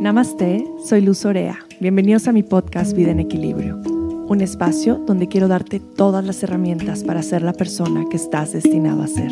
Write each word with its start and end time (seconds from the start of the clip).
Namaste, 0.00 0.64
soy 0.82 1.02
Luz 1.02 1.26
Orea. 1.26 1.58
Bienvenidos 1.78 2.26
a 2.26 2.32
mi 2.32 2.42
podcast 2.42 2.96
Vida 2.96 3.10
en 3.10 3.20
Equilibrio, 3.20 3.76
un 3.76 4.40
espacio 4.40 4.94
donde 4.96 5.28
quiero 5.28 5.46
darte 5.46 5.78
todas 5.78 6.24
las 6.24 6.42
herramientas 6.42 7.04
para 7.04 7.22
ser 7.22 7.42
la 7.42 7.52
persona 7.52 8.06
que 8.08 8.16
estás 8.16 8.54
destinado 8.54 9.02
a 9.02 9.06
ser. 9.06 9.30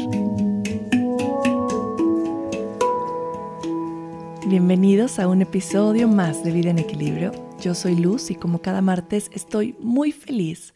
Bienvenidos 4.46 5.18
a 5.18 5.26
un 5.26 5.40
episodio 5.40 6.06
más 6.06 6.44
de 6.44 6.52
Vida 6.52 6.68
en 6.68 6.80
Equilibrio. 6.80 7.32
Yo 7.62 7.74
soy 7.74 7.96
Luz 7.96 8.30
y 8.30 8.34
como 8.34 8.60
cada 8.60 8.82
martes 8.82 9.30
estoy 9.32 9.74
muy 9.80 10.12
feliz 10.12 10.74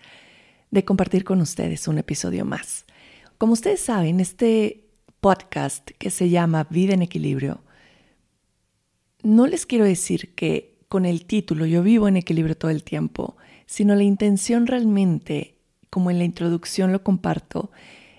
de 0.70 0.86
compartir 0.86 1.22
con 1.22 1.42
ustedes 1.42 1.86
un 1.86 1.98
episodio 1.98 2.46
más. 2.46 2.86
Como 3.36 3.52
ustedes 3.52 3.80
saben, 3.80 4.20
este 4.20 4.86
podcast 5.20 5.90
que 5.98 6.08
se 6.08 6.30
llama 6.30 6.66
Vida 6.70 6.94
en 6.94 7.02
Equilibrio 7.02 7.60
no 9.22 9.46
les 9.46 9.66
quiero 9.66 9.84
decir 9.84 10.34
que 10.34 10.78
con 10.88 11.06
el 11.06 11.24
título 11.24 11.64
yo 11.66 11.82
vivo 11.82 12.08
en 12.08 12.16
equilibrio 12.16 12.56
todo 12.56 12.70
el 12.70 12.84
tiempo, 12.84 13.36
sino 13.66 13.94
la 13.94 14.02
intención 14.02 14.66
realmente, 14.66 15.56
como 15.90 16.10
en 16.10 16.18
la 16.18 16.24
introducción 16.24 16.92
lo 16.92 17.02
comparto, 17.02 17.70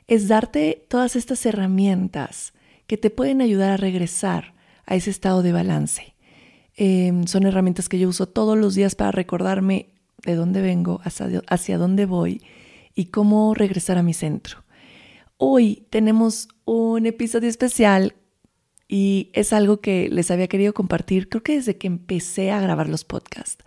es 0.08 0.28
darte 0.28 0.86
todas 0.90 1.16
estas 1.16 1.46
herramientas 1.46 2.54
que 2.88 2.98
te 2.98 3.10
pueden 3.10 3.42
ayudar 3.42 3.72
a 3.72 3.78
regresar 3.78 4.54
a 4.86 4.96
ese 4.96 5.10
estado 5.10 5.44
de 5.44 5.52
balance. 5.52 6.14
Em, 6.76 7.28
son 7.28 7.46
herramientas 7.46 7.88
que 7.88 8.00
yo 8.00 8.10
uso 8.10 8.28
todos 8.28 8.58
los 8.58 8.76
días 8.76 8.96
para 8.96 9.12
recordarme 9.12 9.90
de 10.26 10.36
dónde 10.36 10.62
vengo, 10.62 11.02
hacia, 11.04 11.42
hacia 11.48 11.78
dónde 11.78 12.06
voy 12.06 12.42
y 12.96 13.06
cómo 13.06 13.54
regresar 13.54 13.98
a 13.98 14.04
mi 14.04 14.14
centro. 14.14 14.64
Hoy 15.38 15.86
tenemos 15.90 16.48
un 16.66 17.06
episodio 17.06 17.50
especial 17.50 18.16
y 18.94 19.32
es 19.34 19.54
algo 19.54 19.82
que 19.82 20.08
les 20.08 20.30
había 20.30 20.48
querido 20.48 20.72
compartir, 20.76 21.28
creo 21.28 21.42
que 21.42 21.56
desde 21.56 21.80
que 21.80 21.88
empecé 21.88 22.52
a 22.52 22.62
grabar 22.62 22.88
los 22.90 23.04
podcasts. 23.04 23.66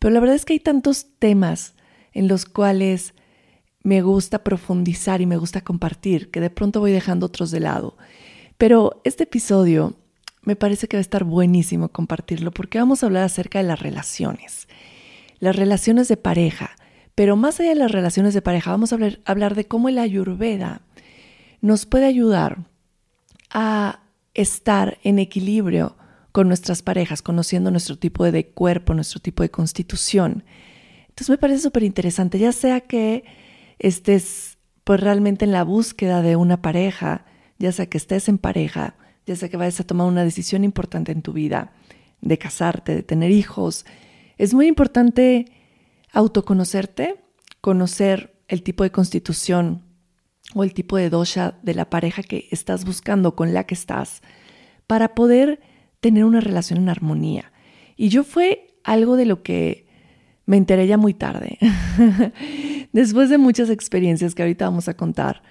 Pero 0.00 0.12
la 0.12 0.18
verdad 0.18 0.34
es 0.34 0.44
que 0.44 0.54
hay 0.54 0.58
tantos 0.58 1.06
temas 1.20 1.74
en 2.12 2.26
los 2.26 2.44
cuales 2.44 3.14
me 3.84 4.02
gusta 4.02 4.42
profundizar 4.42 5.20
y 5.20 5.26
me 5.26 5.36
gusta 5.36 5.60
compartir, 5.60 6.32
que 6.32 6.40
de 6.40 6.50
pronto 6.50 6.80
voy 6.80 6.90
dejando 6.90 7.26
otros 7.26 7.52
de 7.52 7.60
lado. 7.60 7.96
Pero 8.58 9.00
este 9.04 9.22
episodio 9.22 9.94
me 10.42 10.56
parece 10.56 10.88
que 10.88 10.96
va 10.96 10.98
a 10.98 11.02
estar 11.02 11.22
buenísimo 11.22 11.90
compartirlo 11.90 12.50
porque 12.50 12.80
vamos 12.80 13.04
a 13.04 13.06
hablar 13.06 13.22
acerca 13.22 13.60
de 13.60 13.68
las 13.68 13.78
relaciones, 13.78 14.66
las 15.38 15.54
relaciones 15.54 16.08
de 16.08 16.16
pareja. 16.16 16.72
Pero 17.14 17.36
más 17.36 17.60
allá 17.60 17.68
de 17.68 17.76
las 17.76 17.92
relaciones 17.92 18.34
de 18.34 18.42
pareja, 18.42 18.72
vamos 18.72 18.90
a 18.90 18.96
hablar, 18.96 19.20
hablar 19.24 19.54
de 19.54 19.68
cómo 19.68 19.88
la 19.90 20.02
ayurveda 20.02 20.80
nos 21.60 21.86
puede 21.86 22.06
ayudar 22.06 22.64
a 23.50 24.00
estar 24.34 24.98
en 25.02 25.18
equilibrio 25.18 25.96
con 26.32 26.48
nuestras 26.48 26.82
parejas, 26.82 27.22
conociendo 27.22 27.70
nuestro 27.70 27.96
tipo 27.96 28.30
de 28.30 28.48
cuerpo, 28.48 28.92
nuestro 28.92 29.20
tipo 29.20 29.42
de 29.42 29.50
constitución. 29.50 30.44
Entonces 31.08 31.30
me 31.30 31.38
parece 31.38 31.62
súper 31.62 31.84
interesante, 31.84 32.38
ya 32.38 32.52
sea 32.52 32.80
que 32.80 33.24
estés 33.78 34.58
pues 34.82 35.00
realmente 35.00 35.44
en 35.44 35.52
la 35.52 35.62
búsqueda 35.64 36.22
de 36.22 36.36
una 36.36 36.60
pareja, 36.60 37.24
ya 37.58 37.72
sea 37.72 37.86
que 37.86 37.98
estés 37.98 38.28
en 38.28 38.38
pareja, 38.38 38.96
ya 39.26 39.36
sea 39.36 39.48
que 39.48 39.56
vayas 39.56 39.80
a 39.80 39.84
tomar 39.84 40.06
una 40.08 40.24
decisión 40.24 40.64
importante 40.64 41.12
en 41.12 41.22
tu 41.22 41.32
vida, 41.32 41.72
de 42.20 42.36
casarte, 42.36 42.94
de 42.94 43.02
tener 43.02 43.30
hijos, 43.30 43.86
es 44.36 44.54
muy 44.54 44.66
importante 44.66 45.46
autoconocerte, 46.12 47.22
conocer 47.60 48.34
el 48.48 48.62
tipo 48.62 48.82
de 48.82 48.90
constitución 48.90 49.82
o 50.54 50.64
el 50.64 50.72
tipo 50.72 50.96
de 50.96 51.10
dosha 51.10 51.58
de 51.62 51.74
la 51.74 51.90
pareja 51.90 52.22
que 52.22 52.48
estás 52.50 52.84
buscando, 52.84 53.34
con 53.34 53.52
la 53.52 53.64
que 53.64 53.74
estás, 53.74 54.22
para 54.86 55.14
poder 55.14 55.60
tener 56.00 56.24
una 56.24 56.40
relación 56.40 56.78
en 56.78 56.88
armonía. 56.88 57.52
Y 57.96 58.08
yo 58.08 58.24
fue 58.24 58.78
algo 58.84 59.16
de 59.16 59.26
lo 59.26 59.42
que 59.42 59.86
me 60.46 60.56
enteré 60.56 60.86
ya 60.86 60.96
muy 60.96 61.14
tarde, 61.14 61.58
después 62.92 63.30
de 63.30 63.38
muchas 63.38 63.70
experiencias 63.70 64.34
que 64.34 64.42
ahorita 64.42 64.66
vamos 64.66 64.88
a 64.88 64.94
contar, 64.94 65.42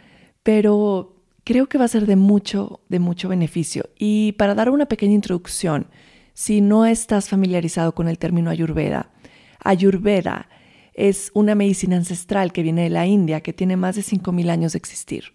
pero 0.43 1.15
creo 1.43 1.67
que 1.67 1.77
va 1.77 1.85
a 1.85 1.89
ser 1.89 2.05
de 2.05 2.15
mucho, 2.15 2.81
de 2.89 2.99
mucho 2.99 3.29
beneficio. 3.29 3.89
Y 3.97 4.33
para 4.33 4.55
dar 4.55 4.69
una 4.69 4.85
pequeña 4.85 5.13
introducción, 5.13 5.87
si 6.33 6.61
no 6.61 6.85
estás 6.85 7.29
familiarizado 7.29 7.93
con 7.95 8.07
el 8.07 8.17
término 8.17 8.49
ayurveda, 8.49 9.09
ayurveda 9.59 10.47
es 10.93 11.31
una 11.33 11.55
medicina 11.55 11.95
ancestral 11.95 12.53
que 12.53 12.63
viene 12.63 12.83
de 12.83 12.89
la 12.89 13.05
India, 13.05 13.41
que 13.41 13.53
tiene 13.53 13.77
más 13.77 13.95
de 13.95 14.03
5.000 14.03 14.49
años 14.49 14.73
de 14.73 14.77
existir. 14.77 15.33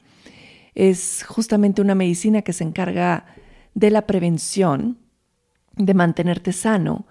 Es 0.75 1.25
justamente 1.27 1.83
una 1.83 1.95
medicina 1.95 2.43
que 2.43 2.53
se 2.53 2.65
encarga 2.65 3.27
de 3.75 3.91
la 3.91 4.07
prevención, 4.07 4.99
de 5.77 5.95
mantenerte 5.95 6.53
sano, 6.53 7.07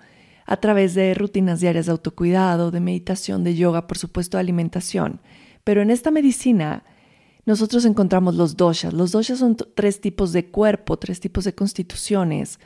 a 0.45 0.57
través 0.57 0.93
de 0.93 1.13
rutinas 1.13 1.59
diarias 1.59 1.87
de 1.87 1.91
autocuidado, 1.91 2.71
de 2.71 2.79
meditación, 2.79 3.43
de 3.43 3.55
yoga, 3.55 3.85
por 3.85 3.97
supuesto, 3.97 4.37
de 4.37 4.41
alimentación. 4.41 5.19
Pero 5.65 5.81
en 5.81 5.91
esta 5.91 6.09
medicina 6.09 6.83
nosotros 7.45 7.83
encontramos 7.85 8.35
los 8.35 8.55
doshas. 8.55 8.93
Los 8.93 9.11
doshas 9.11 9.39
son 9.39 9.57
tres 9.75 9.99
tipos 9.99 10.31
de 10.31 10.49
cuerpo, 10.49 10.97
tres 10.97 11.19
tipos 11.19 11.43
de 11.43 11.53
constituciones, 11.53 12.59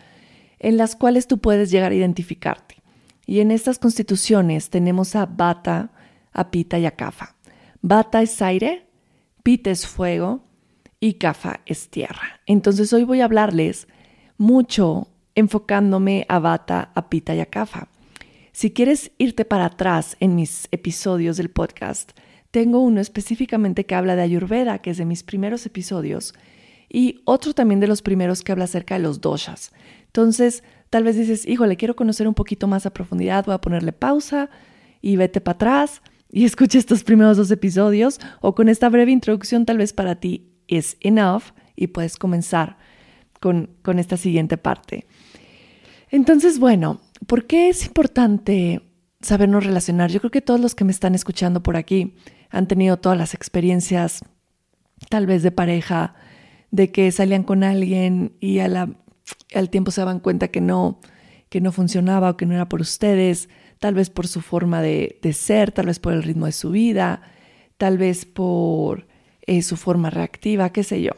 en 0.59 0.77
las 0.77 0.95
cuales 0.95 1.27
tú 1.27 1.39
puedes 1.39 1.71
llegar 1.71 1.91
a 1.91 1.95
identificarte. 1.95 2.80
Y 3.25 3.39
en 3.39 3.51
estas 3.51 3.79
constituciones 3.79 4.69
tenemos 4.69 5.15
a 5.15 5.25
Bata, 5.25 5.91
a 6.33 6.51
Pita 6.51 6.79
y 6.79 6.85
a 6.85 6.91
Kafa. 6.91 7.35
Bata 7.81 8.21
es 8.21 8.41
aire, 8.41 8.87
Pita 9.43 9.71
es 9.71 9.87
fuego 9.87 10.43
y 10.99 11.13
Kafa 11.13 11.61
es 11.65 11.89
tierra. 11.89 12.41
Entonces 12.45 12.91
hoy 12.93 13.03
voy 13.03 13.21
a 13.21 13.25
hablarles 13.25 13.87
mucho 14.37 15.07
enfocándome 15.35 16.25
a 16.29 16.39
Bata, 16.39 16.91
a 16.95 17.09
Pita 17.09 17.35
y 17.35 17.39
a 17.39 17.45
Kafa. 17.45 17.87
Si 18.51 18.71
quieres 18.71 19.11
irte 19.17 19.45
para 19.45 19.65
atrás 19.65 20.17
en 20.19 20.35
mis 20.35 20.67
episodios 20.71 21.37
del 21.37 21.49
podcast, 21.49 22.11
tengo 22.51 22.79
uno 22.79 22.99
específicamente 22.99 23.85
que 23.85 23.95
habla 23.95 24.15
de 24.15 24.23
Ayurveda, 24.23 24.79
que 24.79 24.89
es 24.89 24.97
de 24.97 25.05
mis 25.05 25.23
primeros 25.23 25.65
episodios, 25.65 26.33
y 26.89 27.21
otro 27.23 27.53
también 27.53 27.79
de 27.79 27.87
los 27.87 28.01
primeros 28.01 28.43
que 28.43 28.51
habla 28.51 28.65
acerca 28.65 28.95
de 28.95 29.03
los 29.03 29.21
doshas. 29.21 29.71
Entonces, 30.07 30.63
Tal 30.91 31.05
vez 31.05 31.15
dices, 31.15 31.47
híjole, 31.47 31.77
quiero 31.77 31.95
conocer 31.95 32.27
un 32.27 32.33
poquito 32.33 32.67
más 32.67 32.85
a 32.85 32.91
profundidad, 32.91 33.45
voy 33.45 33.55
a 33.55 33.61
ponerle 33.61 33.93
pausa 33.93 34.49
y 35.01 35.15
vete 35.15 35.39
para 35.39 35.55
atrás 35.55 36.01
y 36.29 36.43
escucha 36.45 36.77
estos 36.77 37.05
primeros 37.05 37.37
dos 37.37 37.49
episodios 37.49 38.19
o 38.41 38.53
con 38.53 38.67
esta 38.67 38.89
breve 38.89 39.11
introducción 39.11 39.65
tal 39.65 39.77
vez 39.77 39.93
para 39.93 40.15
ti 40.15 40.51
es 40.67 40.97
enough 40.99 41.43
y 41.77 41.87
puedes 41.87 42.17
comenzar 42.17 42.77
con, 43.39 43.69
con 43.81 43.99
esta 43.99 44.17
siguiente 44.17 44.57
parte. 44.57 45.07
Entonces, 46.09 46.59
bueno, 46.59 46.99
¿por 47.25 47.47
qué 47.47 47.69
es 47.69 47.85
importante 47.85 48.81
sabernos 49.21 49.65
relacionar? 49.65 50.11
Yo 50.11 50.19
creo 50.19 50.31
que 50.31 50.41
todos 50.41 50.59
los 50.59 50.75
que 50.75 50.83
me 50.83 50.91
están 50.91 51.15
escuchando 51.15 51.63
por 51.63 51.77
aquí 51.77 52.15
han 52.49 52.67
tenido 52.67 52.97
todas 52.97 53.17
las 53.17 53.33
experiencias, 53.33 54.19
tal 55.07 55.25
vez 55.25 55.41
de 55.41 55.51
pareja, 55.51 56.15
de 56.69 56.91
que 56.91 57.09
salían 57.13 57.43
con 57.43 57.63
alguien 57.63 58.35
y 58.41 58.59
a 58.59 58.67
la 58.67 59.00
al 59.53 59.69
tiempo 59.69 59.91
se 59.91 60.01
daban 60.01 60.19
cuenta 60.19 60.49
que 60.49 60.61
no, 60.61 60.99
que 61.49 61.61
no 61.61 61.71
funcionaba 61.71 62.31
o 62.31 62.37
que 62.37 62.45
no 62.45 62.53
era 62.53 62.69
por 62.69 62.81
ustedes, 62.81 63.49
tal 63.79 63.93
vez 63.93 64.09
por 64.09 64.27
su 64.27 64.41
forma 64.41 64.81
de, 64.81 65.19
ser, 65.33 65.71
tal 65.71 65.87
vez 65.87 65.99
por 65.99 66.13
el 66.13 66.23
ritmo 66.23 66.45
de 66.45 66.51
su 66.51 66.71
vida, 66.71 67.21
tal 67.77 67.97
vez 67.97 68.25
por 68.25 69.07
eh, 69.41 69.61
su 69.61 69.75
forma 69.75 70.09
reactiva, 70.09 70.71
qué 70.71 70.83
sé 70.83 71.01
yo. 71.01 71.11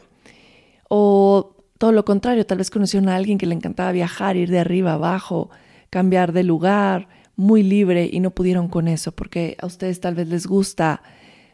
O 0.88 1.56
todo 1.78 1.92
lo 1.92 2.04
contrario, 2.04 2.46
tal 2.46 2.58
vez 2.58 2.70
conocieron 2.70 3.08
a 3.08 3.16
alguien 3.16 3.38
que 3.38 3.46
le 3.46 3.54
encantaba 3.54 3.92
viajar, 3.92 4.36
ir 4.36 4.50
de 4.50 4.60
arriba 4.60 4.94
abajo, 4.94 5.50
cambiar 5.90 6.32
de 6.32 6.42
lugar, 6.42 7.08
muy 7.36 7.62
libre 7.62 8.08
y 8.10 8.20
no 8.20 8.30
pudieron 8.30 8.68
con 8.68 8.88
eso, 8.88 9.12
porque 9.12 9.56
a 9.60 9.66
ustedes 9.66 10.00
tal 10.00 10.14
vez 10.14 10.28
les 10.28 10.46
gusta 10.46 11.02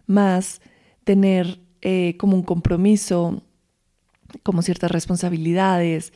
más 0.07 0.61
tener 1.05 1.61
eh, 1.83 2.17
como 2.19 2.37
un 2.37 2.43
compromiso, 2.43 3.43
como 4.43 4.63
ciertas 4.63 4.91
responsabilidades, 4.91 6.13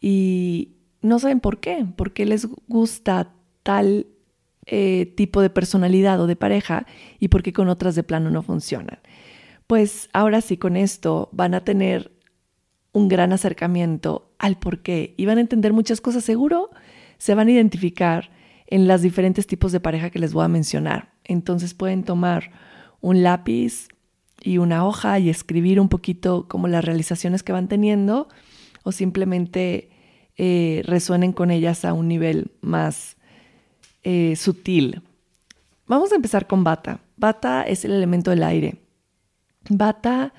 y 0.00 0.72
no 1.02 1.18
saben 1.18 1.40
por 1.40 1.60
qué, 1.60 1.86
por 1.96 2.12
qué 2.12 2.26
les 2.26 2.48
gusta 2.66 3.32
tal 3.62 4.06
eh, 4.66 5.12
tipo 5.16 5.40
de 5.40 5.50
personalidad 5.50 6.20
o 6.20 6.26
de 6.26 6.36
pareja 6.36 6.86
y 7.18 7.28
por 7.28 7.42
qué 7.42 7.52
con 7.52 7.68
otras 7.68 7.94
de 7.94 8.02
plano 8.02 8.30
no 8.30 8.42
funcionan. 8.42 8.98
Pues 9.66 10.08
ahora 10.12 10.40
sí, 10.40 10.56
con 10.56 10.76
esto 10.76 11.28
van 11.32 11.54
a 11.54 11.64
tener 11.64 12.12
un 12.92 13.08
gran 13.08 13.32
acercamiento 13.32 14.30
al 14.38 14.58
por 14.58 14.80
qué 14.80 15.14
y 15.16 15.26
van 15.26 15.38
a 15.38 15.42
entender 15.42 15.72
muchas 15.72 16.00
cosas. 16.00 16.24
Seguro 16.24 16.70
se 17.18 17.34
van 17.34 17.48
a 17.48 17.52
identificar 17.52 18.30
en 18.66 18.86
las 18.86 19.02
diferentes 19.02 19.46
tipos 19.46 19.72
de 19.72 19.80
pareja 19.80 20.10
que 20.10 20.18
les 20.18 20.32
voy 20.32 20.44
a 20.44 20.48
mencionar. 20.48 21.12
Entonces 21.24 21.74
pueden 21.74 22.04
tomar 22.04 22.50
un 23.00 23.22
lápiz 23.22 23.88
y 24.42 24.58
una 24.58 24.86
hoja 24.86 25.18
y 25.18 25.30
escribir 25.30 25.80
un 25.80 25.88
poquito 25.88 26.46
como 26.48 26.68
las 26.68 26.84
realizaciones 26.84 27.42
que 27.42 27.52
van 27.52 27.68
teniendo 27.68 28.28
o 28.88 28.92
simplemente 28.92 29.90
eh, 30.38 30.80
resuenen 30.86 31.34
con 31.34 31.50
ellas 31.50 31.84
a 31.84 31.92
un 31.92 32.08
nivel 32.08 32.52
más 32.62 33.18
eh, 34.02 34.34
sutil. 34.34 35.02
Vamos 35.86 36.10
a 36.10 36.14
empezar 36.14 36.46
con 36.46 36.64
bata. 36.64 37.00
Bata 37.18 37.64
es 37.64 37.84
el 37.84 37.92
elemento 37.92 38.30
del 38.30 38.42
aire. 38.42 38.76
Bata 39.68 40.32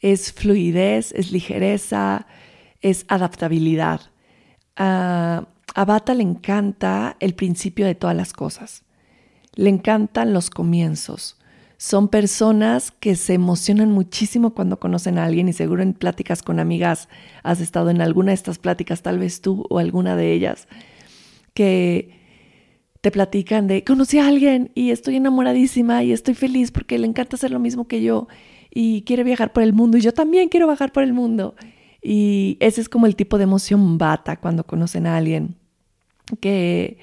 es 0.00 0.32
fluidez, 0.32 1.12
es 1.12 1.30
ligereza, 1.30 2.26
es 2.80 3.04
adaptabilidad. 3.06 4.00
A 4.74 5.46
Bata 5.86 6.14
le 6.14 6.24
encanta 6.24 7.16
el 7.20 7.36
principio 7.36 7.86
de 7.86 7.94
todas 7.94 8.16
las 8.16 8.32
cosas. 8.32 8.82
Le 9.54 9.70
encantan 9.70 10.32
los 10.32 10.50
comienzos. 10.50 11.38
Son 11.84 12.08
personas 12.08 12.92
que 12.92 13.14
se 13.14 13.34
emocionan 13.34 13.90
muchísimo 13.90 14.54
cuando 14.54 14.80
conocen 14.80 15.18
a 15.18 15.26
alguien 15.26 15.50
y 15.50 15.52
seguro 15.52 15.82
en 15.82 15.92
pláticas 15.92 16.42
con 16.42 16.58
amigas 16.58 17.10
has 17.42 17.60
estado 17.60 17.90
en 17.90 18.00
alguna 18.00 18.30
de 18.30 18.36
estas 18.36 18.56
pláticas, 18.56 19.02
tal 19.02 19.18
vez 19.18 19.42
tú 19.42 19.66
o 19.68 19.78
alguna 19.78 20.16
de 20.16 20.32
ellas, 20.32 20.66
que 21.52 22.08
te 23.02 23.10
platican 23.10 23.66
de 23.66 23.84
conocí 23.84 24.18
a 24.18 24.28
alguien 24.28 24.70
y 24.74 24.92
estoy 24.92 25.16
enamoradísima 25.16 26.02
y 26.02 26.12
estoy 26.12 26.32
feliz 26.32 26.70
porque 26.70 26.98
le 26.98 27.06
encanta 27.06 27.36
hacer 27.36 27.50
lo 27.50 27.58
mismo 27.58 27.86
que 27.86 28.00
yo 28.00 28.28
y 28.70 29.02
quiere 29.02 29.22
viajar 29.22 29.52
por 29.52 29.62
el 29.62 29.74
mundo 29.74 29.98
y 29.98 30.00
yo 30.00 30.14
también 30.14 30.48
quiero 30.48 30.66
viajar 30.66 30.90
por 30.90 31.02
el 31.02 31.12
mundo. 31.12 31.54
Y 32.02 32.56
ese 32.60 32.80
es 32.80 32.88
como 32.88 33.04
el 33.04 33.14
tipo 33.14 33.36
de 33.36 33.44
emoción 33.44 33.98
bata 33.98 34.40
cuando 34.40 34.64
conocen 34.64 35.06
a 35.06 35.18
alguien 35.18 35.54
que, 36.40 36.96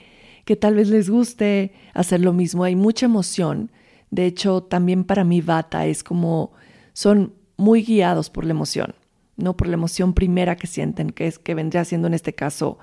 que 0.43 0.55
tal 0.55 0.73
vez 0.73 0.89
les 0.89 1.07
guste 1.07 1.71
hacer 1.93 2.21
lo 2.21 2.33
mismo. 2.33 2.63
Hay 2.63 2.75
mucha 2.75 3.05
emoción. 3.05 3.69
De 4.11 4.25
hecho, 4.25 4.61
también 4.63 5.03
para 5.03 5.23
mí 5.23 5.41
bata 5.41 5.85
es 5.85 6.03
como 6.03 6.51
son 6.93 7.33
muy 7.57 7.83
guiados 7.83 8.29
por 8.29 8.45
la 8.45 8.51
emoción, 8.51 8.93
no 9.37 9.57
por 9.57 9.67
la 9.67 9.73
emoción 9.73 10.13
primera 10.13 10.55
que 10.55 10.67
sienten, 10.67 11.09
que 11.09 11.27
es 11.27 11.39
que 11.39 11.55
vendría 11.55 11.83
siendo 11.85 12.07
en 12.07 12.13
este 12.13 12.33
caso 12.33 12.77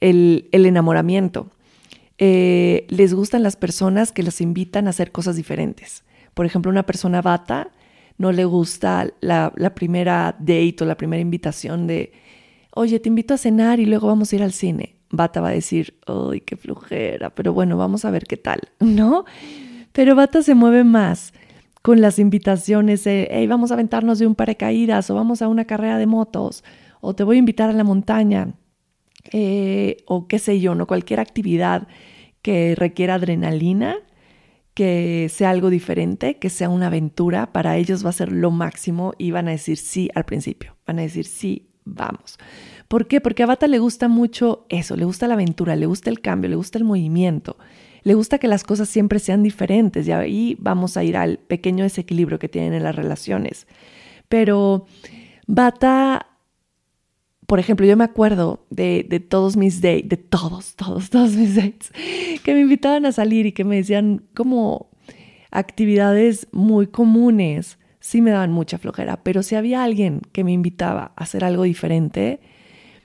el, 0.00 0.48
el 0.52 0.66
enamoramiento. 0.66 1.50
Eh, 2.18 2.86
les 2.88 3.12
gustan 3.12 3.42
las 3.42 3.56
personas 3.56 4.12
que 4.12 4.22
los 4.22 4.40
invitan 4.40 4.86
a 4.86 4.90
hacer 4.90 5.12
cosas 5.12 5.36
diferentes. 5.36 6.04
Por 6.34 6.46
ejemplo, 6.46 6.70
una 6.70 6.86
persona 6.86 7.20
bata 7.22 7.70
no 8.18 8.32
le 8.32 8.44
gusta 8.44 9.12
la, 9.20 9.52
primera 9.74 10.34
date 10.38 10.76
o 10.80 10.84
la 10.86 10.96
primera 10.96 11.20
invitación 11.20 11.86
de, 11.86 12.12
oye, 12.74 12.98
te 13.00 13.08
invito 13.08 13.34
a 13.34 13.38
cenar 13.38 13.80
y 13.80 13.86
luego 13.86 14.06
vamos 14.06 14.32
a 14.32 14.36
ir 14.36 14.42
al 14.42 14.52
cine. 14.52 14.96
Bata 15.10 15.40
va 15.40 15.48
a 15.48 15.52
decir, 15.52 15.98
ay, 16.06 16.40
qué 16.40 16.56
flujera, 16.56 17.30
pero 17.30 17.52
bueno, 17.52 17.76
vamos 17.76 18.04
a 18.04 18.10
ver 18.10 18.24
qué 18.24 18.36
tal, 18.36 18.60
¿no? 18.80 19.24
Pero 19.96 20.14
Bata 20.14 20.42
se 20.42 20.54
mueve 20.54 20.84
más 20.84 21.32
con 21.80 22.02
las 22.02 22.18
invitaciones 22.18 23.04
de, 23.04 23.28
hey, 23.30 23.46
vamos 23.46 23.70
a 23.70 23.74
aventarnos 23.74 24.18
de 24.18 24.26
un 24.26 24.34
paracaídas 24.34 25.08
o 25.08 25.14
vamos 25.14 25.40
a 25.40 25.48
una 25.48 25.64
carrera 25.64 25.96
de 25.96 26.04
motos 26.04 26.64
o 27.00 27.14
te 27.14 27.24
voy 27.24 27.36
a 27.36 27.38
invitar 27.38 27.70
a 27.70 27.72
la 27.72 27.82
montaña 27.82 28.52
eh, 29.32 29.96
o 30.04 30.28
qué 30.28 30.38
sé 30.38 30.60
yo, 30.60 30.74
¿no? 30.74 30.86
Cualquier 30.86 31.18
actividad 31.18 31.88
que 32.42 32.74
requiera 32.74 33.14
adrenalina, 33.14 33.96
que 34.74 35.30
sea 35.30 35.48
algo 35.48 35.70
diferente, 35.70 36.36
que 36.36 36.50
sea 36.50 36.68
una 36.68 36.88
aventura, 36.88 37.50
para 37.54 37.78
ellos 37.78 38.04
va 38.04 38.10
a 38.10 38.12
ser 38.12 38.32
lo 38.32 38.50
máximo 38.50 39.14
y 39.16 39.30
van 39.30 39.48
a 39.48 39.52
decir 39.52 39.78
sí 39.78 40.10
al 40.14 40.26
principio, 40.26 40.76
van 40.86 40.98
a 40.98 41.02
decir 41.02 41.24
sí, 41.24 41.70
vamos. 41.86 42.36
¿Por 42.88 43.06
qué? 43.06 43.22
Porque 43.22 43.44
a 43.44 43.46
Bata 43.46 43.66
le 43.66 43.78
gusta 43.78 44.08
mucho 44.08 44.66
eso, 44.68 44.94
le 44.94 45.06
gusta 45.06 45.26
la 45.26 45.34
aventura, 45.34 45.74
le 45.74 45.86
gusta 45.86 46.10
el 46.10 46.20
cambio, 46.20 46.50
le 46.50 46.56
gusta 46.56 46.76
el 46.76 46.84
movimiento, 46.84 47.56
le 48.06 48.14
gusta 48.14 48.38
que 48.38 48.46
las 48.46 48.62
cosas 48.62 48.88
siempre 48.88 49.18
sean 49.18 49.42
diferentes 49.42 50.06
y 50.06 50.12
ahí 50.12 50.56
vamos 50.60 50.96
a 50.96 51.02
ir 51.02 51.16
al 51.16 51.38
pequeño 51.38 51.82
desequilibrio 51.82 52.38
que 52.38 52.48
tienen 52.48 52.72
en 52.72 52.84
las 52.84 52.94
relaciones. 52.94 53.66
Pero 54.28 54.86
Bata 55.48 56.24
por 57.46 57.58
ejemplo, 57.58 57.84
yo 57.84 57.96
me 57.96 58.04
acuerdo 58.04 58.64
de, 58.70 59.02
todos 59.28 59.56
mis 59.56 59.80
dates, 59.80 60.08
de 60.08 60.16
todos, 60.18 60.76
todos, 60.76 61.10
todos 61.10 61.32
mis 61.32 61.56
dates, 61.56 61.92
que 62.44 62.54
me 62.54 62.60
invitaban 62.60 63.06
a 63.06 63.12
salir 63.12 63.44
y 63.46 63.50
que 63.52 63.64
me 63.64 63.74
decían 63.74 64.22
como 64.34 64.88
actividades 65.50 66.46
muy 66.52 66.86
comunes, 66.86 67.78
sí 67.98 68.22
me 68.22 68.30
daban 68.30 68.52
mucha 68.52 68.78
flojera, 68.78 69.24
pero 69.24 69.42
si 69.42 69.56
había 69.56 69.82
alguien 69.82 70.22
que 70.30 70.44
me 70.44 70.52
invitaba 70.52 71.12
a 71.16 71.24
hacer 71.24 71.42
algo 71.42 71.64
diferente, 71.64 72.38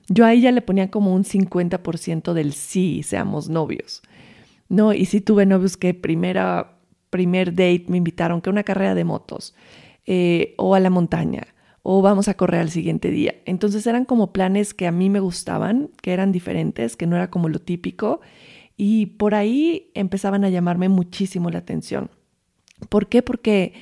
yo 0.09 0.27
ahí 0.27 0.41
ya 0.41 0.51
le 0.51 0.61
ponía 0.61 0.91
como 0.91 1.15
un 1.15 1.23
50% 1.23 2.33
del 2.33 2.53
sí, 2.53 3.01
seamos 3.01 3.49
novios. 3.49 4.03
No, 4.71 4.93
y 4.93 5.05
sí 5.05 5.19
tuve 5.19 5.45
novios 5.45 5.75
que 5.75 5.93
primera, 5.93 6.77
primer 7.09 7.51
date 7.51 7.87
me 7.89 7.97
invitaron 7.97 8.39
que 8.39 8.49
una 8.49 8.63
carrera 8.63 8.95
de 8.95 9.03
motos 9.03 9.53
eh, 10.05 10.55
o 10.57 10.75
a 10.75 10.79
la 10.79 10.89
montaña 10.89 11.47
o 11.83 12.01
vamos 12.01 12.29
a 12.29 12.35
correr 12.35 12.61
al 12.61 12.69
siguiente 12.69 13.11
día. 13.11 13.35
Entonces 13.45 13.85
eran 13.85 14.05
como 14.05 14.31
planes 14.31 14.73
que 14.73 14.87
a 14.87 14.93
mí 14.93 15.09
me 15.09 15.19
gustaban, 15.19 15.89
que 16.01 16.13
eran 16.13 16.31
diferentes, 16.31 16.95
que 16.95 17.05
no 17.05 17.17
era 17.17 17.29
como 17.29 17.49
lo 17.49 17.59
típico 17.59 18.21
y 18.77 19.07
por 19.07 19.35
ahí 19.35 19.91
empezaban 19.93 20.45
a 20.45 20.49
llamarme 20.49 20.87
muchísimo 20.87 21.49
la 21.49 21.59
atención. 21.59 22.09
¿Por 22.87 23.07
qué? 23.07 23.21
Porque 23.21 23.73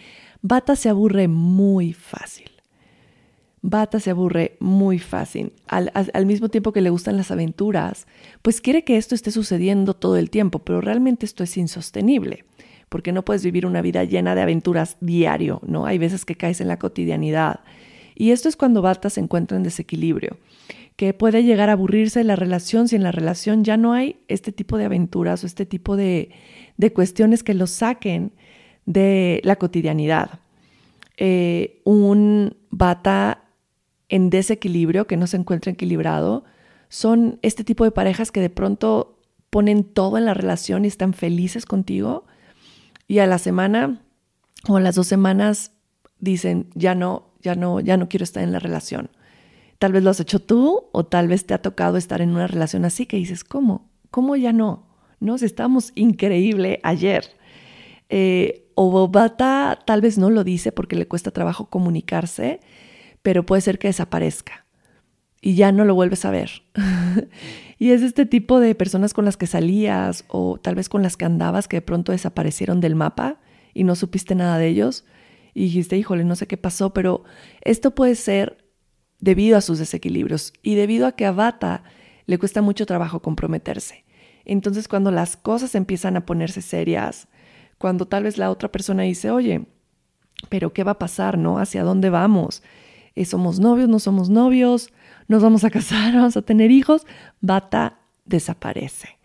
Bata 0.42 0.76
se 0.76 0.90
aburre 0.90 1.28
muy 1.28 1.94
fácil. 1.94 2.49
Bata 3.62 4.00
se 4.00 4.12
aburre 4.12 4.56
muy 4.60 5.00
fácil. 5.00 5.54
Al, 5.68 6.26
mismo 6.26 6.50
tiempo 6.50 6.72
que 6.72 6.82
le 6.82 6.90
gustan 6.90 7.18
las 7.18 7.32
aventuras, 7.32 8.08
pues 8.42 8.62
quiere 8.62 8.84
que 8.84 8.98
esto 8.98 9.16
esté 9.16 9.32
sucediendo 9.32 9.94
todo 9.94 10.18
el 10.18 10.30
tiempo, 10.30 10.60
pero 10.60 10.82
realmente 10.82 11.26
esto 11.26 11.44
es 11.44 11.58
insostenible, 11.58 12.46
porque 12.88 13.12
no 13.12 13.26
puedes 13.26 13.44
vivir 13.44 13.66
una 13.66 13.82
vida 13.82 14.04
llena 14.06 14.34
de 14.34 14.42
aventuras 14.42 14.98
diario, 15.02 15.60
¿no? 15.66 15.86
Hay 15.86 15.98
veces 15.98 16.24
que 16.24 16.36
caes 16.36 16.62
en 16.62 16.70
la 16.70 16.80
cotidianidad 16.80 17.60
y 18.20 18.32
esto 18.32 18.50
es 18.50 18.58
cuando 18.58 18.82
Bata 18.82 19.10
se 19.10 19.22
encuentra 19.22 19.56
en 19.56 19.64
desequilibrio, 19.64 20.38
que 20.98 21.14
puede 21.14 21.42
llegar 21.44 21.70
a 21.70 21.74
aburrirse 21.74 22.22
la 22.26 22.36
relación 22.36 22.90
si 22.90 22.98
en 22.98 23.04
la 23.04 23.14
relación 23.14 23.64
ya 23.64 23.78
no 23.78 23.94
hay 23.94 24.18
este 24.28 24.52
tipo 24.52 24.78
de 24.78 24.84
aventuras 24.84 25.42
o 25.42 25.48
este 25.48 25.66
tipo 25.66 25.96
de, 25.96 26.30
cuestiones 26.94 27.44
que 27.44 27.54
lo 27.54 27.66
saquen 27.66 28.34
de 28.86 29.40
la 29.46 29.56
cotidianidad. 29.56 30.42
Eh, 31.16 31.80
un 31.86 32.58
Bata 32.72 33.46
en 34.10 34.30
desequilibrio, 34.30 35.08
que 35.08 35.18
no 35.18 35.28
se 35.28 35.38
encuentra 35.38 35.72
equilibrado, 35.72 36.44
son 36.90 37.40
este 37.42 37.64
tipo 37.64 37.84
de 37.84 37.92
parejas 37.92 38.32
que 38.32 38.42
de 38.42 38.50
pronto 38.50 39.20
ponen 39.50 39.84
todo 39.84 40.18
en 40.18 40.26
la 40.26 40.34
relación 40.34 40.86
y 40.86 40.88
están 40.88 41.14
felices 41.14 41.66
contigo 41.66 42.26
y 43.08 43.20
a 43.20 43.28
la 43.28 43.38
semana 43.38 44.02
o 44.68 44.78
a 44.78 44.82
las 44.82 44.96
dos 44.96 45.08
semanas 45.08 45.72
dicen, 46.20 46.70
ya 46.76 46.96
no, 46.96 47.30
ya 47.42 47.56
no, 47.56 47.80
ya 47.80 47.98
no 47.98 48.10
quiero 48.10 48.24
estar 48.24 48.44
en 48.44 48.52
la 48.52 48.60
relación. 48.60 49.10
Tal 49.78 49.94
vez 49.94 50.04
lo 50.04 50.10
has 50.10 50.20
hecho 50.20 50.40
tú 50.40 50.90
o 50.92 51.06
tal 51.06 51.28
vez 51.28 51.46
te 51.46 51.54
ha 51.54 51.62
tocado 51.62 51.98
estar 51.98 52.22
en 52.22 52.32
una 52.32 52.48
relación 52.48 52.86
así 52.86 53.06
que 53.06 53.18
dices, 53.18 53.44
¿cómo? 53.44 53.90
¿Cómo 54.12 54.36
ya 54.36 54.52
no? 54.52 54.88
¿No? 55.20 55.36
Estamos 55.36 55.92
increíble 55.96 56.80
ayer. 56.84 57.26
Eh, 58.10 58.70
o 58.76 58.90
Bobata 58.92 59.80
tal 59.86 60.02
vez 60.02 60.18
no 60.18 60.30
lo 60.30 60.44
dice 60.44 60.72
porque 60.72 60.96
le 60.96 61.08
cuesta 61.08 61.32
trabajo 61.32 61.70
comunicarse, 61.70 62.60
pero 63.22 63.46
puede 63.46 63.62
ser 63.62 63.80
que 63.80 63.88
desaparezca 63.88 64.66
y 65.42 65.56
ya 65.56 65.72
no 65.72 65.86
lo 65.86 65.96
vuelves 65.96 66.26
a 66.26 66.32
ver. 66.32 66.64
y 67.80 67.92
es 67.92 68.02
este 68.02 68.26
tipo 68.26 68.60
de 68.60 68.76
personas 68.76 69.14
con 69.14 69.26
las 69.26 69.38
que 69.38 69.48
salías 69.48 70.26
o 70.28 70.60
tal 70.60 70.76
vez 70.76 70.90
con 70.90 71.02
las 71.02 71.18
que 71.18 71.26
andabas 71.26 71.68
que 71.68 71.78
de 71.78 71.82
pronto 71.82 72.12
desaparecieron 72.12 72.82
del 72.82 72.96
mapa 72.96 73.40
y 73.74 73.84
no 73.84 73.96
supiste 73.96 74.36
nada 74.36 74.58
de 74.58 74.68
ellos 74.68 75.06
y 75.54 75.64
dijiste, 75.64 75.98
híjole, 75.98 76.24
no 76.24 76.36
sé 76.36 76.48
qué 76.48 76.58
pasó, 76.58 76.94
pero 76.94 77.24
esto 77.62 77.96
puede 77.96 78.16
ser 78.16 78.66
debido 79.20 79.58
a 79.58 79.62
sus 79.62 79.80
desequilibrios 79.80 80.54
y 80.62 80.76
debido 80.76 81.08
a 81.08 81.14
que 81.14 81.26
a 81.26 81.32
Bata 81.32 81.84
le 82.26 82.38
cuesta 82.38 82.62
mucho 82.62 82.86
trabajo 82.86 83.22
comprometerse. 83.22 84.06
Entonces, 84.46 84.88
cuando 84.88 85.12
las 85.12 85.36
cosas 85.36 85.76
empiezan 85.76 86.16
a 86.16 86.26
ponerse 86.26 86.62
serias, 86.62 87.28
cuando 87.78 88.08
tal 88.08 88.24
vez 88.24 88.38
la 88.38 88.52
otra 88.52 88.72
persona 88.72 89.04
dice, 89.04 89.32
oye, 89.32 89.66
pero 90.48 90.74
¿qué 90.74 90.84
va 90.84 90.94
a 90.94 91.00
pasar, 91.00 91.38
no? 91.38 91.60
¿Hacia 91.60 91.84
dónde 91.84 92.10
vamos? 92.10 92.64
Eh, 93.16 93.26
¿Somos 93.26 93.60
novios? 93.60 93.90
¿No 93.90 94.00
somos 94.00 94.30
novios? 94.30 94.90
¿Nos 95.28 95.42
vamos 95.42 95.64
a 95.64 95.70
casar? 95.78 96.14
¿Vamos 96.14 96.38
a 96.38 96.42
tener 96.42 96.72
hijos? 96.72 97.06
Bata 97.42 98.00
desaparece. 98.26 99.18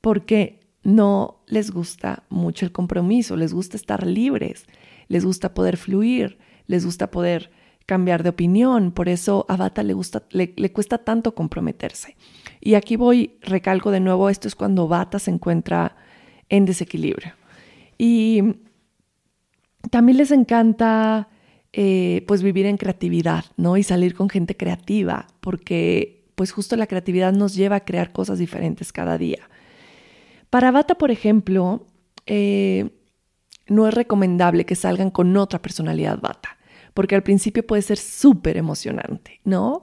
Porque 0.00 0.60
no 0.82 1.42
les 1.46 1.70
gusta 1.70 2.24
mucho 2.30 2.64
el 2.64 2.72
compromiso, 2.72 3.36
les 3.36 3.52
gusta 3.52 3.76
estar 3.76 4.06
libres 4.06 4.66
les 5.10 5.24
gusta 5.24 5.52
poder 5.54 5.76
fluir, 5.76 6.38
les 6.68 6.84
gusta 6.84 7.10
poder 7.10 7.50
cambiar 7.84 8.22
de 8.22 8.28
opinión, 8.28 8.92
por 8.92 9.08
eso 9.08 9.44
a 9.48 9.56
Bata 9.56 9.82
le, 9.82 9.92
gusta, 9.92 10.22
le, 10.30 10.72
cuesta 10.72 10.98
tanto 10.98 11.34
comprometerse. 11.34 12.16
Y 12.60 12.74
aquí 12.74 12.94
voy, 12.94 13.36
recalco 13.40 13.90
de 13.90 13.98
nuevo, 13.98 14.30
esto 14.30 14.46
es 14.46 14.54
cuando 14.54 14.86
Bata 14.86 15.18
se 15.18 15.32
encuentra 15.32 15.96
en 16.48 16.64
desequilibrio. 16.64 17.32
Y 17.98 18.54
también 19.90 20.18
les 20.18 20.30
encanta 20.30 21.28
eh, 21.72 22.24
pues 22.26 22.42
vivir 22.42 22.66
en 22.66 22.76
creatividad, 22.76 23.44
¿no? 23.56 23.76
Y 23.76 23.82
salir 23.82 24.14
con 24.14 24.28
gente 24.28 24.56
creativa, 24.56 25.28
porque 25.40 26.24
pues 26.34 26.52
justo 26.52 26.74
la 26.76 26.86
creatividad 26.86 27.32
nos 27.32 27.54
lleva 27.54 27.76
a 27.76 27.84
crear 27.84 28.12
cosas 28.12 28.38
diferentes 28.38 28.92
cada 28.92 29.18
día. 29.18 29.48
Para 30.48 30.70
Bata, 30.70 30.96
por 30.96 31.10
ejemplo, 31.10 31.86
eh, 32.26 32.90
no 33.68 33.86
es 33.86 33.94
recomendable 33.94 34.66
que 34.66 34.74
salgan 34.74 35.10
con 35.10 35.36
otra 35.36 35.62
personalidad 35.62 36.20
bata, 36.20 36.58
porque 36.92 37.14
al 37.14 37.22
principio 37.22 37.66
puede 37.66 37.82
ser 37.82 37.98
súper 37.98 38.56
emocionante, 38.56 39.40
¿no? 39.44 39.82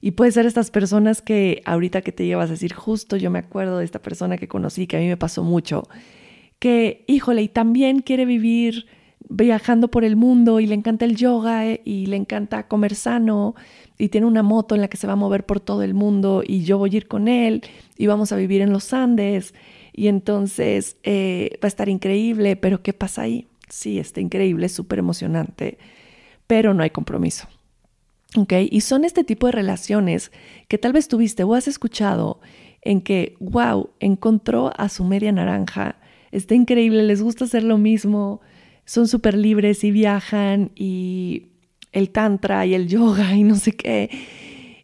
Y 0.00 0.12
puede 0.12 0.32
ser 0.32 0.46
estas 0.46 0.70
personas 0.70 1.20
que 1.20 1.62
ahorita 1.64 2.02
que 2.02 2.12
te 2.12 2.26
llevas 2.26 2.50
a 2.50 2.52
decir, 2.52 2.74
justo 2.74 3.16
yo 3.16 3.30
me 3.30 3.40
acuerdo 3.40 3.78
de 3.78 3.84
esta 3.84 4.00
persona 4.00 4.36
que 4.36 4.48
conocí, 4.48 4.86
que 4.86 4.98
a 4.98 5.00
mí 5.00 5.08
me 5.08 5.16
pasó 5.16 5.42
mucho, 5.42 5.82
que, 6.58 7.04
híjole, 7.08 7.42
y 7.42 7.48
también 7.48 8.00
quiere 8.00 8.24
vivir, 8.24 8.86
viajando 9.36 9.88
por 9.88 10.04
el 10.04 10.16
mundo 10.16 10.60
y 10.60 10.66
le 10.66 10.74
encanta 10.74 11.04
el 11.04 11.16
yoga 11.16 11.66
eh, 11.66 11.80
y 11.84 12.06
le 12.06 12.16
encanta 12.16 12.68
comer 12.68 12.94
sano 12.94 13.54
y 13.98 14.08
tiene 14.08 14.26
una 14.26 14.42
moto 14.42 14.74
en 14.74 14.80
la 14.80 14.88
que 14.88 14.96
se 14.96 15.06
va 15.06 15.14
a 15.14 15.16
mover 15.16 15.44
por 15.44 15.60
todo 15.60 15.82
el 15.82 15.94
mundo 15.94 16.42
y 16.46 16.64
yo 16.64 16.78
voy 16.78 16.90
a 16.94 16.96
ir 16.96 17.08
con 17.08 17.28
él 17.28 17.62
y 17.96 18.06
vamos 18.06 18.32
a 18.32 18.36
vivir 18.36 18.62
en 18.62 18.72
los 18.72 18.92
Andes 18.92 19.54
y 19.92 20.08
entonces 20.08 20.96
eh, 21.02 21.58
va 21.62 21.66
a 21.66 21.68
estar 21.68 21.88
increíble, 21.88 22.56
pero 22.56 22.82
¿qué 22.82 22.92
pasa 22.92 23.22
ahí? 23.22 23.48
Sí, 23.68 23.98
está 23.98 24.20
increíble, 24.20 24.68
súper 24.68 24.98
emocionante, 24.98 25.78
pero 26.46 26.74
no 26.74 26.82
hay 26.82 26.90
compromiso. 26.90 27.48
¿Ok? 28.36 28.52
Y 28.70 28.80
son 28.80 29.04
este 29.04 29.22
tipo 29.22 29.46
de 29.46 29.52
relaciones 29.52 30.32
que 30.66 30.78
tal 30.78 30.92
vez 30.92 31.06
tuviste 31.06 31.44
o 31.44 31.54
has 31.54 31.68
escuchado 31.68 32.40
en 32.82 33.00
que, 33.00 33.36
wow, 33.38 33.90
encontró 34.00 34.72
a 34.76 34.88
su 34.88 35.04
media 35.04 35.30
naranja, 35.30 35.96
está 36.32 36.56
increíble, 36.56 37.04
les 37.04 37.22
gusta 37.22 37.44
hacer 37.44 37.62
lo 37.62 37.78
mismo, 37.78 38.40
son 38.84 39.08
súper 39.08 39.34
libres 39.36 39.84
y 39.84 39.90
viajan 39.90 40.70
y 40.74 41.48
el 41.92 42.10
tantra 42.10 42.66
y 42.66 42.74
el 42.74 42.88
yoga 42.88 43.34
y 43.34 43.44
no 43.44 43.56
sé 43.56 43.72
qué. 43.72 44.10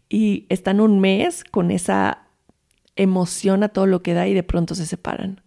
Y 0.09 0.47
están 0.49 0.80
un 0.80 1.00
mes 1.00 1.45
con 1.45 1.71
esa 1.71 2.26
emoción 2.97 3.62
a 3.62 3.69
todo 3.69 3.87
lo 3.87 4.02
que 4.02 4.14
da 4.14 4.28
y 4.28 4.35
de 4.35 4.42
pronto 4.42 4.75
se 4.75 4.87
separan. 4.87 5.42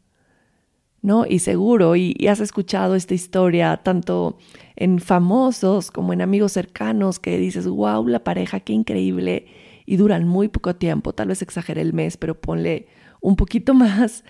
¿No? 1.01 1.25
Y 1.27 1.39
seguro, 1.39 1.97
y, 1.97 2.15
has 2.29 2.39
escuchado 2.39 2.95
esta 2.95 3.13
historia 3.13 3.81
tanto 3.83 4.37
en 4.77 4.99
famosos 4.99 5.91
como 5.91 6.13
en 6.13 6.21
amigos 6.21 6.53
cercanos 6.53 7.19
que 7.19 7.37
dices, 7.37 7.67
wow, 7.67 8.07
la 8.07 8.23
pareja, 8.23 8.61
qué 8.61 8.71
increíble, 8.71 9.47
y 9.85 9.97
duran 9.97 10.25
muy 10.25 10.47
poco 10.47 10.77
tiempo, 10.77 11.11
tal 11.11 11.27
vez 11.27 11.41
exagere 11.41 11.81
el 11.81 11.91
mes, 11.91 12.15
pero 12.15 12.39
ponle 12.39 12.87
un 13.19 13.35
poquito 13.35 13.73
más 13.73 14.23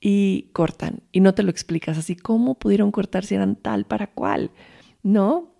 y 0.00 0.50
cortan 0.52 1.02
y 1.12 1.20
no 1.20 1.34
te 1.34 1.42
lo 1.42 1.50
explicas 1.50 1.98
así, 1.98 2.16
¿cómo 2.16 2.58
pudieron 2.58 2.92
cortar 2.92 3.24
si 3.24 3.34
eran 3.34 3.56
tal 3.56 3.84
para 3.84 4.08
cual? 4.08 4.50
¿No? 5.02 5.54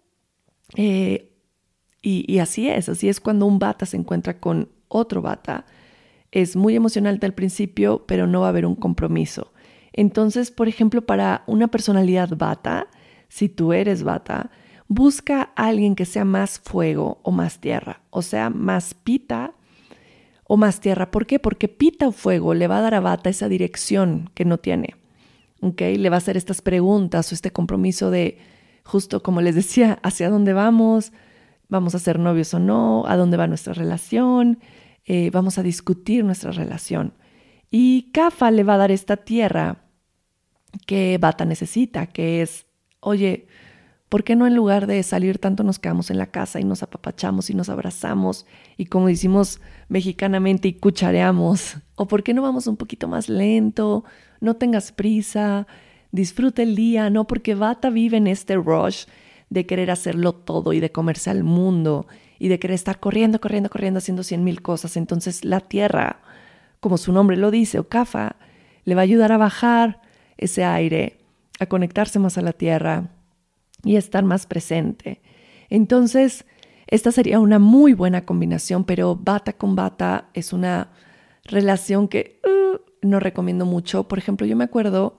Eh, 0.76 1.33
y, 2.00 2.38
así 2.38 2.68
es, 2.68 2.88
así 2.88 3.09
es 3.09 3.21
cuando 3.21 3.45
un 3.47 3.59
bata 3.59 3.85
se 3.85 3.97
encuentra 3.97 4.40
con 4.40 4.71
otro 4.87 5.21
bata. 5.21 5.66
Es 6.30 6.57
muy 6.57 6.75
emocional 6.75 7.18
al 7.21 7.35
principio, 7.35 8.04
pero 8.07 8.26
no 8.26 8.40
va 8.40 8.47
a 8.47 8.50
haber 8.50 8.66
un 8.66 8.76
compromiso. 8.76 9.52
Entonces, 9.92 10.50
por 10.50 10.68
ejemplo, 10.68 11.04
para 11.04 11.42
una 11.47 11.68
personalidad 11.68 12.30
bata, 12.37 12.87
si 13.28 13.49
tú 13.49 13.73
eres 13.73 14.04
bata, 14.04 14.50
busca 14.87 15.52
a 15.54 15.66
alguien 15.66 15.97
que 15.97 16.07
sea 16.07 16.25
más 16.25 16.61
fuego 16.61 17.21
o 17.25 17.30
más 17.30 17.61
tierra, 17.61 18.00
o 18.11 18.23
sea, 18.23 18.49
más 18.49 18.95
pita 18.95 19.54
o 20.49 20.57
más 20.57 20.81
tierra. 20.81 21.12
¿Por 21.12 21.26
qué? 21.26 21.38
Porque 21.38 21.69
pita 21.69 22.09
o 22.09 22.12
fuego 22.12 22.55
le 22.55 22.67
va 22.67 22.78
a 22.78 22.81
dar 22.81 22.95
a 22.95 23.00
bata 23.00 23.31
esa 23.31 23.49
dirección 23.49 24.31
que 24.35 24.45
no 24.45 24.59
tiene. 24.59 24.97
¿Ok? 25.61 25.81
Le 25.81 26.11
va 26.11 26.17
a 26.17 26.19
hacer 26.19 26.37
estas 26.37 26.62
preguntas 26.62 27.31
o 27.31 27.35
este 27.35 27.52
compromiso 27.52 28.11
de, 28.11 28.38
justo 28.83 29.23
como 29.23 29.40
les 29.40 29.55
decía, 29.55 30.00
hacia 30.02 30.31
dónde 30.31 30.55
vamos, 30.55 31.12
vamos 31.69 31.95
a 31.95 31.99
ser 31.99 32.19
novios 32.19 32.55
o 32.55 32.59
no, 32.59 33.05
a 33.07 33.17
dónde 33.17 33.37
va 33.37 33.47
nuestra 33.47 33.75
relación, 33.75 34.59
eh, 35.05 35.31
vamos 35.31 35.59
a 35.59 35.62
discutir 35.62 36.25
nuestra 36.25 36.50
relación. 36.50 37.12
Y 37.71 38.11
Kafa 38.12 38.50
le 38.50 38.64
va 38.64 38.75
a 38.75 38.78
dar 38.78 38.90
esta 38.90 39.19
tierra 39.19 39.85
que 40.87 41.19
Bata 41.21 41.45
necesita, 41.45 42.07
que 42.07 42.40
es, 42.40 42.67
oye, 43.00 43.47
¿por 44.08 44.24
qué 44.24 44.36
no 44.36 44.46
en 44.46 44.54
lugar 44.54 44.86
de 44.86 45.02
salir 45.02 45.38
tanto 45.38 45.62
nos 45.62 45.78
quedamos 45.78 46.10
en 46.10 46.18
la 46.18 46.26
casa 46.26 46.60
y 46.60 46.64
nos 46.64 46.82
apapachamos 46.82 47.50
y 47.50 47.54
nos 47.54 47.68
abrazamos 47.68 48.46
y 48.76 48.86
como 48.86 49.08
decimos 49.08 49.60
mexicanamente 49.88 50.68
y 50.68 50.74
cuchareamos? 50.74 51.76
¿O 51.96 52.08
por 52.08 52.22
qué 52.22 52.34
no 52.34 52.42
vamos 52.42 52.66
un 52.66 52.76
poquito 52.76 53.08
más 53.08 53.28
lento? 53.28 54.04
No 54.40 54.56
tengas 54.56 54.92
prisa, 54.92 55.66
disfruta 56.10 56.62
el 56.62 56.74
día, 56.74 57.10
no 57.10 57.26
porque 57.26 57.54
Bata 57.54 57.90
vive 57.90 58.16
en 58.16 58.26
este 58.26 58.56
rush 58.56 59.04
de 59.50 59.66
querer 59.66 59.90
hacerlo 59.90 60.32
todo 60.34 60.72
y 60.72 60.80
de 60.80 60.92
comerse 60.92 61.30
al 61.30 61.44
mundo 61.44 62.06
y 62.38 62.48
de 62.48 62.58
querer 62.58 62.76
estar 62.76 63.00
corriendo, 63.00 63.40
corriendo, 63.40 63.68
corriendo, 63.68 63.98
haciendo 63.98 64.22
cien 64.22 64.44
mil 64.44 64.62
cosas. 64.62 64.96
Entonces 64.96 65.44
la 65.44 65.60
tierra, 65.60 66.20
como 66.80 66.96
su 66.98 67.12
nombre 67.12 67.36
lo 67.36 67.50
dice, 67.50 67.78
Okafa, 67.78 68.36
le 68.84 68.94
va 68.94 69.02
a 69.02 69.04
ayudar 69.04 69.32
a 69.32 69.38
bajar 69.38 70.00
ese 70.38 70.64
aire, 70.64 71.18
a 71.60 71.66
conectarse 71.66 72.18
más 72.18 72.38
a 72.38 72.42
la 72.42 72.52
tierra 72.52 73.10
y 73.85 73.97
estar 73.97 74.25
más 74.25 74.47
presente. 74.47 75.20
Entonces, 75.68 76.44
esta 76.87 77.12
sería 77.12 77.40
una 77.40 77.58
muy 77.58 77.94
buena 77.94 78.25
combinación, 78.25 78.85
pero 78.85 79.16
bata 79.16 79.52
con 79.52 79.76
bata 79.76 80.30
es 80.35 80.52
una 80.52 80.92
relación 81.44 82.08
que 82.08 82.40
uh, 82.44 82.78
no 83.06 83.20
recomiendo 83.20 83.66
mucho. 83.66 84.08
Por 84.08 84.18
ejemplo, 84.18 84.47
yo 84.47 84.56
me 84.56 84.64
acuerdo 84.64 85.18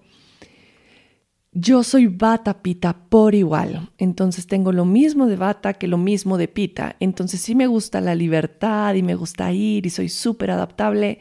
yo 1.51 1.81
soy 1.83 2.05
bata 2.05 2.61
pita 2.61 2.95
por 3.09 3.33
igual, 3.33 3.89
entonces 3.97 4.45
tengo 4.45 4.71
lo 4.71 4.85
mismo 4.85 5.25
de 5.25 5.35
bata 5.35 5.73
que 5.73 5.87
lo 5.87 5.97
mismo 5.97 6.37
de 6.37 6.47
pita, 6.47 6.95
entonces 6.99 7.41
sí 7.41 7.55
me 7.55 7.65
gusta 7.65 8.01
la 8.01 8.13
libertad 8.13 8.93
y 8.93 9.01
me 9.01 9.15
gusta 9.15 9.51
ir 9.51 9.87
y 9.87 9.89
soy 9.89 10.09
súper 10.09 10.51
adaptable, 10.51 11.17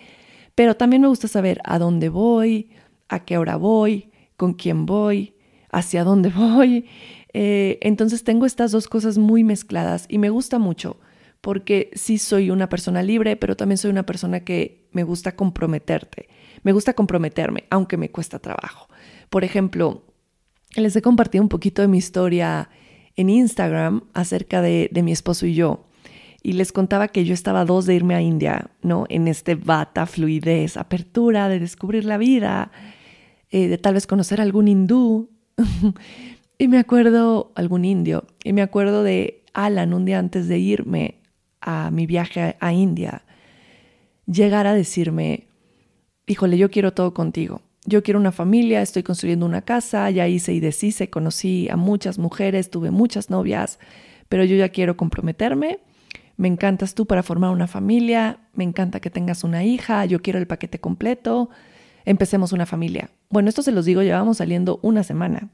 pero 0.55 0.77
también 0.77 1.01
me 1.01 1.09
gusta 1.09 1.29
saber 1.29 1.63
a 1.65 1.79
dónde 1.79 2.11
voy, 2.11 2.71
a 3.09 3.25
qué 3.25 3.39
hora 3.39 3.57
voy, 3.57 4.11
con 4.37 4.53
quién 4.53 4.85
voy, 4.85 5.35
hacia 5.71 6.05
dónde 6.05 6.29
voy. 6.37 6.87
Eh, 7.35 7.79
entonces 7.83 8.25
tengo 8.25 8.47
estas 8.47 8.73
dos 8.73 8.89
cosas 8.89 9.19
muy 9.19 9.45
mezcladas 9.45 10.07
y 10.09 10.19
me 10.19 10.31
gusta 10.31 10.59
mucho 10.59 10.99
porque 11.41 11.91
sí 11.95 12.19
soy 12.19 12.51
una 12.51 12.69
persona 12.69 13.03
libre, 13.03 13.37
pero 13.37 13.57
también 13.57 13.79
soy 13.79 13.91
una 13.91 14.05
persona 14.05 14.41
que 14.41 14.89
me 14.93 15.03
gusta 15.03 15.37
comprometerte, 15.37 16.29
me 16.63 16.73
gusta 16.73 16.95
comprometerme, 16.95 17.65
aunque 17.71 17.97
me 17.97 18.11
cuesta 18.11 18.39
trabajo. 18.39 18.89
Por 19.31 19.45
ejemplo, 19.45 20.03
les 20.75 20.97
he 20.97 21.03
compartido 21.03 21.43
un 21.43 21.49
poquito 21.49 21.83
de 21.83 21.89
mi 21.89 21.99
historia 21.99 22.71
en 23.17 23.31
Instagram 23.31 24.05
acerca 24.15 24.63
de, 24.63 24.91
mi 25.03 25.13
esposo 25.13 25.47
y 25.47 25.55
yo. 25.55 25.85
Y 26.43 26.53
les 26.53 26.73
contaba 26.73 27.09
que 27.09 27.25
yo 27.25 27.35
estaba 27.35 27.65
dos 27.65 27.85
de 27.85 27.95
irme 27.95 28.15
a 28.15 28.21
India, 28.21 28.71
¿no? 28.83 29.07
En 29.09 29.27
este 29.27 29.57
bata, 29.57 30.07
fluidez, 30.07 30.77
apertura, 30.77 31.49
de 31.49 31.59
descubrir 31.59 32.05
la 32.05 32.17
vida, 32.17 32.71
eh, 33.51 33.67
de 33.67 33.77
tal 33.77 33.95
vez 33.95 34.07
conocer 34.07 34.41
algún 34.41 34.69
hindú. 34.69 35.31
y 36.59 36.69
me 36.69 36.79
acuerdo, 36.79 37.53
algún 37.55 37.85
indio, 37.85 38.27
y 38.45 38.53
me 38.53 38.63
acuerdo 38.63 39.03
de 39.03 39.45
Alan 39.55 39.95
un 39.95 40.05
día 40.05 40.19
antes 40.19 40.49
de 40.49 40.59
irme 40.59 41.21
a 41.61 41.91
mi 41.91 42.07
viaje 42.07 42.57
a 42.61 42.73
India, 42.73 43.23
llegar 44.27 44.67
a 44.67 44.75
decirme, 44.75 45.47
híjole, 46.27 46.59
yo 46.59 46.71
quiero 46.71 46.93
todo 46.93 47.15
contigo 47.15 47.63
yo 47.89 48.03
quiero 48.03 48.21
una 48.21 48.33
familia, 48.33 48.83
estoy 48.83 49.03
construyendo 49.03 49.47
una 49.47 49.63
casa, 49.63 50.11
ya 50.11 50.29
hice 50.29 50.53
y 50.53 50.61
deshice, 50.61 51.09
conocí 51.09 51.69
a 51.71 51.77
muchas 51.77 52.19
mujeres, 52.19 52.71
tuve 52.71 52.91
muchas 52.91 53.31
novias, 53.31 53.79
pero 54.29 54.45
yo 54.45 54.57
ya 54.57 54.69
quiero 54.69 54.99
comprometerme. 54.99 55.79
Me 56.37 56.49
encantas 56.49 56.95
tú 56.95 57.07
para 57.07 57.23
formar 57.23 57.51
una 57.51 57.67
familia, 57.67 58.41
me 58.53 58.65
encanta 58.65 59.01
que 59.01 59.09
tengas 59.09 59.43
una 59.43 59.65
hija, 59.65 60.05
yo 60.05 60.21
quiero 60.21 60.39
el 60.39 60.47
paquete 60.47 60.79
completo, 60.79 61.49
empecemos 62.05 62.53
una 62.53 62.67
familia. 62.67 63.11
Bueno, 63.31 63.49
esto 63.49 63.63
se 63.63 63.73
los 63.73 63.87
digo, 63.87 64.03
llevamos 64.03 64.37
saliendo 64.37 64.79
una 64.83 65.03
semana. 65.03 65.49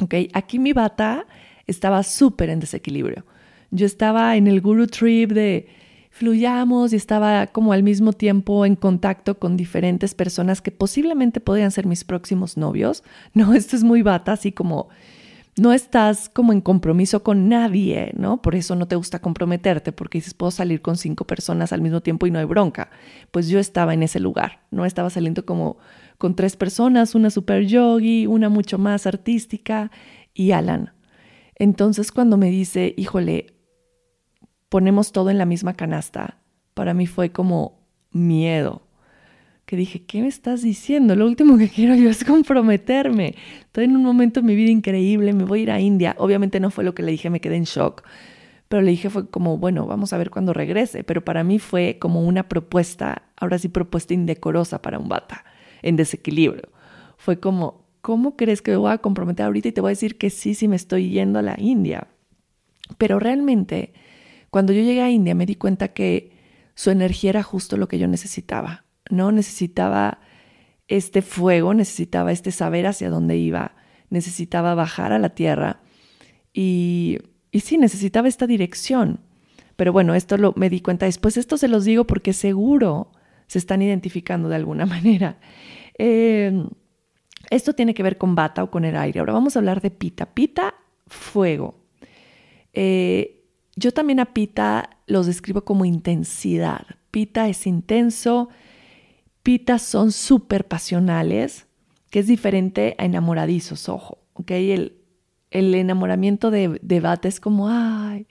¿Ok? 0.00 0.14
Aquí 0.32 0.58
mi 0.58 0.72
bata 0.72 1.26
estaba 1.66 2.02
súper 2.02 2.50
en 2.50 2.60
desequilibrio. 2.60 3.24
Yo 3.70 3.86
estaba 3.86 4.36
en 4.36 4.46
el 4.46 4.60
guru 4.60 4.86
trip 4.86 5.32
de 5.32 5.68
fluyamos 6.10 6.92
y 6.92 6.96
estaba 6.96 7.46
como 7.48 7.72
al 7.72 7.82
mismo 7.82 8.12
tiempo 8.12 8.64
en 8.64 8.74
contacto 8.74 9.38
con 9.38 9.56
diferentes 9.56 10.14
personas 10.14 10.62
que 10.62 10.70
posiblemente 10.70 11.40
podían 11.40 11.70
ser 11.70 11.86
mis 11.86 12.04
próximos 12.04 12.56
novios. 12.56 13.02
No, 13.34 13.52
esto 13.54 13.76
es 13.76 13.84
muy 13.84 14.02
bata, 14.02 14.32
así 14.32 14.52
como 14.52 14.88
no 15.58 15.72
estás 15.72 16.28
como 16.28 16.52
en 16.52 16.60
compromiso 16.60 17.22
con 17.22 17.48
nadie, 17.48 18.12
¿no? 18.16 18.42
Por 18.42 18.54
eso 18.54 18.76
no 18.76 18.86
te 18.88 18.96
gusta 18.96 19.20
comprometerte, 19.20 19.90
porque 19.90 20.18
dices, 20.18 20.34
puedo 20.34 20.50
salir 20.50 20.82
con 20.82 20.96
cinco 20.98 21.26
personas 21.26 21.72
al 21.72 21.80
mismo 21.80 22.02
tiempo 22.02 22.26
y 22.26 22.30
no 22.30 22.38
hay 22.38 22.44
bronca. 22.44 22.90
Pues 23.30 23.48
yo 23.48 23.58
estaba 23.58 23.94
en 23.94 24.02
ese 24.02 24.20
lugar, 24.20 24.60
¿no? 24.70 24.84
Estaba 24.84 25.08
saliendo 25.08 25.46
como 25.46 25.78
con 26.18 26.34
tres 26.34 26.56
personas, 26.56 27.14
una 27.14 27.30
super 27.30 27.64
yogi, 27.66 28.26
una 28.26 28.48
mucho 28.48 28.78
más 28.78 29.06
artística 29.06 29.90
y 30.34 30.52
Alan. 30.52 30.92
Entonces 31.54 32.12
cuando 32.12 32.36
me 32.36 32.50
dice, 32.50 32.94
híjole, 32.96 33.54
ponemos 34.68 35.12
todo 35.12 35.30
en 35.30 35.38
la 35.38 35.46
misma 35.46 35.74
canasta, 35.74 36.38
para 36.74 36.94
mí 36.94 37.06
fue 37.06 37.32
como 37.32 37.86
miedo. 38.10 38.82
Que 39.64 39.76
dije, 39.76 40.04
¿qué 40.04 40.22
me 40.22 40.28
estás 40.28 40.62
diciendo? 40.62 41.16
Lo 41.16 41.26
último 41.26 41.58
que 41.58 41.68
quiero 41.68 41.96
yo 41.96 42.08
es 42.08 42.22
comprometerme. 42.24 43.34
Estoy 43.62 43.86
en 43.86 43.96
un 43.96 44.04
momento 44.04 44.40
de 44.40 44.46
mi 44.46 44.54
vida 44.54 44.70
increíble, 44.70 45.32
me 45.32 45.44
voy 45.44 45.60
a 45.60 45.62
ir 45.62 45.70
a 45.72 45.80
India. 45.80 46.14
Obviamente 46.18 46.60
no 46.60 46.70
fue 46.70 46.84
lo 46.84 46.94
que 46.94 47.02
le 47.02 47.10
dije, 47.10 47.30
me 47.30 47.40
quedé 47.40 47.56
en 47.56 47.64
shock. 47.64 48.04
Pero 48.68 48.82
le 48.82 48.90
dije 48.90 49.10
fue 49.10 49.28
como, 49.28 49.58
bueno, 49.58 49.86
vamos 49.86 50.12
a 50.12 50.18
ver 50.18 50.30
cuando 50.30 50.52
regrese. 50.52 51.02
Pero 51.02 51.24
para 51.24 51.42
mí 51.42 51.58
fue 51.58 51.98
como 51.98 52.22
una 52.22 52.48
propuesta, 52.48 53.22
ahora 53.36 53.58
sí 53.58 53.68
propuesta 53.68 54.14
indecorosa 54.14 54.82
para 54.82 54.98
un 54.98 55.08
bata, 55.08 55.44
en 55.86 55.96
desequilibrio. 55.96 56.68
Fue 57.16 57.38
como, 57.40 57.86
¿cómo 58.00 58.36
crees 58.36 58.60
que 58.60 58.72
me 58.72 58.76
voy 58.76 58.92
a 58.92 58.98
comprometer 58.98 59.46
ahorita 59.46 59.68
y 59.68 59.72
te 59.72 59.80
voy 59.80 59.90
a 59.90 59.90
decir 59.90 60.18
que 60.18 60.30
sí, 60.30 60.54
sí 60.54 60.68
me 60.68 60.76
estoy 60.76 61.10
yendo 61.10 61.38
a 61.38 61.42
la 61.42 61.56
India? 61.58 62.08
Pero 62.98 63.18
realmente 63.18 63.92
cuando 64.50 64.72
yo 64.72 64.82
llegué 64.82 65.02
a 65.02 65.10
India 65.10 65.34
me 65.34 65.46
di 65.46 65.54
cuenta 65.54 65.88
que 65.88 66.32
su 66.74 66.90
energía 66.90 67.30
era 67.30 67.42
justo 67.42 67.76
lo 67.76 67.88
que 67.88 67.98
yo 67.98 68.08
necesitaba, 68.08 68.84
¿no? 69.10 69.32
Necesitaba 69.32 70.18
este 70.88 71.22
fuego, 71.22 71.74
necesitaba 71.74 72.32
este 72.32 72.52
saber 72.52 72.86
hacia 72.86 73.10
dónde 73.10 73.36
iba, 73.36 73.76
necesitaba 74.10 74.74
bajar 74.74 75.12
a 75.12 75.18
la 75.18 75.30
tierra 75.30 75.80
y, 76.52 77.18
y 77.50 77.60
sí, 77.60 77.78
necesitaba 77.78 78.28
esta 78.28 78.46
dirección. 78.46 79.20
Pero 79.76 79.92
bueno, 79.92 80.14
esto 80.14 80.36
lo, 80.36 80.52
me 80.56 80.70
di 80.70 80.80
cuenta 80.80 81.06
después. 81.06 81.36
Esto 81.36 81.58
se 81.58 81.68
los 81.68 81.84
digo 81.84 82.06
porque 82.06 82.32
seguro 82.32 83.12
se 83.46 83.58
están 83.58 83.82
identificando 83.82 84.48
de 84.48 84.56
alguna 84.56 84.86
manera. 84.96 85.38
Eh, 85.98 86.66
esto 87.50 87.74
tiene 87.74 87.94
que 87.94 88.02
ver 88.02 88.18
con 88.18 88.34
bata 88.34 88.62
o 88.62 88.70
con 88.70 88.84
el 88.84 88.96
aire. 88.96 89.20
Ahora 89.20 89.32
vamos 89.32 89.56
a 89.56 89.60
hablar 89.60 89.80
de 89.80 89.90
pita. 89.90 90.26
Pita, 90.26 90.74
fuego. 91.06 91.76
Eh, 92.72 93.44
yo 93.76 93.92
también 93.92 94.20
a 94.20 94.32
pita 94.32 94.98
los 95.06 95.26
describo 95.26 95.62
como 95.62 95.84
intensidad. 95.84 96.86
Pita 97.10 97.48
es 97.48 97.66
intenso. 97.66 98.48
Pita 99.42 99.78
son 99.78 100.10
súper 100.12 100.66
pasionales, 100.66 101.66
que 102.10 102.18
es 102.18 102.26
diferente 102.26 102.96
a 102.98 103.04
enamoradizos, 103.04 103.88
ojo. 103.88 104.18
¿okay? 104.34 104.72
El, 104.72 104.96
el 105.50 105.74
enamoramiento 105.74 106.50
de, 106.50 106.80
de 106.82 107.00
bata 107.00 107.28
es 107.28 107.38
como, 107.38 107.68
ay, 107.68 108.26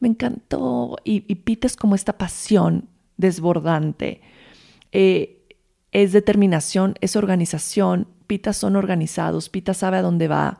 me 0.00 0.08
encantó. 0.08 0.98
Y, 1.02 1.24
y 1.28 1.36
pita 1.36 1.66
es 1.66 1.76
como 1.76 1.94
esta 1.94 2.18
pasión 2.18 2.88
desbordante. 3.16 4.20
Eh, 4.92 5.39
es 5.92 6.12
determinación, 6.12 6.94
es 7.00 7.16
organización. 7.16 8.06
Pita 8.26 8.52
son 8.52 8.76
organizados, 8.76 9.48
Pita 9.48 9.74
sabe 9.74 9.98
a 9.98 10.02
dónde 10.02 10.28
va. 10.28 10.58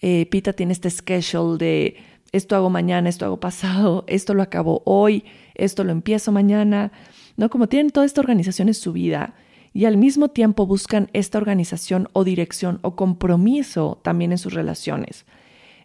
Eh, 0.00 0.26
Pita 0.26 0.52
tiene 0.52 0.72
este 0.72 0.90
schedule 0.90 1.58
de 1.58 1.96
esto 2.32 2.56
hago 2.56 2.68
mañana, 2.68 3.08
esto 3.08 3.24
hago 3.24 3.38
pasado, 3.38 4.04
esto 4.08 4.34
lo 4.34 4.42
acabo 4.42 4.82
hoy, 4.84 5.24
esto 5.54 5.84
lo 5.84 5.92
empiezo 5.92 6.32
mañana. 6.32 6.92
¿No? 7.36 7.50
Como 7.50 7.68
tienen 7.68 7.90
toda 7.90 8.06
esta 8.06 8.20
organización 8.20 8.68
en 8.68 8.74
su 8.74 8.92
vida 8.92 9.34
y 9.72 9.86
al 9.86 9.96
mismo 9.96 10.28
tiempo 10.28 10.66
buscan 10.66 11.10
esta 11.12 11.38
organización 11.38 12.08
o 12.12 12.22
dirección 12.22 12.78
o 12.82 12.94
compromiso 12.94 14.00
también 14.02 14.30
en 14.30 14.38
sus 14.38 14.54
relaciones. 14.54 15.26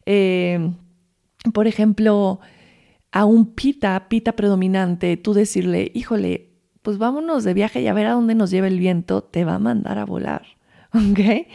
Eh, 0.05 0.71
por 1.53 1.65
ejemplo, 1.65 2.39
a 3.11 3.25
un 3.25 3.53
pita, 3.55 4.07
pita 4.09 4.33
predominante, 4.33 5.17
tú 5.17 5.33
decirle, 5.33 5.91
híjole, 5.95 6.48
pues 6.81 6.97
vámonos 6.97 7.43
de 7.43 7.53
viaje 7.53 7.81
y 7.81 7.87
a 7.87 7.93
ver 7.93 8.07
a 8.07 8.13
dónde 8.13 8.35
nos 8.35 8.51
lleva 8.51 8.67
el 8.67 8.79
viento, 8.79 9.23
te 9.23 9.43
va 9.43 9.55
a 9.55 9.59
mandar 9.59 9.99
a 9.99 10.05
volar. 10.05 10.43
¿Ok? 10.93 11.47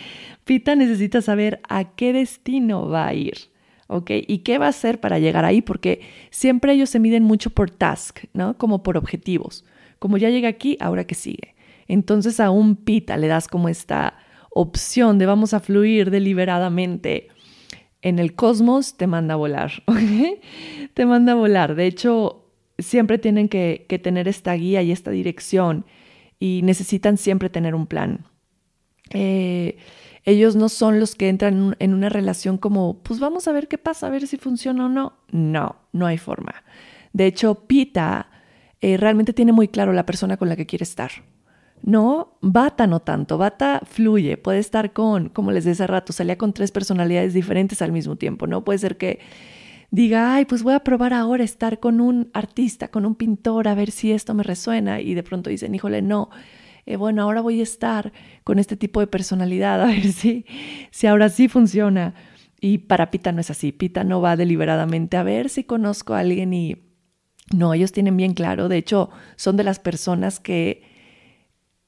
Pita 0.45 0.77
necesita 0.77 1.23
saber 1.23 1.61
a 1.69 1.95
qué 1.95 2.13
destino 2.13 2.89
va 2.89 3.09
a 3.09 3.15
ir. 3.15 3.35
¿Ok? 3.87 4.11
¿Y 4.27 4.39
qué 4.39 4.59
va 4.59 4.67
a 4.67 4.71
hacer 4.71 5.01
para 5.01 5.19
llegar 5.19 5.45
ahí? 5.45 5.63
Porque 5.63 6.01
siempre 6.31 6.73
ellos 6.73 6.91
se 6.91 7.01
miden 7.01 7.23
mucho 7.23 7.51
por 7.51 7.71
task, 7.71 8.25
¿no? 8.33 8.57
Como 8.57 8.83
por 8.83 8.97
objetivos. 8.97 9.65
Como 9.99 10.17
ya 10.17 10.31
llega 10.31 10.49
aquí, 10.49 10.77
ahora 10.81 11.05
que 11.05 11.15
sigue. 11.15 11.55
Entonces 11.87 12.41
a 12.41 12.51
un 12.51 12.77
pita 12.77 13.17
le 13.17 13.29
das 13.29 13.49
como 13.49 13.69
esta 13.69 14.17
opción 14.51 15.19
de 15.19 15.27
vamos 15.27 15.53
a 15.53 15.61
fluir 15.61 16.11
deliberadamente 16.11 17.29
en 18.01 18.19
el 18.19 18.35
cosmos, 18.35 18.97
te 18.97 19.07
manda 19.07 19.35
a 19.35 19.37
volar. 19.39 19.73
¿ok? 19.87 20.41
Te 20.95 21.07
manda 21.07 21.33
a 21.33 21.37
volar. 21.37 21.75
De 21.75 21.87
hecho, 21.87 22.44
siempre 22.79 23.19
tienen 23.19 23.49
que, 23.49 23.87
tener 24.03 24.29
esta 24.29 24.55
guía 24.55 24.83
y 24.83 24.93
esta 24.93 25.11
dirección 25.11 25.85
y 26.39 26.63
necesitan 26.63 27.17
siempre 27.17 27.49
tener 27.49 27.75
un 27.75 27.87
plan. 27.87 28.27
Eh, 29.11 29.77
ellos 30.25 30.57
no 30.57 30.69
son 30.69 31.01
los 31.01 31.15
que 31.15 31.29
entran 31.29 31.77
en 31.79 31.95
una 31.95 32.09
relación 32.09 32.59
como, 32.59 33.03
pues 33.03 33.21
vamos 33.21 33.47
a 33.47 33.53
ver 33.53 33.69
qué 33.69 33.79
pasa, 33.79 34.07
a 34.07 34.11
ver 34.11 34.27
si 34.27 34.37
funciona 34.37 34.87
o 34.87 34.89
no. 34.89 35.13
No, 35.31 35.77
no 35.93 36.07
hay 36.07 36.19
forma. 36.19 36.65
De 37.13 37.27
hecho, 37.27 37.67
Pita 37.67 38.31
eh, 38.81 38.97
realmente 38.97 39.33
tiene 39.33 39.53
muy 39.53 39.69
claro 39.69 39.93
la 39.93 40.07
persona 40.07 40.37
con 40.37 40.49
la 40.49 40.57
que 40.57 40.67
quiere 40.67 40.83
estar. 40.83 41.11
No, 41.83 42.39
Bata 42.41 42.87
no 42.87 43.01
tanto. 43.01 43.37
Bata 43.37 43.83
fluye, 43.85 44.39
puede 44.39 44.59
estar 44.59 44.95
con, 44.95 45.29
como 45.29 45.53
les 45.53 45.65
decía 45.65 45.85
hace 45.85 45.93
rato, 45.93 46.13
salía 46.15 46.39
con 46.39 46.55
tres 46.55 46.73
personalidades 46.73 47.35
diferentes 47.35 47.83
al 47.83 47.93
mismo 47.93 48.17
tiempo, 48.17 48.47
¿no? 48.47 48.65
Puede 48.65 48.79
ser 48.79 48.97
que 48.97 49.21
diga, 49.95 50.35
ay, 50.35 50.45
pues 50.45 50.65
voy 50.65 50.75
a 50.75 50.81
probar 50.81 51.15
ahora 51.15 51.45
estar 51.45 51.79
con 51.79 52.01
un 52.01 52.29
artista, 52.35 52.89
con 52.89 53.07
un 53.07 53.15
pintor, 53.15 53.69
a 53.69 53.77
ver 53.77 53.93
si 53.93 54.11
esto 54.11 54.35
me 54.35 54.43
resuena. 54.43 55.01
Y 55.01 55.15
de 55.15 55.23
pronto 55.23 55.51
dicen, 55.51 55.73
híjole, 55.73 56.03
no. 56.03 56.31
Eh, 56.85 56.97
bueno, 56.97 57.23
ahora 57.23 57.41
voy 57.41 57.61
a 57.61 57.63
estar 57.63 58.13
con 58.43 58.59
este 58.59 58.77
tipo 58.77 58.99
de 58.99 59.07
personalidad, 59.07 59.81
a 59.85 59.87
ver 59.87 60.13
si, 60.13 60.47
si 60.91 61.07
ahora 61.07 61.29
sí 61.29 61.49
funciona. 61.49 62.15
Y 62.61 62.79
para 62.79 63.13
Pita 63.13 63.31
no 63.31 63.41
es 63.41 63.51
así. 63.51 63.71
Pita 63.71 64.03
no 64.03 64.21
va 64.21 64.37
deliberadamente 64.37 65.17
a 65.17 65.23
ver 65.23 65.49
si 65.49 65.63
conozco 65.63 66.15
a 66.15 66.21
alguien 66.21 66.53
y 66.53 66.77
no, 67.55 67.73
ellos 67.73 67.93
tienen 67.93 68.17
bien 68.17 68.35
claro. 68.35 68.69
De 68.69 68.79
hecho, 68.79 69.11
son 69.37 69.57
de 69.57 69.65
las 69.65 69.79
personas 69.79 70.41
que 70.41 70.83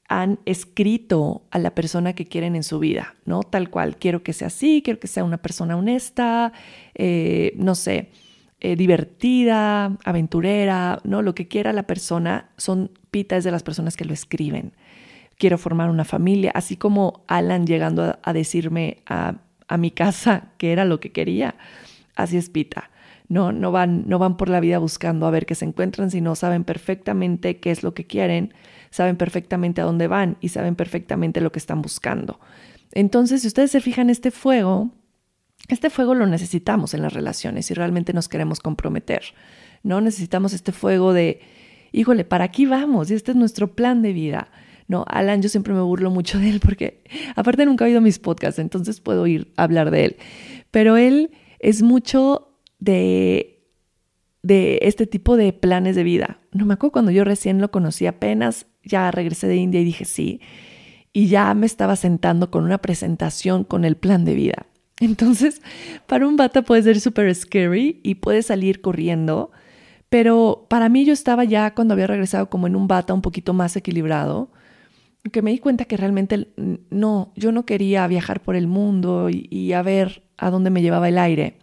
han 0.07 0.39
escrito 0.45 1.43
a 1.51 1.59
la 1.59 1.75
persona 1.75 2.13
que 2.13 2.25
quieren 2.25 2.55
en 2.55 2.63
su 2.63 2.79
vida, 2.79 3.15
¿no? 3.25 3.43
Tal 3.43 3.69
cual, 3.69 3.97
quiero 3.97 4.23
que 4.23 4.33
sea 4.33 4.47
así, 4.47 4.81
quiero 4.83 4.99
que 4.99 5.07
sea 5.07 5.23
una 5.23 5.37
persona 5.37 5.75
honesta, 5.75 6.53
eh, 6.95 7.53
no 7.57 7.75
sé, 7.75 8.09
eh, 8.61 8.75
divertida, 8.77 9.97
aventurera, 10.05 10.99
¿no? 11.03 11.21
Lo 11.21 11.35
que 11.35 11.47
quiera 11.47 11.73
la 11.73 11.83
persona, 11.83 12.49
son 12.57 12.91
pitas 13.11 13.43
de 13.43 13.51
las 13.51 13.63
personas 13.63 13.97
que 13.97 14.05
lo 14.05 14.13
escriben. 14.13 14.73
Quiero 15.37 15.57
formar 15.57 15.89
una 15.89 16.05
familia, 16.05 16.51
así 16.55 16.77
como 16.77 17.23
Alan 17.27 17.67
llegando 17.67 18.17
a, 18.21 18.33
decirme 18.33 19.03
a, 19.05 19.35
a, 19.67 19.77
mi 19.77 19.91
casa 19.91 20.53
que 20.57 20.71
era 20.71 20.85
lo 20.85 20.99
que 20.99 21.11
quería, 21.11 21.55
así 22.15 22.37
es 22.37 22.49
Pita. 22.49 22.89
No, 23.29 23.51
no, 23.51 23.73
van, 23.73 24.05
no 24.07 24.19
van 24.19 24.37
por 24.37 24.47
la 24.47 24.61
vida 24.61 24.79
buscando 24.79 25.27
a 25.27 25.31
ver 25.31 25.45
qué 25.45 25.53
se 25.53 25.65
encuentran, 25.65 26.09
sino 26.11 26.33
saben 26.35 26.63
perfectamente 26.63 27.59
qué 27.59 27.71
es 27.71 27.83
lo 27.83 27.93
que 27.93 28.07
quieren 28.07 28.53
saben 28.89 29.17
perfectamente 29.17 29.81
a 29.81 29.85
dónde 29.85 30.07
van 30.07 30.37
y 30.41 30.49
saben 30.49 30.75
perfectamente 30.75 31.41
lo 31.41 31.51
que 31.51 31.59
están 31.59 31.81
buscando. 31.81 32.39
Entonces, 32.91 33.41
si 33.41 33.47
ustedes 33.47 33.71
se 33.71 33.81
fijan, 33.81 34.09
este 34.09 34.31
fuego, 34.31 34.91
este 35.67 35.89
fuego 35.89 36.15
lo 36.15 36.25
necesitamos 36.25 36.93
en 36.93 37.01
las 37.01 37.13
relaciones 37.13 37.65
si 37.65 37.73
realmente 37.73 38.13
nos 38.13 38.29
queremos 38.29 38.59
comprometer. 38.59 39.21
No 39.83 40.01
necesitamos 40.01 40.53
este 40.53 40.71
fuego 40.71 41.13
de, 41.13 41.41
híjole, 41.91 42.23
para 42.23 42.45
aquí 42.45 42.65
vamos 42.65 43.11
y 43.11 43.13
este 43.13 43.31
es 43.31 43.37
nuestro 43.37 43.75
plan 43.75 44.01
de 44.01 44.13
vida. 44.13 44.49
No, 44.87 45.03
Alan, 45.07 45.41
yo 45.41 45.49
siempre 45.49 45.73
me 45.73 45.81
burlo 45.81 46.09
mucho 46.11 46.39
de 46.39 46.49
él 46.49 46.59
porque 46.61 47.03
aparte 47.35 47.65
nunca 47.65 47.83
ha 47.83 47.87
oído 47.87 47.99
mis 47.99 48.19
podcasts, 48.19 48.59
entonces 48.59 49.01
puedo 49.01 49.27
ir 49.27 49.51
a 49.57 49.63
hablar 49.63 49.91
de 49.91 50.05
él. 50.05 50.17
Pero 50.71 50.95
él 50.95 51.31
es 51.59 51.81
mucho 51.81 52.57
de 52.79 53.56
de 54.47 54.79
este 54.83 55.05
tipo 55.05 55.35
de 55.35 55.51
planes 55.51 55.97
de 55.97 56.03
vida. 56.03 56.39
No 56.53 56.65
me 56.65 56.75
acuerdo 56.75 56.93
cuando 56.93 57.11
yo 57.11 57.25
recién 57.25 57.59
lo 57.59 57.69
conocí 57.69 58.05
apenas, 58.05 58.65
ya 58.81 59.11
regresé 59.11 59.47
de 59.47 59.57
India 59.57 59.81
y 59.81 59.83
dije 59.83 60.05
sí, 60.05 60.39
y 61.11 61.27
ya 61.27 61.53
me 61.53 61.65
estaba 61.65 61.97
sentando 61.97 62.49
con 62.49 62.63
una 62.63 62.77
presentación 62.77 63.65
con 63.65 63.83
el 63.83 63.97
plan 63.97 64.23
de 64.23 64.35
vida. 64.35 64.65
Entonces, 65.01 65.61
para 66.07 66.25
un 66.25 66.37
bata 66.37 66.61
puede 66.61 66.81
ser 66.81 67.01
súper 67.01 67.33
scary 67.35 67.99
y 68.03 68.15
puede 68.15 68.41
salir 68.41 68.79
corriendo, 68.79 69.51
pero 70.07 70.65
para 70.69 70.87
mí 70.87 71.03
yo 71.03 71.11
estaba 71.11 71.43
ya 71.43 71.75
cuando 71.75 71.93
había 71.93 72.07
regresado 72.07 72.49
como 72.49 72.67
en 72.67 72.77
un 72.77 72.87
bata 72.87 73.13
un 73.13 73.21
poquito 73.21 73.53
más 73.53 73.75
equilibrado, 73.75 74.49
que 75.29 75.41
me 75.41 75.51
di 75.51 75.59
cuenta 75.59 75.83
que 75.83 75.97
realmente 75.97 76.47
no, 76.89 77.33
yo 77.35 77.51
no 77.51 77.65
quería 77.65 78.07
viajar 78.07 78.41
por 78.41 78.55
el 78.55 78.67
mundo 78.67 79.29
y, 79.29 79.49
y 79.51 79.73
a 79.73 79.81
ver 79.81 80.23
a 80.37 80.49
dónde 80.49 80.69
me 80.69 80.81
llevaba 80.81 81.09
el 81.09 81.17
aire 81.17 81.57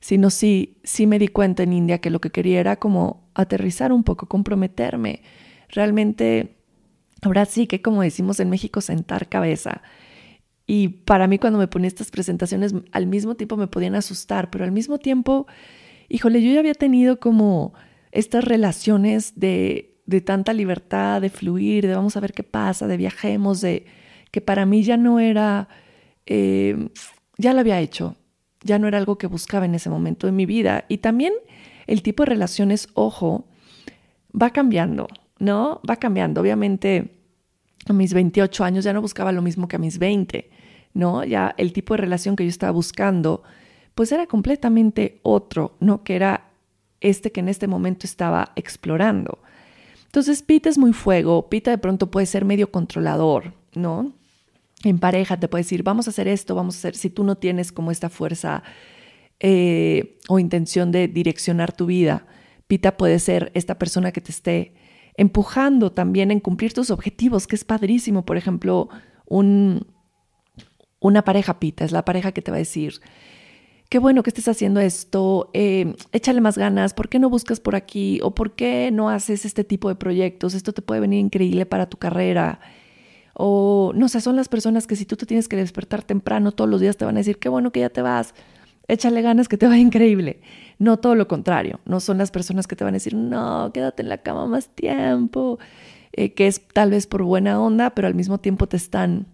sino 0.00 0.30
sí, 0.30 0.78
sí 0.82 1.06
me 1.06 1.18
di 1.18 1.28
cuenta 1.28 1.62
en 1.62 1.72
India 1.72 2.00
que 2.00 2.10
lo 2.10 2.20
que 2.20 2.30
quería 2.30 2.60
era 2.60 2.76
como 2.76 3.30
aterrizar 3.34 3.92
un 3.92 4.02
poco, 4.02 4.26
comprometerme, 4.26 5.22
realmente, 5.68 6.56
ahora 7.22 7.44
sí 7.44 7.66
que 7.66 7.82
como 7.82 8.02
decimos 8.02 8.40
en 8.40 8.50
México, 8.50 8.80
sentar 8.80 9.28
cabeza. 9.28 9.82
Y 10.66 10.88
para 10.88 11.26
mí 11.26 11.38
cuando 11.38 11.58
me 11.58 11.68
ponía 11.68 11.88
estas 11.88 12.10
presentaciones, 12.10 12.74
al 12.92 13.06
mismo 13.06 13.34
tiempo 13.34 13.56
me 13.56 13.66
podían 13.66 13.94
asustar, 13.94 14.50
pero 14.50 14.64
al 14.64 14.72
mismo 14.72 14.98
tiempo, 14.98 15.46
híjole, 16.08 16.42
yo 16.42 16.52
ya 16.52 16.60
había 16.60 16.74
tenido 16.74 17.20
como 17.20 17.74
estas 18.12 18.44
relaciones 18.44 19.34
de, 19.36 20.00
de 20.06 20.20
tanta 20.20 20.52
libertad, 20.52 21.20
de 21.20 21.30
fluir, 21.30 21.86
de 21.86 21.94
vamos 21.94 22.16
a 22.16 22.20
ver 22.20 22.32
qué 22.32 22.42
pasa, 22.42 22.86
de 22.86 22.96
viajemos, 22.96 23.60
de 23.60 23.86
que 24.30 24.40
para 24.40 24.64
mí 24.66 24.82
ya 24.82 24.96
no 24.96 25.20
era, 25.20 25.68
eh, 26.26 26.88
ya 27.36 27.52
lo 27.52 27.60
había 27.60 27.80
hecho, 27.80 28.16
ya 28.62 28.78
no 28.78 28.88
era 28.88 28.98
algo 28.98 29.18
que 29.18 29.26
buscaba 29.26 29.64
en 29.64 29.74
ese 29.74 29.90
momento 29.90 30.26
de 30.26 30.32
mi 30.32 30.46
vida. 30.46 30.84
Y 30.88 30.98
también 30.98 31.32
el 31.86 32.02
tipo 32.02 32.24
de 32.24 32.30
relaciones, 32.30 32.88
ojo, 32.94 33.46
va 34.30 34.50
cambiando, 34.50 35.08
¿no? 35.38 35.80
Va 35.88 35.96
cambiando. 35.96 36.40
Obviamente, 36.40 37.16
a 37.86 37.92
mis 37.92 38.14
28 38.14 38.64
años 38.64 38.84
ya 38.84 38.92
no 38.92 39.00
buscaba 39.00 39.32
lo 39.32 39.42
mismo 39.42 39.68
que 39.68 39.76
a 39.76 39.78
mis 39.78 39.98
20, 39.98 40.50
¿no? 40.94 41.24
Ya 41.24 41.54
el 41.56 41.72
tipo 41.72 41.94
de 41.94 41.98
relación 41.98 42.36
que 42.36 42.44
yo 42.44 42.50
estaba 42.50 42.72
buscando, 42.72 43.42
pues 43.94 44.12
era 44.12 44.26
completamente 44.26 45.20
otro, 45.22 45.76
¿no? 45.80 46.04
Que 46.04 46.16
era 46.16 46.50
este 47.00 47.32
que 47.32 47.40
en 47.40 47.48
este 47.48 47.66
momento 47.66 48.06
estaba 48.06 48.52
explorando. 48.56 49.38
Entonces, 50.04 50.42
Pita 50.42 50.68
es 50.68 50.76
muy 50.76 50.92
fuego, 50.92 51.48
Pita 51.48 51.70
de 51.70 51.78
pronto 51.78 52.10
puede 52.10 52.26
ser 52.26 52.44
medio 52.44 52.70
controlador, 52.70 53.54
¿no? 53.74 54.12
En 54.84 54.98
pareja 54.98 55.38
te 55.38 55.48
puedes 55.48 55.66
decir, 55.66 55.82
vamos 55.82 56.06
a 56.06 56.10
hacer 56.10 56.28
esto, 56.28 56.54
vamos 56.54 56.76
a 56.76 56.78
hacer, 56.78 56.96
si 56.96 57.10
tú 57.10 57.24
no 57.24 57.36
tienes 57.36 57.72
como 57.72 57.90
esta 57.90 58.08
fuerza 58.08 58.62
eh, 59.40 60.18
o 60.28 60.38
intención 60.38 60.92
de 60.92 61.08
direccionar 61.08 61.72
tu 61.72 61.86
vida, 61.86 62.26
Pita 62.66 62.96
puede 62.96 63.18
ser 63.18 63.50
esta 63.54 63.78
persona 63.78 64.12
que 64.12 64.20
te 64.20 64.30
esté 64.30 64.74
empujando 65.16 65.90
también 65.90 66.30
en 66.30 66.38
cumplir 66.38 66.72
tus 66.72 66.90
objetivos, 66.90 67.48
que 67.48 67.56
es 67.56 67.64
padrísimo. 67.64 68.24
Por 68.24 68.36
ejemplo, 68.36 68.88
un, 69.26 69.86
Una 71.00 71.24
pareja 71.24 71.58
pita 71.58 71.84
es 71.84 71.92
la 71.92 72.04
pareja 72.04 72.32
que 72.32 72.42
te 72.42 72.50
va 72.50 72.58
a 72.58 72.58
decir, 72.58 73.00
qué 73.88 73.98
bueno 73.98 74.22
que 74.22 74.30
estés 74.30 74.48
haciendo 74.48 74.80
esto, 74.80 75.50
eh, 75.54 75.94
échale 76.12 76.40
más 76.40 76.56
ganas, 76.58 76.94
¿por 76.94 77.08
qué 77.08 77.18
no 77.18 77.28
buscas 77.30 77.58
por 77.58 77.74
aquí? 77.74 78.20
¿O 78.22 78.34
por 78.34 78.54
qué 78.54 78.90
no 78.92 79.08
haces 79.10 79.44
este 79.44 79.64
tipo 79.64 79.88
de 79.88 79.96
proyectos? 79.96 80.54
Esto 80.54 80.72
te 80.72 80.82
puede 80.82 81.00
venir 81.00 81.20
increíble 81.20 81.66
para 81.66 81.88
tu 81.88 81.96
carrera. 81.96 82.60
O 83.34 83.92
no 83.94 84.08
sé, 84.08 84.20
son 84.20 84.36
las 84.36 84.48
personas 84.48 84.86
que 84.86 84.96
si 84.96 85.04
tú 85.04 85.16
te 85.16 85.26
tienes 85.26 85.48
que 85.48 85.56
despertar 85.56 86.02
temprano 86.02 86.52
todos 86.52 86.68
los 86.68 86.80
días 86.80 86.96
te 86.96 87.04
van 87.04 87.16
a 87.16 87.20
decir, 87.20 87.38
qué 87.38 87.48
bueno 87.48 87.70
que 87.72 87.80
ya 87.80 87.90
te 87.90 88.02
vas, 88.02 88.34
échale 88.88 89.22
ganas 89.22 89.48
que 89.48 89.56
te 89.56 89.66
va 89.66 89.78
increíble. 89.78 90.40
No 90.78 90.98
todo 90.98 91.14
lo 91.14 91.28
contrario, 91.28 91.80
no 91.84 92.00
son 92.00 92.18
las 92.18 92.30
personas 92.30 92.66
que 92.66 92.76
te 92.76 92.84
van 92.84 92.94
a 92.94 92.96
decir, 92.96 93.14
no, 93.14 93.70
quédate 93.72 94.02
en 94.02 94.08
la 94.08 94.18
cama 94.18 94.46
más 94.46 94.68
tiempo, 94.68 95.58
eh, 96.12 96.34
que 96.34 96.46
es 96.46 96.66
tal 96.72 96.90
vez 96.90 97.06
por 97.06 97.22
buena 97.22 97.60
onda, 97.60 97.90
pero 97.90 98.08
al 98.08 98.14
mismo 98.14 98.38
tiempo 98.38 98.66
te 98.66 98.76
están 98.76 99.26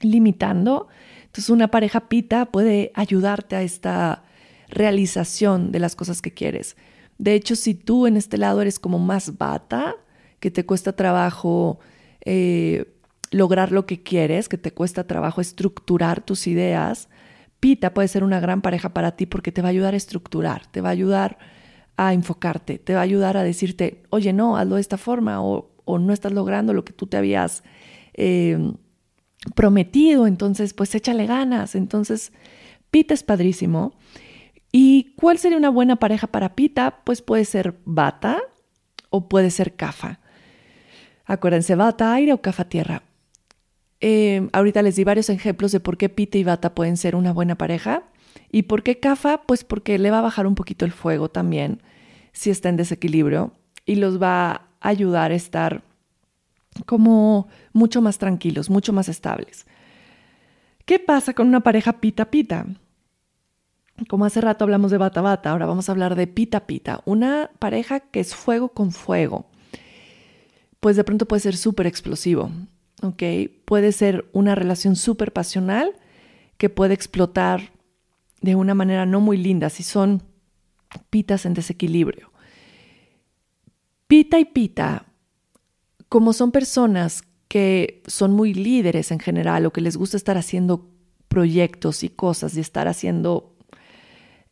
limitando. 0.00 0.88
Entonces 1.26 1.50
una 1.50 1.68
pareja 1.68 2.08
pita 2.08 2.46
puede 2.46 2.90
ayudarte 2.94 3.56
a 3.56 3.62
esta 3.62 4.24
realización 4.68 5.70
de 5.70 5.78
las 5.78 5.94
cosas 5.94 6.20
que 6.22 6.32
quieres. 6.32 6.76
De 7.18 7.34
hecho, 7.34 7.54
si 7.56 7.74
tú 7.74 8.06
en 8.06 8.16
este 8.16 8.36
lado 8.36 8.62
eres 8.62 8.78
como 8.78 8.98
más 8.98 9.38
bata, 9.38 9.96
que 10.40 10.50
te 10.50 10.66
cuesta 10.66 10.92
trabajo 10.92 11.78
eh, 12.24 12.92
lograr 13.32 13.72
lo 13.72 13.86
que 13.86 14.02
quieres, 14.02 14.48
que 14.48 14.58
te 14.58 14.72
cuesta 14.72 15.06
trabajo 15.06 15.40
estructurar 15.40 16.24
tus 16.24 16.46
ideas, 16.46 17.08
Pita 17.58 17.94
puede 17.94 18.08
ser 18.08 18.24
una 18.24 18.40
gran 18.40 18.60
pareja 18.60 18.92
para 18.92 19.12
ti 19.16 19.26
porque 19.26 19.52
te 19.52 19.62
va 19.62 19.68
a 19.68 19.70
ayudar 19.70 19.94
a 19.94 19.96
estructurar, 19.96 20.66
te 20.66 20.80
va 20.80 20.88
a 20.88 20.92
ayudar 20.92 21.38
a 21.96 22.12
enfocarte, 22.12 22.78
te 22.78 22.94
va 22.94 23.00
a 23.00 23.04
ayudar 23.04 23.36
a 23.36 23.44
decirte, 23.44 24.02
oye, 24.10 24.32
no, 24.32 24.56
hazlo 24.56 24.74
de 24.76 24.80
esta 24.80 24.98
forma 24.98 25.42
o, 25.42 25.68
no 25.86 26.12
estás 26.12 26.32
logrando 26.32 26.72
lo 26.72 26.84
que 26.84 26.92
tú 26.92 27.06
te 27.06 27.16
habías 27.16 27.62
eh, 28.14 28.72
prometido, 29.54 30.26
entonces 30.26 30.74
pues 30.74 30.94
échale 30.94 31.26
ganas. 31.26 31.74
Entonces, 31.74 32.32
Pita 32.90 33.14
es 33.14 33.22
padrísimo. 33.22 33.94
¿Y 34.72 35.14
cuál 35.16 35.38
sería 35.38 35.58
una 35.58 35.68
buena 35.68 35.96
pareja 35.96 36.26
para 36.26 36.54
Pita? 36.54 37.02
Pues 37.04 37.22
puede 37.22 37.44
ser 37.44 37.78
Bata 37.84 38.40
o 39.10 39.28
puede 39.28 39.50
ser 39.50 39.76
Cafa. 39.76 40.18
Acuérdense, 41.26 41.74
Bata 41.74 42.12
aire 42.14 42.32
o 42.32 42.40
Cafa 42.40 42.64
tierra. 42.64 43.02
Eh, 44.04 44.48
ahorita 44.52 44.82
les 44.82 44.96
di 44.96 45.04
varios 45.04 45.30
ejemplos 45.30 45.70
de 45.70 45.78
por 45.78 45.96
qué 45.96 46.08
Pita 46.08 46.36
y 46.36 46.42
Bata 46.42 46.74
pueden 46.74 46.96
ser 46.96 47.14
una 47.14 47.32
buena 47.32 47.56
pareja. 47.56 48.02
¿Y 48.50 48.64
por 48.64 48.82
qué 48.82 48.98
Cafa? 48.98 49.42
Pues 49.42 49.62
porque 49.62 49.96
le 49.98 50.10
va 50.10 50.18
a 50.18 50.22
bajar 50.22 50.46
un 50.48 50.56
poquito 50.56 50.84
el 50.84 50.92
fuego 50.92 51.30
también 51.30 51.80
si 52.32 52.50
está 52.50 52.68
en 52.68 52.76
desequilibrio 52.76 53.52
y 53.86 53.94
los 53.94 54.20
va 54.20 54.50
a 54.50 54.68
ayudar 54.80 55.30
a 55.30 55.36
estar 55.36 55.84
como 56.84 57.46
mucho 57.72 58.02
más 58.02 58.18
tranquilos, 58.18 58.70
mucho 58.70 58.92
más 58.92 59.08
estables. 59.08 59.66
¿Qué 60.84 60.98
pasa 60.98 61.32
con 61.32 61.46
una 61.46 61.60
pareja 61.60 62.00
pita-pita? 62.00 62.66
Como 64.08 64.24
hace 64.24 64.40
rato 64.40 64.64
hablamos 64.64 64.90
de 64.90 64.98
bata-bata, 64.98 65.50
ahora 65.50 65.66
vamos 65.66 65.88
a 65.88 65.92
hablar 65.92 66.16
de 66.16 66.26
pita-pita. 66.26 67.02
Una 67.04 67.50
pareja 67.60 68.00
que 68.00 68.18
es 68.18 68.34
fuego 68.34 68.70
con 68.70 68.90
fuego. 68.90 69.46
Pues 70.80 70.96
de 70.96 71.04
pronto 71.04 71.28
puede 71.28 71.40
ser 71.40 71.56
súper 71.56 71.86
explosivo, 71.86 72.50
¿ok? 73.02 73.22
Puede 73.64 73.92
ser 73.92 74.28
una 74.32 74.54
relación 74.54 74.96
súper 74.96 75.32
pasional 75.32 75.92
que 76.56 76.70
puede 76.70 76.94
explotar 76.94 77.72
de 78.40 78.54
una 78.54 78.74
manera 78.74 79.06
no 79.06 79.20
muy 79.20 79.36
linda 79.36 79.70
si 79.70 79.82
son 79.82 80.22
pitas 81.10 81.46
en 81.46 81.54
desequilibrio. 81.54 82.30
Pita 84.06 84.38
y 84.38 84.44
pita 84.44 85.06
como 86.08 86.32
son 86.32 86.52
personas 86.52 87.24
que 87.48 88.02
son 88.06 88.32
muy 88.32 88.54
líderes 88.54 89.10
en 89.10 89.18
general 89.18 89.66
o 89.66 89.72
que 89.72 89.80
les 89.80 89.96
gusta 89.96 90.16
estar 90.16 90.36
haciendo 90.36 90.90
proyectos 91.28 92.04
y 92.04 92.10
cosas 92.10 92.56
y 92.56 92.60
estar 92.60 92.88
haciendo, 92.88 93.56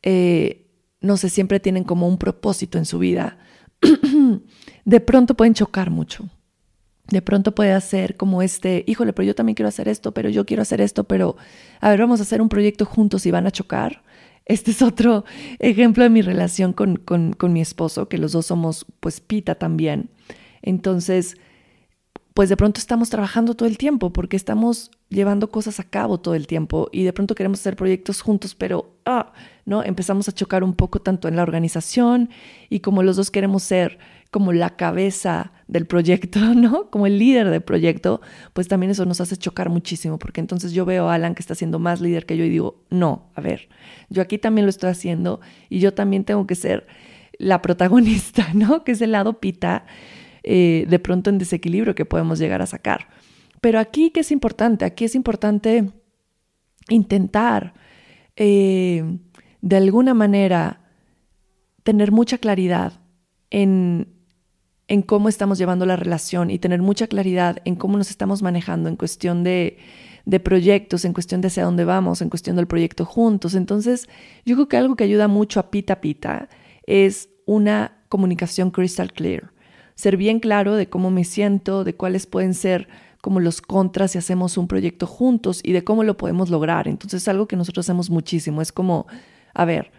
eh, 0.03 0.71
no 1.01 1.17
sé, 1.19 1.29
siempre 1.29 1.61
tienen 1.61 1.85
como 1.85 2.09
un 2.09 2.17
propósito 2.17 2.79
en 2.79 2.87
su 2.87 2.99
vida, 2.99 3.39
de 4.85 5.01
pronto 5.01 5.35
pueden 5.35 5.55
chocar 5.55 5.91
mucho. 5.91 6.29
De 7.11 7.23
pronto 7.23 7.55
puede 7.55 7.73
hacer 7.73 8.17
como 8.17 8.41
este, 8.41 8.85
híjole, 8.87 9.13
pero 9.13 9.27
yo 9.27 9.35
también 9.35 9.55
quiero 9.55 9.69
hacer 9.69 9.89
esto, 9.89 10.13
pero 10.13 10.29
yo 10.29 10.47
quiero 10.47 10.63
hacer 10.63 10.81
esto, 10.81 11.05
pero 11.05 11.37
a 11.81 11.91
ver, 11.91 12.01
vamos 12.01 12.21
a 12.21 12.23
hacer 12.23 12.41
un 12.41 12.49
proyecto 12.49 12.85
juntos 12.85 13.27
y 13.27 13.31
van 13.31 13.47
a 13.47 13.51
chocar. 13.51 14.03
Este 14.47 14.71
es 14.71 14.81
otro 14.81 15.25
ejemplo 15.59 16.05
de 16.05 16.11
mi 16.11 16.23
relación 16.23 16.73
con, 16.73 16.97
con, 16.97 17.33
con 17.33 17.53
mi 17.53 17.61
esposo, 17.61 18.09
que 18.09 18.19
los 18.19 18.33
dos 18.33 18.47
somos 18.47 18.87
pues 19.01 19.21
pita 19.21 19.57
también. 19.57 20.11
Entonces, 20.63 21.37
pues 22.35 22.49
de 22.49 22.57
pronto 22.57 22.79
estamos 22.79 23.11
trabajando 23.11 23.55
todo 23.55 23.69
el 23.69 23.77
tiempo 23.77 24.13
porque 24.13 24.37
estamos 24.37 24.91
llevando 25.09 25.51
cosas 25.51 25.81
a 25.81 25.85
cabo 25.85 26.21
todo 26.21 26.35
el 26.35 26.47
tiempo 26.47 26.89
y 26.93 27.03
de 27.03 27.13
pronto 27.13 27.35
queremos 27.35 27.61
hacer 27.61 27.77
proyectos 27.77 28.21
juntos, 28.23 28.55
pero 28.55 28.95
ah, 29.05 29.33
¿no? 29.65 29.83
Empezamos 29.83 30.29
a 30.29 30.33
chocar 30.33 30.63
un 30.63 30.75
poco 30.75 31.01
tanto 31.01 31.29
en 31.29 31.37
la 31.37 31.43
organización 31.43 32.31
y 32.69 32.81
como 32.81 33.03
los 33.03 33.17
dos 33.17 33.31
queremos 33.31 33.65
ser 33.65 33.99
como 34.31 34.53
la 34.53 34.77
cabeza 34.77 35.53
del 35.71 35.87
proyecto, 35.87 36.41
¿no? 36.55 36.91
Como 36.91 37.07
el 37.07 37.19
líder 37.19 37.49
del 37.49 37.63
proyecto, 37.63 38.21
pues 38.53 38.69
también 38.69 38.91
eso 38.91 39.07
nos 39.07 39.21
hace 39.21 39.37
chocar 39.37 39.71
muchísimo, 39.71 40.19
porque 40.19 40.41
entonces 40.41 40.73
yo 40.73 40.85
veo 40.85 41.09
a 41.09 41.15
Alan 41.15 41.35
que 41.35 41.41
está 41.41 41.55
siendo 41.55 41.79
más 41.79 42.01
líder 42.01 42.27
que 42.27 42.37
yo 42.37 42.45
y 42.45 42.51
digo, 42.51 42.85
no, 42.91 43.31
a 43.35 43.41
ver, 43.41 43.69
yo 44.11 44.21
aquí 44.21 44.37
también 44.37 44.67
lo 44.67 44.71
estoy 44.71 44.91
haciendo 44.91 45.41
y 45.69 45.79
yo 45.79 45.95
también 45.95 46.25
tengo 46.25 46.47
que 46.47 46.57
ser 46.57 46.87
la 47.39 47.63
protagonista, 47.63 48.49
¿no? 48.55 48.85
Que 48.85 48.93
es 48.93 49.01
el 49.01 49.13
lado 49.13 49.41
pita 49.41 49.87
eh, 50.43 50.87
de 50.89 50.99
pronto 50.99 51.31
en 51.31 51.39
desequilibrio 51.39 51.95
que 51.95 52.05
podemos 52.05 52.41
llegar 52.41 52.63
a 52.63 52.67
sacar. 52.67 53.09
Pero 53.61 53.79
aquí, 53.79 54.11
¿qué 54.11 54.21
es 54.21 54.33
importante? 54.33 54.85
Aquí 54.85 55.05
es 55.05 55.15
importante 55.15 55.91
intentar 56.89 57.75
eh, 58.35 59.19
de 59.61 59.77
alguna 59.77 60.15
manera 60.15 60.81
tener 61.85 62.11
mucha 62.11 62.39
claridad 62.39 63.01
en, 63.51 64.20
en 64.91 65.03
cómo 65.03 65.29
estamos 65.29 65.57
llevando 65.57 65.87
la 65.87 65.95
relación 65.95 66.51
y 66.51 66.59
tener 66.59 66.83
mucha 66.83 67.07
claridad 67.07 67.59
en 67.65 67.77
cómo 67.77 67.97
nos 67.97 68.11
estamos 68.11 68.43
manejando 68.43 68.89
en 68.89 68.97
cuestión 68.97 69.45
de, 69.45 69.79
proyectos, 70.43 71.05
en 71.05 71.13
cuestión 71.13 71.41
de 71.41 71.47
hacia 71.47 71.65
dónde 71.65 71.85
vamos, 71.85 72.21
en 72.21 72.29
cuestión 72.29 72.57
del 72.57 72.67
proyecto 72.67 73.05
juntos. 73.05 73.55
Entonces, 73.55 74.09
yo 74.45 74.57
creo 74.57 74.69
que 74.69 74.77
algo 74.77 74.97
que 74.97 75.05
ayuda 75.05 75.29
mucho 75.29 75.61
a 75.61 75.71
Pita 75.71 76.01
Pita 76.01 76.49
es 76.87 77.29
una 77.47 78.03
comunicación 78.09 78.73
crystal 78.73 79.13
clear 79.13 79.53
ser 79.95 80.17
bien 80.17 80.41
claro 80.41 80.77
de 80.77 80.89
cómo 80.89 81.11
me 81.11 81.25
siento, 81.25 81.85
de 81.85 81.95
cuáles 81.95 82.27
pueden 82.27 82.55
ser 82.55 82.89
como 83.21 83.39
los 83.39 83.61
contras 83.61 84.13
si 84.13 84.19
hacemos 84.19 84.57
un 84.57 84.67
proyecto 84.67 85.07
juntos 85.07 85.61
y 85.63 85.73
de 85.73 85.85
cómo 85.85 86.05
lo 86.05 86.17
podemos 86.17 86.49
lograr. 86.49 86.89
Entonces 86.89 87.23
es 87.23 87.29
algo 87.29 87.47
que 87.47 87.57
nosotros 87.57 87.87
hacemos 87.87 88.09
muchísimo. 88.09 88.63
Es 88.63 88.73
como, 88.73 89.07
a 89.53 89.67
ver, 89.67 89.93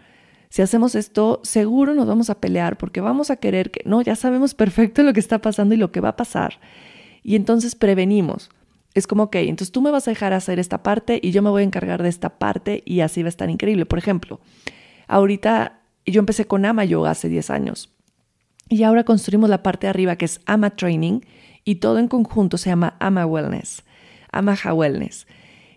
si 0.52 0.60
hacemos 0.60 0.94
esto, 0.94 1.40
seguro 1.44 1.94
nos 1.94 2.06
vamos 2.06 2.28
a 2.28 2.38
pelear 2.38 2.76
porque 2.76 3.00
vamos 3.00 3.30
a 3.30 3.36
querer 3.36 3.70
que, 3.70 3.80
no, 3.86 4.02
ya 4.02 4.14
sabemos 4.16 4.52
perfecto 4.52 5.02
lo 5.02 5.14
que 5.14 5.20
está 5.20 5.38
pasando 5.38 5.74
y 5.74 5.78
lo 5.78 5.92
que 5.92 6.02
va 6.02 6.10
a 6.10 6.16
pasar. 6.16 6.60
Y 7.22 7.36
entonces 7.36 7.74
prevenimos. 7.74 8.50
Es 8.92 9.06
como, 9.06 9.22
ok, 9.22 9.36
entonces 9.36 9.72
tú 9.72 9.80
me 9.80 9.90
vas 9.90 10.06
a 10.06 10.10
dejar 10.10 10.34
hacer 10.34 10.58
esta 10.58 10.82
parte 10.82 11.18
y 11.22 11.30
yo 11.30 11.40
me 11.40 11.48
voy 11.48 11.62
a 11.62 11.64
encargar 11.64 12.02
de 12.02 12.10
esta 12.10 12.38
parte 12.38 12.82
y 12.84 13.00
así 13.00 13.22
va 13.22 13.28
a 13.28 13.30
estar 13.30 13.48
increíble. 13.48 13.86
Por 13.86 13.98
ejemplo, 13.98 14.40
ahorita 15.08 15.80
yo 16.04 16.18
empecé 16.18 16.44
con 16.46 16.66
Ama 16.66 16.84
Yoga 16.84 17.12
hace 17.12 17.30
10 17.30 17.48
años 17.48 17.90
y 18.68 18.82
ahora 18.82 19.04
construimos 19.04 19.48
la 19.48 19.62
parte 19.62 19.86
de 19.86 19.90
arriba 19.92 20.16
que 20.16 20.26
es 20.26 20.42
AMA 20.44 20.76
Training 20.76 21.20
y 21.64 21.76
todo 21.76 21.98
en 21.98 22.08
conjunto 22.08 22.58
se 22.58 22.68
llama 22.68 22.98
AMA 23.00 23.24
Wellness, 23.24 23.84
AMAJA 24.30 24.74
Wellness. 24.74 25.26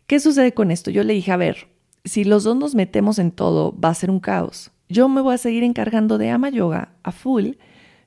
¿Qué 0.05 0.19
sucede 0.19 0.53
con 0.53 0.69
esto? 0.69 0.91
Yo 0.91 1.05
le 1.05 1.13
dije, 1.13 1.31
a 1.31 1.37
ver, 1.37 1.69
si 2.05 2.23
los 2.23 2.43
dos 2.43 2.55
nos 2.55 2.75
metemos 2.75 3.19
en 3.19 3.31
todo, 3.31 3.77
va 3.77 3.89
a 3.89 3.95
ser 3.95 4.09
un 4.09 4.19
caos. 4.19 4.71
Yo 4.87 5.09
me 5.09 5.21
voy 5.21 5.33
a 5.33 5.39
seguir 5.39 5.63
encargando 5.63 6.17
de 6.17 6.29
AMA 6.29 6.49
Yoga 6.49 6.93
a 7.03 7.11
full, 7.11 7.53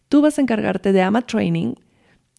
tú 0.08 0.22
vas 0.22 0.38
a 0.38 0.42
encargarte 0.42 0.92
de 0.92 1.02
AMA 1.02 1.22
Training, 1.22 1.74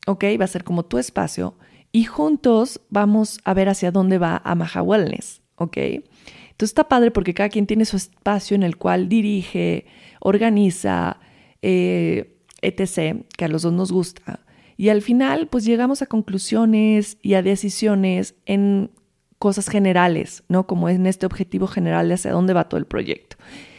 ¿ok? 0.07 0.23
Va 0.39 0.45
a 0.45 0.47
ser 0.47 0.63
como 0.63 0.83
tu 0.85 0.97
espacio 0.97 1.55
y 1.91 2.05
juntos 2.05 2.81
vamos 2.89 3.39
a 3.43 3.53
ver 3.53 3.69
hacia 3.69 3.91
dónde 3.91 4.17
va 4.17 4.41
AMAJA 4.43 4.81
Wellness, 4.81 5.41
¿ok? 5.55 5.77
Entonces 5.77 6.71
está 6.71 6.87
padre 6.87 7.11
porque 7.11 7.33
cada 7.33 7.49
quien 7.49 7.67
tiene 7.67 7.85
su 7.85 7.97
espacio 7.97 8.55
en 8.55 8.63
el 8.63 8.77
cual 8.77 9.09
dirige, 9.09 9.85
organiza, 10.19 11.19
eh, 11.61 12.37
etc., 12.61 13.25
que 13.37 13.45
a 13.45 13.47
los 13.47 13.63
dos 13.63 13.73
nos 13.73 13.91
gusta. 13.91 14.41
Y 14.77 14.89
al 14.89 15.01
final, 15.01 15.47
pues 15.47 15.65
llegamos 15.65 16.01
a 16.01 16.05
conclusiones 16.05 17.17
y 17.21 17.33
a 17.33 17.41
decisiones 17.41 18.35
en 18.45 18.91
cosas 19.39 19.69
generales, 19.69 20.43
¿no? 20.49 20.67
Como 20.67 20.89
en 20.89 21.05
este 21.05 21.25
objetivo 21.25 21.67
general 21.67 22.07
de 22.09 22.15
hacia 22.15 22.31
dónde 22.31 22.53
va 22.53 22.69
todo 22.69 22.79
el 22.79 22.85
proyecto. 22.85 23.37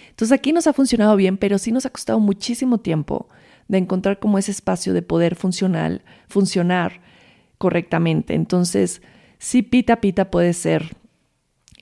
Entonces 0.09 0.37
aquí 0.37 0.53
nos 0.53 0.67
ha 0.67 0.73
funcionado 0.73 1.17
bien, 1.17 1.37
pero 1.37 1.59
sí 1.59 1.71
nos 1.71 1.87
ha 1.87 1.91
costado 1.91 2.19
muchísimo 2.19 2.79
tiempo 2.79 3.29
de 3.69 3.79
encontrar 3.79 4.19
como 4.19 4.39
ese 4.39 4.51
espacio 4.51 4.93
de 4.93 5.03
poder 5.03 5.37
funcional, 5.37 6.03
funcionar 6.29 7.01
correctamente. 7.59 8.35
Entonces, 8.35 9.03
sí, 9.39 9.63
pita 9.63 10.01
pita 10.01 10.31
puede 10.31 10.53
ser, 10.55 10.97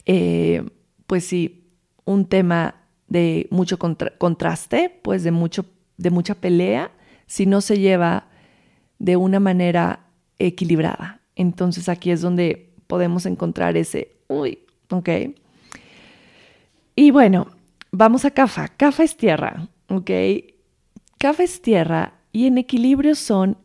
eh, 0.04 0.68
pues 1.06 1.24
sí, 1.24 1.72
un 2.04 2.26
tema 2.26 2.74
de 3.06 3.48
mucho 3.50 3.78
contraste, 3.78 5.00
pues 5.02 5.22
de 5.22 5.30
mucho 5.30 5.64
de 5.98 6.10
mucha 6.10 6.34
pelea 6.34 6.90
si 7.26 7.44
no 7.44 7.60
se 7.60 7.78
lleva 7.78 8.28
de 8.98 9.16
una 9.16 9.40
manera 9.40 10.06
equilibrada. 10.38 11.20
Entonces 11.36 11.88
aquí 11.88 12.10
es 12.10 12.20
donde 12.20 12.67
podemos 12.88 13.24
encontrar 13.26 13.76
ese 13.76 14.16
uy, 14.26 14.58
ok. 14.90 15.08
Y 16.96 17.12
bueno, 17.12 17.46
vamos 17.92 18.24
a 18.24 18.32
Cafa. 18.32 18.66
Cafa 18.66 19.04
es 19.04 19.16
tierra, 19.16 19.68
ok. 19.88 20.10
Cafa 21.18 21.44
es 21.44 21.62
tierra 21.62 22.14
y 22.32 22.46
en 22.46 22.58
equilibrio 22.58 23.14
son 23.14 23.56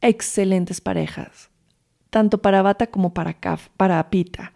excelentes 0.00 0.80
parejas, 0.80 1.50
tanto 2.10 2.40
para 2.42 2.62
Bata 2.62 2.88
como 2.88 3.14
para, 3.14 3.34
Caf, 3.34 3.68
para 3.76 4.10
Pita. 4.10 4.52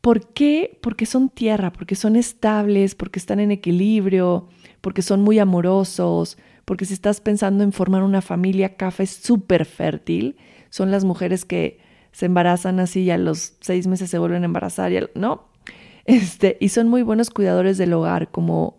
¿Por 0.00 0.32
qué? 0.32 0.78
Porque 0.82 1.04
son 1.04 1.28
tierra, 1.28 1.72
porque 1.72 1.96
son 1.96 2.14
estables, 2.14 2.94
porque 2.94 3.18
están 3.18 3.40
en 3.40 3.50
equilibrio, 3.50 4.48
porque 4.80 5.02
son 5.02 5.22
muy 5.22 5.38
amorosos, 5.38 6.38
porque 6.64 6.84
si 6.84 6.94
estás 6.94 7.20
pensando 7.20 7.64
en 7.64 7.72
formar 7.72 8.02
una 8.02 8.22
familia, 8.22 8.76
Cafa 8.76 9.02
es 9.02 9.10
súper 9.10 9.64
fértil. 9.64 10.36
Son 10.70 10.90
las 10.90 11.04
mujeres 11.04 11.44
que 11.44 11.80
se 12.16 12.24
embarazan 12.24 12.80
así 12.80 13.02
y 13.02 13.10
a 13.10 13.18
los 13.18 13.56
seis 13.60 13.86
meses 13.86 14.08
se 14.08 14.18
vuelven 14.18 14.40
a 14.40 14.46
embarazar, 14.46 14.90
y 14.90 14.98
¿no? 15.14 15.48
Este, 16.06 16.56
y 16.60 16.70
son 16.70 16.88
muy 16.88 17.02
buenos 17.02 17.28
cuidadores 17.28 17.76
del 17.76 17.92
hogar, 17.92 18.30
como 18.30 18.78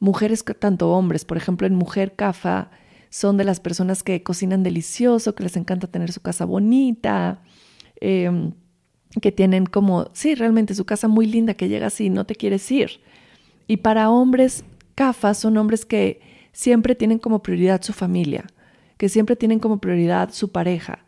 mujeres, 0.00 0.44
tanto 0.58 0.90
hombres. 0.90 1.24
Por 1.24 1.38
ejemplo, 1.38 1.66
en 1.66 1.76
Mujer 1.76 2.12
Cafa 2.14 2.70
son 3.08 3.38
de 3.38 3.44
las 3.44 3.58
personas 3.58 4.02
que 4.02 4.22
cocinan 4.22 4.62
delicioso, 4.62 5.34
que 5.34 5.44
les 5.44 5.56
encanta 5.56 5.86
tener 5.86 6.12
su 6.12 6.20
casa 6.20 6.44
bonita, 6.44 7.40
em, 8.02 8.52
que 9.22 9.32
tienen 9.32 9.64
como, 9.64 10.10
sí, 10.12 10.34
realmente 10.34 10.74
su 10.74 10.84
casa 10.84 11.08
muy 11.08 11.24
linda, 11.24 11.54
que 11.54 11.70
llega 11.70 11.86
así 11.86 12.06
y 12.06 12.10
no 12.10 12.26
te 12.26 12.34
quieres 12.34 12.70
ir. 12.70 13.00
Y 13.66 13.78
para 13.78 14.10
hombres, 14.10 14.62
CAFA 14.94 15.32
son 15.32 15.56
hombres 15.56 15.86
que 15.86 16.20
siempre 16.52 16.94
tienen 16.94 17.18
como 17.18 17.42
prioridad 17.42 17.80
su 17.80 17.94
familia, 17.94 18.44
que 18.98 19.08
siempre 19.08 19.36
tienen 19.36 19.58
como 19.58 19.78
prioridad 19.78 20.34
su 20.34 20.52
pareja, 20.52 21.06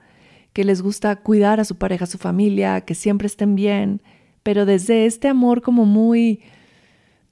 que 0.57 0.64
les 0.64 0.81
gusta 0.81 1.14
cuidar 1.16 1.61
a 1.61 1.66
su 1.66 1.77
pareja, 1.77 2.05
a 2.05 2.07
su 2.07 2.16
familia, 2.16 2.81
que 2.81 2.95
siempre 2.95 3.27
estén 3.27 3.57
bien, 3.57 4.01
pero 4.42 4.64
desde 4.64 5.05
este 5.05 5.29
amor 5.29 5.61
como 5.61 5.85
muy, 5.85 6.40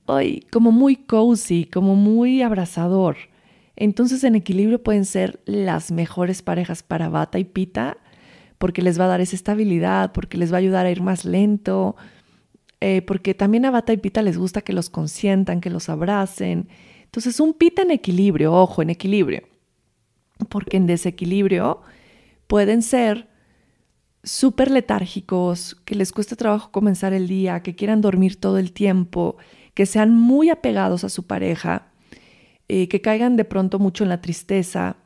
ay, 0.07 0.45
como 0.53 0.73
muy 0.73 0.97
cozy, 0.97 1.65
como 1.65 1.97
muy 1.97 2.43
abrazador. 2.43 3.17
Entonces 3.77 4.25
en 4.25 4.35
equilibrio 4.35 4.83
pueden 4.83 5.07
ser 5.07 5.41
las 5.47 5.91
mejores 5.91 6.43
parejas 6.43 6.83
para 6.83 7.09
Bata 7.09 7.39
y 7.39 7.45
Pita, 7.45 7.97
porque 8.59 8.83
les 8.83 9.01
va 9.01 9.07
a 9.07 9.09
dar 9.09 9.23
esa 9.23 9.37
estabilidad, 9.37 10.13
porque 10.13 10.37
les 10.37 10.53
va 10.53 10.57
a 10.57 10.59
ayudar 10.59 10.85
a 10.85 10.91
ir 10.91 11.01
más 11.01 11.25
lento, 11.25 11.97
eh, 12.83 13.01
porque 13.01 13.33
también 13.33 13.65
a 13.65 13.71
Bata 13.71 13.95
y 13.95 13.97
Pita 13.97 14.21
les 14.21 14.37
gusta 14.37 14.61
que 14.61 14.75
los 14.75 14.91
consientan, 14.91 15.63
que 15.63 15.71
los 15.71 15.89
abracen. 15.89 16.69
Entonces 17.05 17.41
un 17.41 17.55
Pita 17.55 17.81
en 17.81 17.91
equilibrio, 17.91 18.53
ojo, 18.53 18.83
en 18.83 18.91
equilibrio, 18.91 19.45
porque 20.51 20.77
en 20.77 20.87
desequilibrio 20.87 21.81
pueden 22.55 22.83
ser 22.83 23.27
súper 24.23 24.71
letárgicos, 24.71 25.75
que 25.85 25.97
les 25.97 26.13
cueste 26.13 26.37
trabajo 26.37 26.71
comenzar 26.71 27.13
el 27.13 27.27
día, 27.27 27.65
que 27.65 27.75
quieran 27.75 28.01
dormir 28.01 28.37
todo 28.39 28.59
el 28.59 28.71
tiempo, 28.71 29.39
que 29.75 29.87
sean 29.87 30.15
muy 30.15 30.51
apegados 30.51 31.03
a 31.03 31.09
su 31.09 31.27
pareja, 31.27 31.89
eh, 32.69 32.87
que 32.87 33.01
caigan 33.01 33.35
de 33.35 33.45
pronto 33.45 33.81
mucho 33.81 34.05
en 34.05 34.09
la 34.09 34.21
tristeza, 34.21 34.99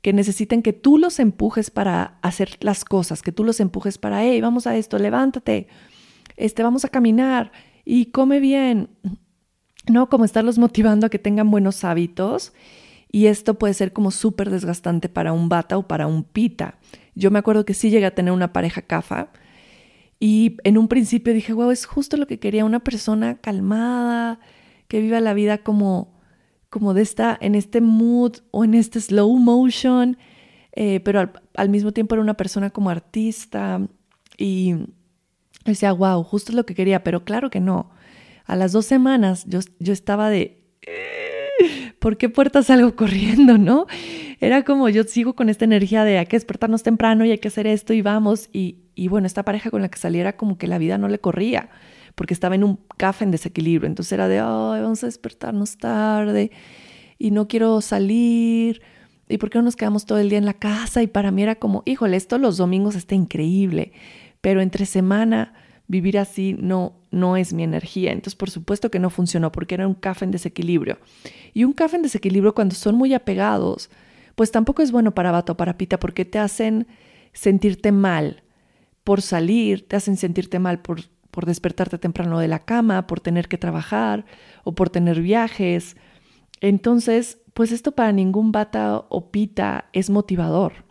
que 0.00 0.14
necesiten 0.14 0.62
que 0.62 0.72
tú 0.72 0.96
los 0.96 1.18
empujes 1.18 1.70
para 1.70 2.16
hacer 2.22 2.56
las 2.60 2.86
cosas, 2.86 3.20
que 3.20 3.32
tú 3.32 3.44
los 3.44 3.60
empujes 3.60 3.98
para, 3.98 4.24
hey, 4.24 4.40
vamos 4.40 4.66
a 4.66 4.74
esto, 4.74 4.98
levántate, 4.98 5.68
este, 6.38 6.62
vamos 6.62 6.86
a 6.86 6.88
caminar 6.88 7.52
y 7.84 8.06
come 8.06 8.40
bien, 8.40 8.88
¿no? 9.90 10.08
Como 10.08 10.24
estarlos 10.24 10.56
motivando 10.56 11.04
a 11.04 11.10
que 11.10 11.18
tengan 11.18 11.50
buenos 11.50 11.84
hábitos. 11.84 12.54
Y 13.14 13.28
esto 13.28 13.54
puede 13.54 13.74
ser 13.74 13.92
como 13.92 14.10
súper 14.10 14.50
desgastante 14.50 15.08
para 15.08 15.32
un 15.32 15.48
bata 15.48 15.78
o 15.78 15.86
para 15.86 16.08
un 16.08 16.24
pita. 16.24 16.80
Yo 17.14 17.30
me 17.30 17.38
acuerdo 17.38 17.64
que 17.64 17.72
sí 17.72 17.88
llegué 17.88 18.06
a 18.06 18.14
tener 18.16 18.32
una 18.32 18.52
pareja 18.52 18.82
CAFA 18.82 19.30
y 20.18 20.56
en 20.64 20.76
un 20.76 20.88
principio 20.88 21.32
dije, 21.32 21.52
wow, 21.52 21.70
es 21.70 21.86
justo 21.86 22.16
lo 22.16 22.26
que 22.26 22.40
quería, 22.40 22.64
una 22.64 22.80
persona 22.80 23.36
calmada, 23.36 24.40
que 24.88 25.00
viva 25.00 25.20
la 25.20 25.32
vida 25.32 25.58
como, 25.58 26.18
como 26.70 26.92
de 26.92 27.02
esta, 27.02 27.38
en 27.40 27.54
este 27.54 27.80
mood 27.80 28.38
o 28.50 28.64
en 28.64 28.74
este 28.74 29.00
slow 29.00 29.38
motion, 29.38 30.18
eh, 30.72 30.98
pero 30.98 31.30
al, 31.54 31.68
mismo 31.68 31.92
tiempo 31.92 32.16
era 32.16 32.22
una 32.22 32.34
persona 32.34 32.70
como 32.70 32.90
artista 32.90 33.80
y 34.36 34.74
decía, 35.64 35.92
wow, 35.92 36.24
justo 36.24 36.52
lo 36.52 36.66
que 36.66 36.74
quería, 36.74 37.04
pero 37.04 37.24
claro 37.24 37.48
que 37.48 37.60
no. 37.60 37.92
A 38.44 38.56
las 38.56 38.72
dos 38.72 38.86
semanas 38.86 39.44
yo, 39.46 39.60
yo 39.78 39.92
estaba 39.92 40.30
de, 40.30 40.64
¿por 41.98 42.16
qué 42.16 42.28
puertas 42.28 42.66
salgo 42.66 42.96
corriendo, 42.96 43.58
no? 43.58 43.86
Era 44.40 44.64
como 44.64 44.88
yo 44.88 45.04
sigo 45.04 45.34
con 45.34 45.48
esta 45.48 45.64
energía 45.64 46.04
de 46.04 46.18
hay 46.18 46.26
que 46.26 46.36
despertarnos 46.36 46.82
temprano 46.82 47.24
y 47.24 47.30
hay 47.30 47.38
que 47.38 47.48
hacer 47.48 47.66
esto 47.66 47.92
y 47.92 48.02
vamos. 48.02 48.48
Y, 48.52 48.78
y 48.94 49.08
bueno, 49.08 49.26
esta 49.26 49.44
pareja 49.44 49.70
con 49.70 49.82
la 49.82 49.88
que 49.88 49.98
saliera 49.98 50.36
como 50.36 50.58
que 50.58 50.66
la 50.66 50.78
vida 50.78 50.98
no 50.98 51.08
le 51.08 51.18
corría 51.18 51.70
porque 52.14 52.34
estaba 52.34 52.54
en 52.54 52.64
un 52.64 52.78
café 52.96 53.24
en 53.24 53.30
desequilibrio. 53.30 53.86
Entonces 53.86 54.12
era 54.12 54.28
de, 54.28 54.40
vamos 54.40 55.02
a 55.02 55.06
despertarnos 55.06 55.78
tarde 55.78 56.50
y 57.18 57.30
no 57.30 57.48
quiero 57.48 57.80
salir. 57.80 58.82
¿Y 59.28 59.38
por 59.38 59.50
qué 59.50 59.58
no 59.58 59.64
nos 59.64 59.76
quedamos 59.76 60.06
todo 60.06 60.18
el 60.18 60.28
día 60.28 60.38
en 60.38 60.44
la 60.44 60.54
casa? 60.54 61.02
Y 61.02 61.06
para 61.06 61.30
mí 61.30 61.42
era 61.42 61.56
como, 61.56 61.82
híjole, 61.86 62.16
esto 62.16 62.38
los 62.38 62.56
domingos 62.56 62.94
está 62.94 63.14
increíble, 63.14 63.92
pero 64.40 64.60
entre 64.60 64.86
semana 64.86 65.54
vivir 65.86 66.18
así 66.18 66.56
no, 66.58 66.94
no 67.10 67.36
es 67.36 67.52
mi 67.52 67.62
energía. 67.62 68.12
Entonces, 68.12 68.34
por 68.34 68.50
supuesto 68.50 68.90
que 68.90 68.98
no 68.98 69.10
funcionó 69.10 69.52
porque 69.52 69.74
era 69.74 69.86
un 69.86 69.94
café 69.94 70.24
en 70.24 70.30
desequilibrio. 70.30 70.98
Y 71.52 71.64
un 71.64 71.72
café 71.72 71.96
en 71.96 72.02
desequilibrio 72.02 72.54
cuando 72.54 72.74
son 72.74 72.94
muy 72.94 73.14
apegados, 73.14 73.90
pues 74.34 74.50
tampoco 74.50 74.82
es 74.82 74.92
bueno 74.92 75.14
para 75.14 75.32
vato 75.32 75.52
o 75.52 75.56
para 75.56 75.76
pita 75.76 75.98
porque 75.98 76.24
te 76.24 76.38
hacen 76.38 76.86
sentirte 77.32 77.92
mal 77.92 78.42
por 79.04 79.20
salir, 79.20 79.86
te 79.86 79.96
hacen 79.96 80.16
sentirte 80.16 80.58
mal 80.58 80.80
por, 80.80 81.02
por 81.30 81.46
despertarte 81.46 81.98
temprano 81.98 82.38
de 82.38 82.48
la 82.48 82.60
cama, 82.60 83.06
por 83.06 83.20
tener 83.20 83.48
que 83.48 83.58
trabajar 83.58 84.24
o 84.64 84.74
por 84.74 84.88
tener 84.88 85.20
viajes. 85.20 85.96
Entonces, 86.60 87.38
pues 87.52 87.70
esto 87.70 87.92
para 87.92 88.12
ningún 88.12 88.50
bata 88.50 89.04
o 89.08 89.30
pita 89.30 89.86
es 89.92 90.10
motivador. 90.10 90.84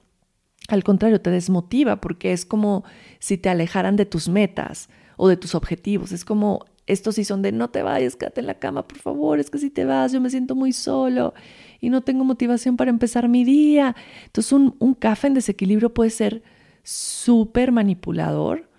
Al 0.70 0.84
contrario, 0.84 1.22
te 1.22 1.30
desmotiva 1.30 1.98
porque 1.98 2.32
es 2.32 2.46
como 2.46 2.84
si 3.20 3.38
te 3.38 3.50
alejaran 3.50 3.96
de 3.96 4.06
tus 4.06 4.30
metas 4.30 4.90
o 5.18 5.28
de 5.28 5.38
tus 5.38 5.56
objetivos. 5.56 6.12
Es 6.12 6.24
como, 6.24 6.66
estos 6.88 7.16
sí 7.16 7.26
son 7.26 7.42
de 7.42 7.52
no 7.52 7.70
te 7.70 7.84
vayas, 7.84 8.16
quédate 8.16 8.42
en 8.42 8.48
la 8.48 8.60
cama, 8.60 8.88
por 8.88 8.98
favor, 8.98 9.40
es 9.40 9.50
que 9.50 9.58
si 9.58 9.70
te 9.70 9.86
vas 9.86 10.12
yo 10.12 10.22
me 10.22 10.30
siento 10.30 10.56
muy 10.56 10.72
solo 10.72 11.34
y 11.80 11.90
no 11.90 12.02
tengo 12.02 12.24
motivación 12.24 12.78
para 12.78 12.92
empezar 12.92 13.28
mi 13.30 13.44
día. 13.44 13.96
Entonces 14.26 14.52
un, 14.54 14.76
un 14.80 14.94
café 14.94 15.28
en 15.28 15.34
desequilibrio 15.34 15.94
puede 15.94 16.10
ser 16.10 16.44
súper 16.84 17.72
manipulador 17.72 18.70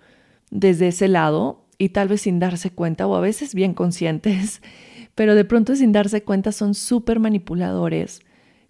desde 0.51 0.87
ese 0.89 1.07
lado 1.07 1.65
y 1.77 1.89
tal 1.89 2.07
vez 2.07 2.21
sin 2.21 2.39
darse 2.39 2.71
cuenta 2.71 3.07
o 3.07 3.15
a 3.15 3.21
veces 3.21 3.53
bien 3.53 3.73
conscientes, 3.73 4.61
pero 5.15 5.35
de 5.35 5.45
pronto 5.45 5.75
sin 5.75 5.91
darse 5.91 6.23
cuenta 6.23 6.51
son 6.51 6.73
súper 6.73 7.19
manipuladores 7.19 8.21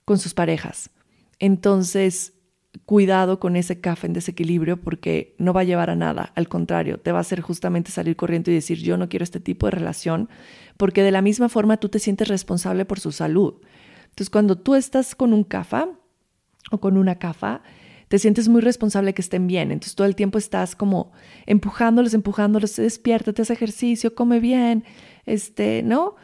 con 0.05 0.17
sus 0.17 0.33
parejas. 0.33 0.91
Entonces, 1.39 2.33
cuidado 2.85 3.39
con 3.39 3.55
ese 3.55 3.81
café 3.81 4.07
en 4.07 4.13
desequilibrio 4.13 4.79
porque 4.79 5.35
no 5.39 5.53
va 5.53 5.61
a 5.61 5.65
llevar 5.65 5.89
a 5.89 5.95
nada, 5.95 6.31
al 6.35 6.47
contrario, 6.47 6.99
te 6.99 7.11
va 7.11 7.17
a 7.17 7.21
hacer 7.21 7.41
justamente 7.41 7.91
salir 7.91 8.15
corriendo 8.15 8.51
y 8.51 8.53
decir 8.53 8.77
yo 8.77 8.95
no 8.97 9.09
quiero 9.09 9.23
este 9.23 9.39
tipo 9.39 9.65
de 9.67 9.71
relación, 9.71 10.29
porque 10.77 11.03
de 11.03 11.11
la 11.11 11.21
misma 11.21 11.49
forma 11.49 11.77
tú 11.77 11.89
te 11.89 11.99
sientes 11.99 12.27
responsable 12.27 12.85
por 12.85 12.99
su 12.99 13.11
salud. 13.11 13.55
Entonces, 14.03 14.29
cuando 14.29 14.57
tú 14.57 14.75
estás 14.75 15.15
con 15.15 15.33
un 15.33 15.43
CAFA 15.43 15.89
o 16.71 16.79
con 16.79 16.97
una 16.97 17.15
CAFA, 17.15 17.63
te 18.07 18.19
sientes 18.19 18.47
muy 18.47 18.61
responsable 18.61 19.13
que 19.13 19.21
estén 19.21 19.47
bien. 19.47 19.71
Entonces, 19.71 19.95
todo 19.95 20.05
el 20.07 20.15
tiempo 20.15 20.37
estás 20.37 20.75
como 20.75 21.11
empujándolos, 21.47 22.13
empujándolos, 22.13 22.75
despiértate, 22.75 23.41
haz 23.41 23.49
ejercicio, 23.49 24.13
come 24.13 24.39
bien, 24.39 24.83
este, 25.25 25.81
¿no? 25.83 26.15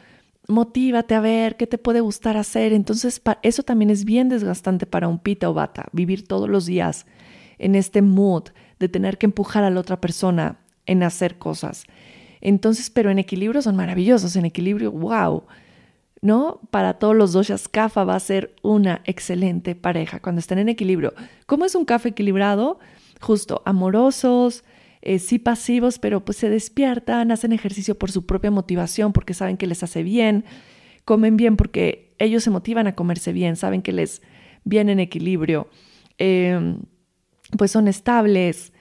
Motívate 0.48 1.16
a 1.16 1.20
ver 1.20 1.58
qué 1.58 1.68
te 1.68 1.78
puede 1.78 2.02
gustar 2.02 2.38
hacer. 2.38 2.74
Entonces, 2.74 3.22
eso 3.42 3.64
también 3.64 3.90
es 3.90 4.06
bien 4.06 4.30
desgastante 4.30 4.86
para 4.86 5.08
un 5.08 5.20
pita 5.20 5.50
o 5.50 5.54
bata, 5.54 5.88
vivir 5.92 6.28
todos 6.28 6.50
los 6.50 6.66
días 6.66 7.06
en 7.58 7.76
este 7.76 8.02
mood 8.02 8.46
de 8.80 8.90
tener 8.90 9.18
que 9.18 9.28
empujar 9.28 9.64
a 9.64 9.70
la 9.70 9.80
otra 9.80 10.02
persona 10.02 10.60
en 10.86 11.04
hacer 11.04 11.38
cosas. 11.38 11.86
Entonces, 12.42 12.90
pero 12.90 13.12
en 13.12 13.20
equilibrio 13.20 13.62
son 13.62 13.76
maravillosos, 13.76 14.36
en 14.36 14.46
equilibrio, 14.46 14.92
wow. 14.92 15.44
¿No? 16.24 16.60
Para 16.70 16.96
todos 16.96 17.16
los 17.16 17.34
doshas, 17.34 17.68
Kafa 17.68 18.04
va 18.04 18.16
a 18.16 18.20
ser 18.20 18.56
una 18.62 19.02
excelente 19.06 19.74
pareja 19.74 20.20
cuando 20.20 20.40
estén 20.40 20.60
en 20.60 20.70
equilibrio. 20.70 21.14
¿Cómo 21.48 21.66
es 21.66 21.74
un 21.74 21.86
café 21.86 22.10
equilibrado? 22.10 22.80
Justo, 23.20 23.64
amorosos, 23.66 24.64
eh, 25.02 25.20
sí 25.20 25.40
pasivos, 25.40 26.00
pero 26.00 26.24
pues 26.24 26.38
se 26.38 26.50
despiertan, 26.50 27.32
hacen 27.32 27.54
ejercicio 27.54 27.98
por 27.98 28.12
su 28.12 28.26
propia 28.26 28.52
motivación, 28.52 29.14
porque 29.14 29.34
saben 29.34 29.58
que 29.58 29.68
les 29.68 29.82
hace 29.84 30.04
bien, 30.04 30.46
comen 31.06 31.38
bien 31.38 31.58
porque 31.58 32.14
ellos 32.20 32.44
se 32.44 32.52
motivan 32.52 32.88
a 32.88 32.96
comerse 32.96 33.34
bien, 33.34 33.56
saben 33.56 33.82
que 33.82 33.92
les 33.92 34.22
viene 34.64 34.92
en 34.92 35.00
equilibrio, 35.00 35.70
em, 36.18 36.80
pues 37.58 37.72
son 37.72 37.88
estables, 37.88 38.74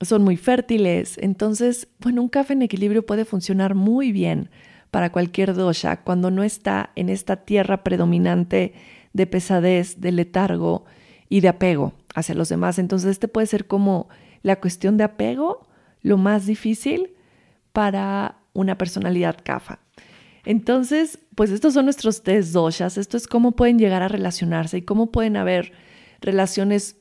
son 0.00 0.22
muy 0.24 0.36
fértiles. 0.36 1.18
Entonces, 1.18 1.88
bueno, 2.00 2.22
un 2.22 2.28
café 2.28 2.54
en 2.54 2.62
equilibrio 2.62 3.04
puede 3.04 3.24
funcionar 3.24 3.74
muy 3.74 4.10
bien 4.10 4.50
para 4.90 5.12
cualquier 5.12 5.54
dosha 5.54 6.02
cuando 6.02 6.30
no 6.30 6.42
está 6.42 6.90
en 6.96 7.08
esta 7.08 7.44
tierra 7.44 7.84
predominante 7.84 8.74
de 9.12 9.26
pesadez, 9.26 10.00
de 10.00 10.12
letargo 10.12 10.84
y 11.28 11.40
de 11.40 11.48
apego 11.48 11.92
hacia 12.14 12.34
los 12.34 12.48
demás. 12.48 12.78
Entonces, 12.78 13.10
este 13.10 13.28
puede 13.28 13.46
ser 13.46 13.66
como 13.66 14.08
la 14.42 14.60
cuestión 14.60 14.96
de 14.96 15.04
apego 15.04 15.66
lo 16.02 16.18
más 16.18 16.46
difícil 16.46 17.14
para 17.72 18.38
una 18.52 18.76
personalidad 18.76 19.38
CAFA. 19.42 19.78
Entonces, 20.44 21.18
pues 21.34 21.50
estos 21.50 21.74
son 21.74 21.84
nuestros 21.86 22.22
tres 22.22 22.52
doshas. 22.52 22.98
Esto 22.98 23.16
es 23.16 23.26
cómo 23.26 23.52
pueden 23.52 23.78
llegar 23.78 24.02
a 24.02 24.08
relacionarse 24.08 24.78
y 24.78 24.82
cómo 24.82 25.12
pueden 25.12 25.36
haber 25.36 25.72
relaciones 26.20 26.96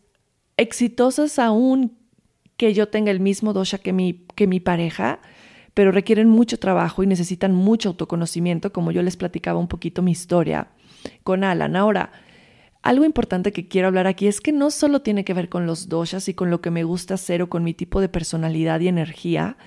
exitosas 0.58 1.40
aún 1.40 1.98
que 2.58 2.74
yo 2.74 2.90
tenga 2.90 3.10
el 3.12 3.20
mismo 3.20 3.54
dosha 3.54 3.80
que 3.80 3.94
mi, 3.94 4.26
que 4.36 4.46
mi 4.46 4.60
pareja, 4.60 5.20
pero 5.74 5.92
requieren 5.92 6.30
mucho 6.30 6.60
trabajo 6.60 7.02
y 7.02 7.08
necesitan 7.08 7.54
mucho 7.56 7.90
autoconocimiento, 7.90 8.72
como 8.72 8.92
yo 8.92 9.02
les 9.02 9.18
platicaba 9.18 9.60
un 9.60 9.68
poquito 9.68 10.04
mi 10.04 10.12
historia 10.12 10.68
con 11.24 11.44
Alan. 11.44 11.76
Ahora, 11.76 12.12
algo 12.82 13.06
importante 13.06 13.52
que 13.52 13.68
quiero 13.68 13.88
hablar 13.88 14.08
aquí 14.08 14.28
es 14.28 14.42
que 14.42 14.52
no 14.52 14.72
solo 14.72 15.02
tiene 15.02 15.24
que 15.24 15.34
ver 15.34 15.50
con 15.50 15.66
los 15.66 15.88
doshas 15.88 16.28
y 16.28 16.34
con 16.34 16.50
lo 16.50 16.62
que 16.62 16.72
me 16.72 16.84
gusta 16.84 17.14
hacer 17.14 17.42
o 17.42 17.50
con 17.50 17.64
mi 17.64 17.74
tipo 17.74 18.02
de 18.02 18.10
personalidad 18.10 18.80
y 18.80 18.88
energía, 18.88 19.58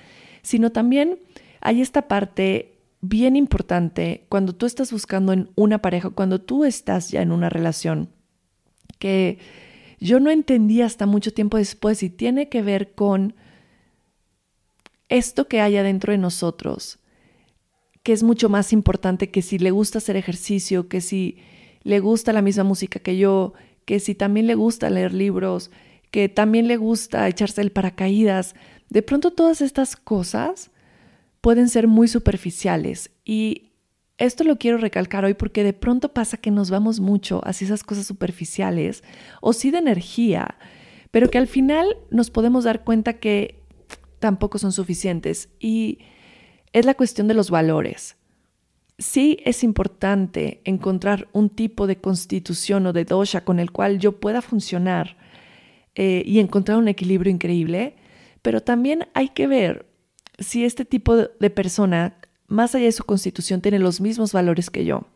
sino 0.41 0.71
también 0.71 1.19
hay 1.61 1.81
esta 1.81 2.07
parte 2.07 2.77
bien 3.01 3.35
importante 3.35 4.25
cuando 4.29 4.53
tú 4.53 4.65
estás 4.65 4.91
buscando 4.91 5.31
en 5.31 5.49
una 5.55 5.81
pareja, 5.81 6.09
cuando 6.09 6.41
tú 6.41 6.65
estás 6.65 7.09
ya 7.09 7.21
en 7.21 7.31
una 7.31 7.49
relación, 7.49 8.09
que 8.99 9.39
yo 9.99 10.19
no 10.19 10.29
entendí 10.29 10.81
hasta 10.81 11.05
mucho 11.05 11.33
tiempo 11.33 11.57
después 11.57 12.03
y 12.03 12.09
tiene 12.09 12.49
que 12.49 12.61
ver 12.61 12.93
con 12.93 13.35
esto 15.07 15.47
que 15.47 15.61
hay 15.61 15.77
adentro 15.77 16.11
de 16.11 16.17
nosotros, 16.17 16.99
que 18.03 18.11
es 18.11 18.23
mucho 18.23 18.49
más 18.49 18.73
importante 18.73 19.31
que 19.31 19.41
si 19.41 19.57
le 19.57 19.71
gusta 19.71 19.99
hacer 19.99 20.17
ejercicio, 20.17 20.89
que 20.89 20.99
si 20.99 21.37
le 21.85 21.99
gusta 21.99 22.33
la 22.33 22.41
misma 22.41 22.63
música 22.63 22.99
que 22.99 23.15
yo, 23.15 23.53
que 23.85 23.99
si 23.99 24.15
también 24.15 24.47
le 24.47 24.55
gusta 24.55 24.89
leer 24.89 25.13
libros, 25.13 25.69
que 26.09 26.27
también 26.27 26.67
le 26.67 26.77
gusta 26.77 27.27
echarse 27.29 27.61
el 27.61 27.71
paracaídas. 27.71 28.55
De 28.89 29.03
pronto 29.03 29.31
todas 29.31 29.61
estas 29.61 29.95
cosas 29.95 30.71
pueden 31.41 31.69
ser 31.69 31.87
muy 31.87 32.07
superficiales 32.07 33.11
y 33.23 33.69
esto 34.17 34.43
lo 34.43 34.57
quiero 34.57 34.79
recalcar 34.79 35.25
hoy 35.25 35.35
porque 35.35 35.63
de 35.63 35.73
pronto 35.73 36.11
pasa 36.11 36.37
que 36.37 36.49
nos 36.49 36.71
vamos 36.71 36.99
mucho 36.99 37.39
hacia 37.45 37.65
esas 37.65 37.83
cosas 37.83 38.07
superficiales 38.07 39.03
o 39.39 39.53
sí 39.53 39.69
de 39.69 39.77
energía, 39.77 40.57
pero 41.11 41.29
que 41.29 41.37
al 41.37 41.47
final 41.47 41.97
nos 42.09 42.31
podemos 42.31 42.63
dar 42.63 42.83
cuenta 42.83 43.19
que 43.19 43.59
tampoco 44.17 44.57
son 44.57 44.71
suficientes 44.71 45.49
y 45.59 45.99
es 46.73 46.85
la 46.85 46.95
cuestión 46.95 47.27
de 47.27 47.35
los 47.35 47.51
valores 47.51 48.17
sí 48.97 49.37
es 49.45 49.63
importante 49.63 50.61
encontrar 50.63 51.27
un 51.33 51.49
tipo 51.49 51.87
de 51.87 51.97
constitución 51.97 52.87
o 52.87 52.93
de 52.93 53.05
dosha 53.05 53.43
con 53.43 53.59
el 53.59 53.71
cual 53.71 53.99
yo 53.99 54.19
pueda 54.19 54.41
funcionar 54.41 55.17
eh, 55.95 56.23
y 56.25 56.39
encontrar 56.39 56.77
un 56.77 56.87
equilibrio 56.87 57.31
increíble, 57.31 57.95
pero 58.41 58.61
también 58.61 59.07
hay 59.13 59.29
que 59.29 59.47
ver 59.47 59.85
si 60.39 60.65
este 60.65 60.85
tipo 60.85 61.15
de 61.15 61.49
persona, 61.49 62.17
más 62.47 62.75
allá 62.75 62.85
de 62.85 62.91
su 62.91 63.05
constitución, 63.05 63.61
tiene 63.61 63.79
los 63.79 64.01
mismos 64.01 64.33
valores 64.33 64.69
que 64.69 64.85
yo. 64.85 65.07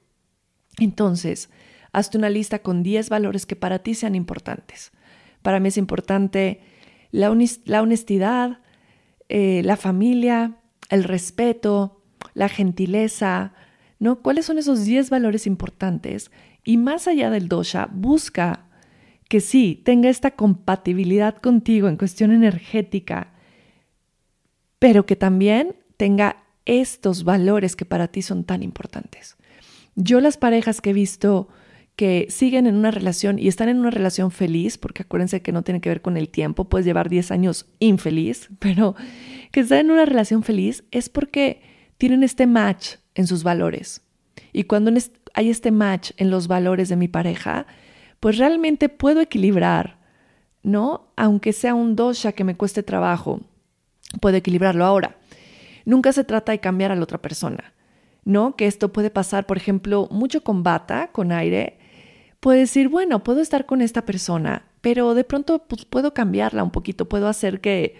Entonces, 0.77 1.49
hazte 1.91 2.17
una 2.17 2.29
lista 2.29 2.59
con 2.59 2.83
10 2.83 3.09
valores 3.09 3.45
que 3.45 3.55
para 3.55 3.79
ti 3.79 3.93
sean 3.95 4.15
importantes. 4.15 4.91
Para 5.41 5.59
mí 5.59 5.67
es 5.67 5.77
importante 5.77 6.61
la, 7.11 7.29
honestidad, 7.29 8.59
eh, 9.27 9.61
la 9.63 9.77
familia, 9.77 10.57
el 10.89 11.03
respeto, 11.03 12.01
la 12.33 12.49
gentileza, 12.49 13.53
¿no? 13.99 14.21
¿Cuáles 14.21 14.45
son 14.45 14.57
esos 14.57 14.85
10 14.85 15.09
valores 15.09 15.45
importantes? 15.45 16.31
Y 16.63 16.77
más 16.77 17.07
allá 17.07 17.29
del 17.29 17.47
dosha, 17.47 17.89
busca 17.91 18.65
que 19.27 19.41
sí 19.41 19.81
tenga 19.85 20.09
esta 20.09 20.31
compatibilidad 20.31 21.37
contigo 21.37 21.87
en 21.87 21.97
cuestión 21.97 22.31
energética, 22.31 23.33
pero 24.79 25.05
que 25.05 25.15
también 25.15 25.75
tenga 25.97 26.43
estos 26.65 27.23
valores 27.23 27.75
que 27.75 27.85
para 27.85 28.07
ti 28.07 28.21
son 28.21 28.43
tan 28.43 28.63
importantes. 28.63 29.37
Yo 29.95 30.21
las 30.21 30.37
parejas 30.37 30.81
que 30.81 30.91
he 30.91 30.93
visto 30.93 31.49
que 31.95 32.27
siguen 32.29 32.65
en 32.65 32.75
una 32.75 32.91
relación 32.91 33.37
y 33.37 33.49
están 33.49 33.67
en 33.67 33.77
una 33.77 33.91
relación 33.91 34.31
feliz, 34.31 34.77
porque 34.77 35.01
acuérdense 35.01 35.41
que 35.41 35.51
no 35.51 35.63
tiene 35.63 35.81
que 35.81 35.89
ver 35.89 36.01
con 36.01 36.15
el 36.15 36.29
tiempo, 36.29 36.69
puedes 36.69 36.85
llevar 36.85 37.09
10 37.09 37.31
años 37.31 37.65
infeliz, 37.79 38.49
pero 38.59 38.95
que 39.51 39.59
están 39.59 39.79
en 39.79 39.91
una 39.91 40.05
relación 40.05 40.41
feliz 40.43 40.85
es 40.91 41.09
porque 41.09 41.61
tienen 41.97 42.23
este 42.23 42.47
match 42.47 42.95
en 43.19 43.27
sus 43.27 43.43
valores. 43.43 44.01
Y 44.53 44.63
cuando 44.63 44.91
hay 45.33 45.49
este 45.49 45.71
match 45.71 46.11
en 46.15 46.31
los 46.31 46.47
valores 46.47 46.87
de 46.87 46.95
mi 46.95 47.09
pareja, 47.09 47.67
pues 48.21 48.37
realmente 48.37 48.87
puedo 48.87 49.19
equilibrar, 49.19 49.99
¿no? 50.63 51.11
Aunque 51.17 51.51
sea 51.51 51.75
un 51.75 51.97
dosha 51.97 52.31
que 52.31 52.45
me 52.45 52.55
cueste 52.55 52.81
trabajo, 52.81 53.41
puedo 54.21 54.37
equilibrarlo 54.37 54.85
ahora. 54.85 55.17
Nunca 55.83 56.13
se 56.13 56.23
trata 56.23 56.53
de 56.53 56.61
cambiar 56.61 56.93
a 56.93 56.95
la 56.95 57.03
otra 57.03 57.21
persona, 57.21 57.73
¿no? 58.23 58.55
Que 58.55 58.67
esto 58.67 58.93
puede 58.93 59.09
pasar, 59.09 59.45
por 59.45 59.57
ejemplo, 59.57 60.07
mucho 60.11 60.41
con 60.41 60.63
bata, 60.63 61.09
con 61.11 61.33
aire. 61.33 61.77
Puede 62.39 62.59
decir, 62.59 62.87
bueno, 62.87 63.21
puedo 63.21 63.41
estar 63.41 63.65
con 63.65 63.81
esta 63.81 64.05
persona, 64.05 64.63
pero 64.79 65.13
de 65.13 65.25
pronto 65.25 65.67
pues, 65.67 65.83
puedo 65.83 66.13
cambiarla 66.13 66.63
un 66.63 66.71
poquito, 66.71 67.09
puedo 67.09 67.27
hacer 67.27 67.59
que, 67.59 67.97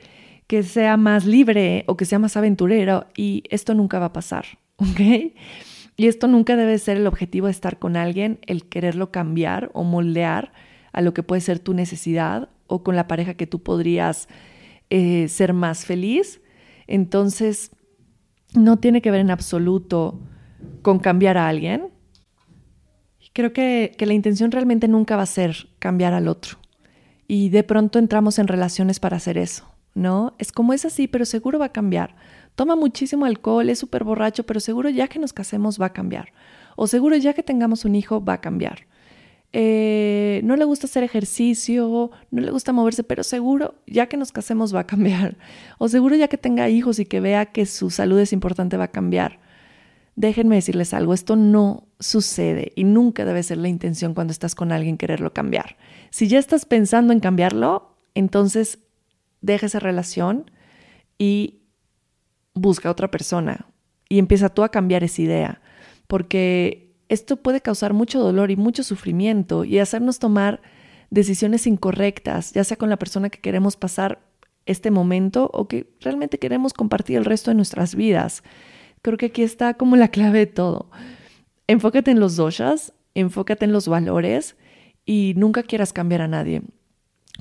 que 0.47 0.63
sea 0.63 0.95
más 0.95 1.25
libre 1.25 1.83
o 1.87 1.97
que 1.97 2.05
sea 2.05 2.19
más 2.19 2.37
aventurero 2.37 3.07
y 3.17 3.43
esto 3.49 3.73
nunca 3.73 3.99
va 3.99 4.05
a 4.05 4.13
pasar, 4.13 4.45
¿ok? 4.91 5.33
Y 5.97 6.07
esto 6.07 6.27
nunca 6.27 6.55
debe 6.55 6.77
ser 6.77 6.97
el 6.97 7.07
objetivo 7.07 7.47
de 7.47 7.51
estar 7.51 7.77
con 7.77 7.97
alguien, 7.97 8.39
el 8.47 8.65
quererlo 8.65 9.11
cambiar 9.11 9.69
o 9.73 9.83
moldear 9.83 10.53
a 10.93 11.01
lo 11.01 11.13
que 11.13 11.23
puede 11.23 11.41
ser 11.41 11.59
tu 11.59 11.73
necesidad 11.73 12.49
o 12.67 12.83
con 12.83 12.95
la 12.95 13.07
pareja 13.07 13.33
que 13.33 13.47
tú 13.47 13.61
podrías 13.61 14.29
eh, 14.89 15.27
ser 15.27 15.53
más 15.53 15.85
feliz. 15.85 16.41
Entonces, 16.87 17.71
no 18.55 18.77
tiene 18.77 19.01
que 19.01 19.11
ver 19.11 19.19
en 19.19 19.31
absoluto 19.31 20.19
con 20.81 20.99
cambiar 20.99 21.37
a 21.37 21.49
alguien. 21.49 21.89
Creo 23.33 23.51
que, 23.51 23.93
que 23.97 24.05
la 24.05 24.13
intención 24.13 24.51
realmente 24.51 24.87
nunca 24.87 25.17
va 25.17 25.23
a 25.23 25.27
ser 25.27 25.67
cambiar 25.79 26.13
al 26.13 26.27
otro. 26.27 26.57
Y 27.27 27.49
de 27.49 27.63
pronto 27.63 27.99
entramos 27.99 28.39
en 28.39 28.47
relaciones 28.47 28.99
para 28.99 29.17
hacer 29.17 29.37
eso. 29.37 29.69
¿no? 29.93 30.35
Es 30.37 30.51
como 30.51 30.73
es 30.73 30.85
así, 30.85 31.07
pero 31.07 31.25
seguro 31.25 31.59
va 31.59 31.65
a 31.65 31.71
cambiar. 31.73 32.15
Toma 32.59 32.75
muchísimo 32.75 33.23
alcohol, 33.23 33.69
es 33.69 33.79
súper 33.79 34.03
borracho, 34.03 34.45
pero 34.45 34.59
seguro 34.59 34.89
ya 34.89 35.07
que 35.07 35.17
nos 35.17 35.31
casemos 35.31 35.79
va 35.79 35.85
a 35.85 35.93
cambiar. 35.93 36.33
O 36.75 36.87
seguro 36.87 37.15
ya 37.15 37.31
que 37.31 37.41
tengamos 37.41 37.85
un 37.85 37.95
hijo 37.95 38.21
va 38.21 38.33
a 38.33 38.41
cambiar. 38.41 38.85
Eh, 39.53 40.41
no 40.43 40.57
le 40.57 40.65
gusta 40.65 40.85
hacer 40.85 41.05
ejercicio, 41.05 42.11
no 42.31 42.41
le 42.41 42.51
gusta 42.51 42.73
moverse, 42.73 43.05
pero 43.05 43.23
seguro 43.23 43.75
ya 43.87 44.07
que 44.07 44.17
nos 44.17 44.33
casemos 44.33 44.75
va 44.75 44.81
a 44.81 44.87
cambiar. 44.87 45.37
O 45.77 45.87
seguro 45.87 46.17
ya 46.17 46.27
que 46.27 46.37
tenga 46.37 46.67
hijos 46.67 46.99
y 46.99 47.05
que 47.05 47.21
vea 47.21 47.45
que 47.45 47.65
su 47.65 47.91
salud 47.91 48.19
es 48.19 48.33
importante 48.33 48.75
va 48.75 48.83
a 48.83 48.91
cambiar. 48.91 49.39
Déjenme 50.17 50.55
decirles 50.55 50.93
algo, 50.93 51.13
esto 51.13 51.37
no 51.37 51.87
sucede 52.01 52.73
y 52.75 52.83
nunca 52.83 53.23
debe 53.23 53.41
ser 53.41 53.59
la 53.59 53.69
intención 53.69 54.13
cuando 54.13 54.31
estás 54.31 54.53
con 54.53 54.73
alguien 54.73 54.97
quererlo 54.97 55.31
cambiar. 55.31 55.77
Si 56.09 56.27
ya 56.27 56.39
estás 56.39 56.65
pensando 56.65 57.13
en 57.13 57.21
cambiarlo, 57.21 57.95
entonces 58.15 58.79
deja 59.39 59.67
esa 59.67 59.79
relación 59.79 60.51
y 61.17 61.58
busca 62.53 62.89
a 62.89 62.91
otra 62.91 63.11
persona 63.11 63.67
y 64.07 64.19
empieza 64.19 64.49
tú 64.49 64.63
a 64.63 64.69
cambiar 64.69 65.03
esa 65.03 65.21
idea, 65.21 65.61
porque 66.07 66.95
esto 67.09 67.37
puede 67.37 67.61
causar 67.61 67.93
mucho 67.93 68.19
dolor 68.19 68.51
y 68.51 68.55
mucho 68.55 68.83
sufrimiento 68.83 69.65
y 69.65 69.79
hacernos 69.79 70.19
tomar 70.19 70.61
decisiones 71.09 71.67
incorrectas, 71.67 72.53
ya 72.53 72.63
sea 72.63 72.77
con 72.77 72.89
la 72.89 72.97
persona 72.97 73.29
que 73.29 73.39
queremos 73.39 73.75
pasar 73.75 74.19
este 74.65 74.91
momento 74.91 75.49
o 75.53 75.67
que 75.67 75.91
realmente 76.01 76.37
queremos 76.37 76.73
compartir 76.73 77.17
el 77.17 77.25
resto 77.25 77.51
de 77.51 77.55
nuestras 77.55 77.95
vidas. 77.95 78.43
Creo 79.01 79.17
que 79.17 79.27
aquí 79.27 79.41
está 79.41 79.73
como 79.73 79.95
la 79.95 80.09
clave 80.09 80.39
de 80.39 80.45
todo. 80.47 80.91
Enfócate 81.67 82.11
en 82.11 82.19
los 82.19 82.35
doshas, 82.35 82.93
enfócate 83.15 83.65
en 83.65 83.71
los 83.71 83.87
valores 83.87 84.55
y 85.05 85.33
nunca 85.37 85.63
quieras 85.63 85.93
cambiar 85.93 86.21
a 86.21 86.27
nadie 86.27 86.61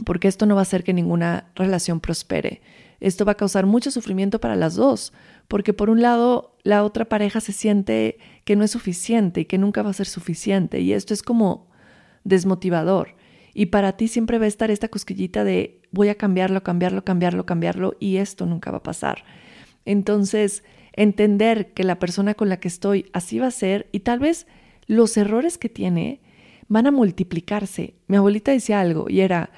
porque 0.04 0.28
esto 0.28 0.46
no 0.46 0.54
va 0.54 0.62
a 0.62 0.62
hacer 0.62 0.84
que 0.84 0.92
ninguna 0.92 1.50
relación 1.54 2.00
prospere. 2.00 2.62
Esto 3.00 3.24
va 3.24 3.32
a 3.32 3.36
causar 3.36 3.66
mucho 3.66 3.90
sufrimiento 3.90 4.40
para 4.40 4.56
las 4.56 4.74
dos, 4.74 5.12
porque 5.46 5.72
por 5.72 5.90
un 5.90 6.02
lado 6.02 6.56
la 6.64 6.84
otra 6.84 7.04
pareja 7.04 7.40
se 7.40 7.52
siente 7.52 8.18
que 8.44 8.56
no 8.56 8.64
es 8.64 8.72
suficiente 8.72 9.42
y 9.42 9.44
que 9.44 9.58
nunca 9.58 9.82
va 9.82 9.90
a 9.90 9.94
ser 9.94 10.06
suficiente, 10.06 10.80
y 10.80 10.92
esto 10.92 11.14
es 11.14 11.22
como 11.22 11.68
desmotivador. 12.24 13.14
Y 13.54 13.66
para 13.66 13.96
ti 13.96 14.08
siempre 14.08 14.38
va 14.38 14.44
a 14.44 14.48
estar 14.48 14.70
esta 14.70 14.88
cosquillita 14.88 15.44
de 15.44 15.80
voy 15.90 16.08
a 16.08 16.16
cambiarlo, 16.16 16.62
cambiarlo, 16.62 17.04
cambiarlo, 17.04 17.46
cambiarlo, 17.46 17.96
y 17.98 18.16
esto 18.16 18.46
nunca 18.46 18.70
va 18.70 18.78
a 18.78 18.82
pasar. 18.82 19.24
Entonces, 19.84 20.64
entender 20.92 21.72
que 21.72 21.84
la 21.84 21.98
persona 21.98 22.34
con 22.34 22.48
la 22.48 22.60
que 22.60 22.68
estoy 22.68 23.06
así 23.12 23.38
va 23.38 23.46
a 23.46 23.52
ser 23.52 23.88
y 23.92 24.00
tal 24.00 24.18
vez 24.18 24.46
los 24.86 25.16
errores 25.16 25.56
que 25.56 25.68
tiene 25.68 26.20
van 26.66 26.86
a 26.86 26.90
multiplicarse. 26.90 27.94
Mi 28.06 28.16
abuelita 28.16 28.52
decía 28.52 28.80
algo 28.80 29.08
y 29.08 29.20
era, 29.20 29.50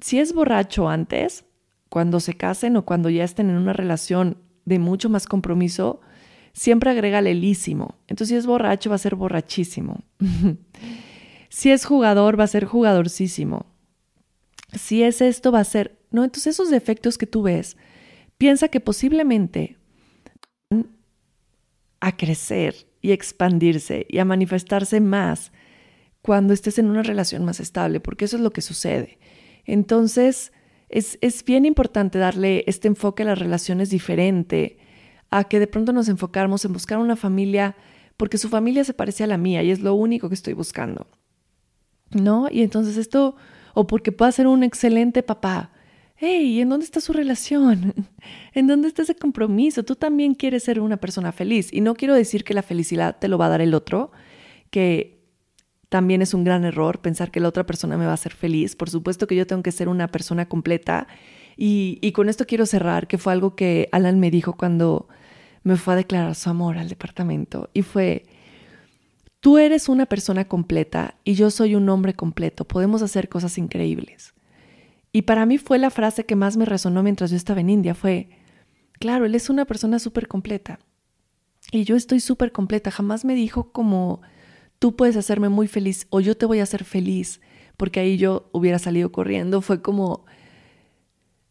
si 0.00 0.18
es 0.18 0.34
borracho 0.34 0.88
antes, 0.88 1.44
cuando 1.92 2.20
se 2.20 2.32
casen 2.32 2.78
o 2.78 2.86
cuando 2.86 3.10
ya 3.10 3.22
estén 3.22 3.50
en 3.50 3.56
una 3.56 3.74
relación 3.74 4.38
de 4.64 4.78
mucho 4.78 5.10
más 5.10 5.26
compromiso, 5.26 6.00
siempre 6.54 6.88
agrega 6.88 7.20
lelísimo. 7.20 7.96
Entonces, 8.08 8.28
si 8.30 8.36
es 8.36 8.46
borracho, 8.46 8.88
va 8.88 8.96
a 8.96 8.98
ser 8.98 9.14
borrachísimo. 9.14 10.02
si 11.50 11.70
es 11.70 11.84
jugador, 11.84 12.40
va 12.40 12.44
a 12.44 12.46
ser 12.46 12.64
jugadorcísimo. 12.64 13.66
Si 14.72 15.02
es 15.02 15.20
esto, 15.20 15.52
va 15.52 15.60
a 15.60 15.64
ser... 15.64 15.98
No, 16.10 16.24
entonces 16.24 16.54
esos 16.54 16.70
defectos 16.70 17.18
que 17.18 17.26
tú 17.26 17.42
ves, 17.42 17.76
piensa 18.38 18.68
que 18.68 18.80
posiblemente 18.80 19.76
van 20.70 20.96
a 22.00 22.16
crecer 22.16 22.86
y 23.02 23.12
expandirse 23.12 24.06
y 24.08 24.16
a 24.16 24.24
manifestarse 24.24 24.98
más 25.02 25.52
cuando 26.22 26.54
estés 26.54 26.78
en 26.78 26.86
una 26.86 27.02
relación 27.02 27.44
más 27.44 27.60
estable, 27.60 28.00
porque 28.00 28.24
eso 28.24 28.38
es 28.38 28.42
lo 28.42 28.50
que 28.50 28.62
sucede. 28.62 29.18
Entonces, 29.66 30.52
es, 30.92 31.18
es 31.22 31.44
bien 31.44 31.64
importante 31.64 32.18
darle 32.18 32.64
este 32.66 32.86
enfoque 32.86 33.22
a 33.22 33.26
las 33.26 33.38
relaciones 33.38 33.90
diferente, 33.90 34.78
a 35.30 35.44
que 35.44 35.58
de 35.58 35.66
pronto 35.66 35.92
nos 35.92 36.08
enfocáramos 36.08 36.64
en 36.64 36.74
buscar 36.74 36.98
una 36.98 37.16
familia, 37.16 37.74
porque 38.18 38.38
su 38.38 38.48
familia 38.48 38.84
se 38.84 38.92
parece 38.92 39.24
a 39.24 39.26
la 39.26 39.38
mía 39.38 39.62
y 39.62 39.70
es 39.70 39.80
lo 39.80 39.94
único 39.94 40.28
que 40.28 40.34
estoy 40.34 40.52
buscando. 40.52 41.08
¿No? 42.10 42.48
Y 42.50 42.60
entonces 42.60 42.98
esto, 42.98 43.36
o 43.72 43.86
porque 43.86 44.12
pueda 44.12 44.30
ser 44.32 44.46
un 44.46 44.62
excelente 44.62 45.22
papá. 45.22 45.72
Hey, 46.16 46.60
¿en 46.60 46.68
dónde 46.68 46.84
está 46.84 47.00
su 47.00 47.14
relación? 47.14 47.94
¿En 48.52 48.66
dónde 48.66 48.88
está 48.88 49.02
ese 49.02 49.14
compromiso? 49.14 49.82
Tú 49.82 49.96
también 49.96 50.34
quieres 50.34 50.62
ser 50.62 50.78
una 50.78 50.98
persona 50.98 51.32
feliz. 51.32 51.72
Y 51.72 51.80
no 51.80 51.94
quiero 51.94 52.14
decir 52.14 52.44
que 52.44 52.52
la 52.52 52.62
felicidad 52.62 53.16
te 53.18 53.28
lo 53.28 53.38
va 53.38 53.46
a 53.46 53.48
dar 53.48 53.62
el 53.62 53.72
otro, 53.72 54.12
que 54.70 55.21
también 55.92 56.22
es 56.22 56.32
un 56.32 56.42
gran 56.42 56.64
error 56.64 57.02
pensar 57.02 57.30
que 57.30 57.38
la 57.38 57.48
otra 57.48 57.66
persona 57.66 57.98
me 57.98 58.06
va 58.06 58.12
a 58.12 58.14
hacer 58.14 58.32
feliz. 58.32 58.76
Por 58.76 58.88
supuesto 58.88 59.26
que 59.26 59.36
yo 59.36 59.46
tengo 59.46 59.62
que 59.62 59.72
ser 59.72 59.90
una 59.90 60.08
persona 60.08 60.48
completa. 60.48 61.06
Y, 61.54 61.98
y 62.00 62.12
con 62.12 62.30
esto 62.30 62.46
quiero 62.46 62.64
cerrar, 62.64 63.06
que 63.06 63.18
fue 63.18 63.34
algo 63.34 63.54
que 63.56 63.90
Alan 63.92 64.18
me 64.18 64.30
dijo 64.30 64.54
cuando 64.54 65.06
me 65.64 65.76
fue 65.76 65.92
a 65.92 65.98
declarar 65.98 66.34
su 66.34 66.48
amor 66.48 66.78
al 66.78 66.88
departamento. 66.88 67.68
Y 67.74 67.82
fue, 67.82 68.24
tú 69.40 69.58
eres 69.58 69.90
una 69.90 70.06
persona 70.06 70.46
completa 70.46 71.16
y 71.24 71.34
yo 71.34 71.50
soy 71.50 71.74
un 71.74 71.86
hombre 71.90 72.14
completo. 72.14 72.64
Podemos 72.64 73.02
hacer 73.02 73.28
cosas 73.28 73.58
increíbles. 73.58 74.32
Y 75.12 75.22
para 75.22 75.44
mí 75.44 75.58
fue 75.58 75.78
la 75.78 75.90
frase 75.90 76.24
que 76.24 76.36
más 76.36 76.56
me 76.56 76.64
resonó 76.64 77.02
mientras 77.02 77.30
yo 77.30 77.36
estaba 77.36 77.60
en 77.60 77.68
India. 77.68 77.94
Fue, 77.94 78.30
claro, 78.98 79.26
él 79.26 79.34
es 79.34 79.50
una 79.50 79.66
persona 79.66 79.98
súper 79.98 80.26
completa. 80.26 80.78
Y 81.70 81.84
yo 81.84 81.96
estoy 81.96 82.20
súper 82.20 82.50
completa. 82.50 82.90
Jamás 82.90 83.26
me 83.26 83.34
dijo 83.34 83.72
como 83.72 84.22
tú 84.82 84.96
puedes 84.96 85.16
hacerme 85.16 85.48
muy 85.48 85.68
feliz 85.68 86.08
o 86.10 86.18
yo 86.18 86.36
te 86.36 86.44
voy 86.44 86.58
a 86.58 86.64
hacer 86.64 86.82
feliz, 86.82 87.40
porque 87.76 88.00
ahí 88.00 88.16
yo 88.16 88.48
hubiera 88.50 88.80
salido 88.80 89.12
corriendo. 89.12 89.60
Fue 89.60 89.80
como, 89.80 90.24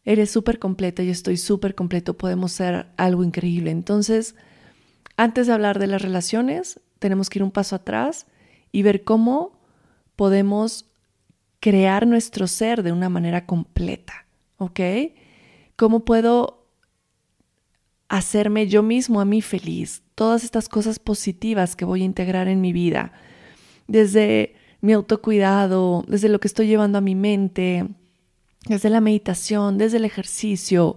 eres 0.03 0.29
súper 0.29 0.59
completa, 0.59 1.01
yo 1.01 1.13
estoy 1.13 1.37
súper 1.37 1.73
completo, 1.73 2.17
podemos 2.17 2.51
ser 2.51 2.87
algo 2.97 3.23
increíble. 3.23 3.71
Entonces, 3.71 4.35
antes 5.15 5.47
de 5.47 5.53
hablar 5.53 5.79
de 5.79 5.87
las 5.87 6.01
relaciones, 6.01 6.81
tenemos 6.99 7.29
que 7.29 7.39
ir 7.39 7.43
un 7.43 7.51
paso 7.51 7.77
atrás 7.77 8.27
y 8.73 8.81
ver 8.81 9.05
cómo 9.05 9.61
podemos 10.17 10.91
crear 11.61 12.05
nuestro 12.05 12.47
ser 12.47 12.83
de 12.83 12.91
una 12.91 13.07
manera 13.07 13.45
completa, 13.45 14.25
¿ok? 14.57 14.81
¿Cómo 15.77 16.03
puedo 16.03 16.67
hacerme 18.09 18.67
yo 18.67 18.83
mismo 18.83 19.21
a 19.21 19.25
mí 19.25 19.41
feliz? 19.41 20.03
Todas 20.21 20.43
estas 20.43 20.69
cosas 20.69 20.99
positivas 20.99 21.75
que 21.75 21.83
voy 21.83 22.03
a 22.03 22.05
integrar 22.05 22.47
en 22.47 22.61
mi 22.61 22.73
vida, 22.73 23.11
desde 23.87 24.53
mi 24.79 24.93
autocuidado, 24.93 26.05
desde 26.07 26.29
lo 26.29 26.39
que 26.39 26.47
estoy 26.47 26.67
llevando 26.67 26.99
a 26.99 27.01
mi 27.01 27.15
mente, 27.15 27.87
desde 28.67 28.91
la 28.91 29.01
meditación, 29.01 29.79
desde 29.79 29.97
el 29.97 30.05
ejercicio. 30.05 30.95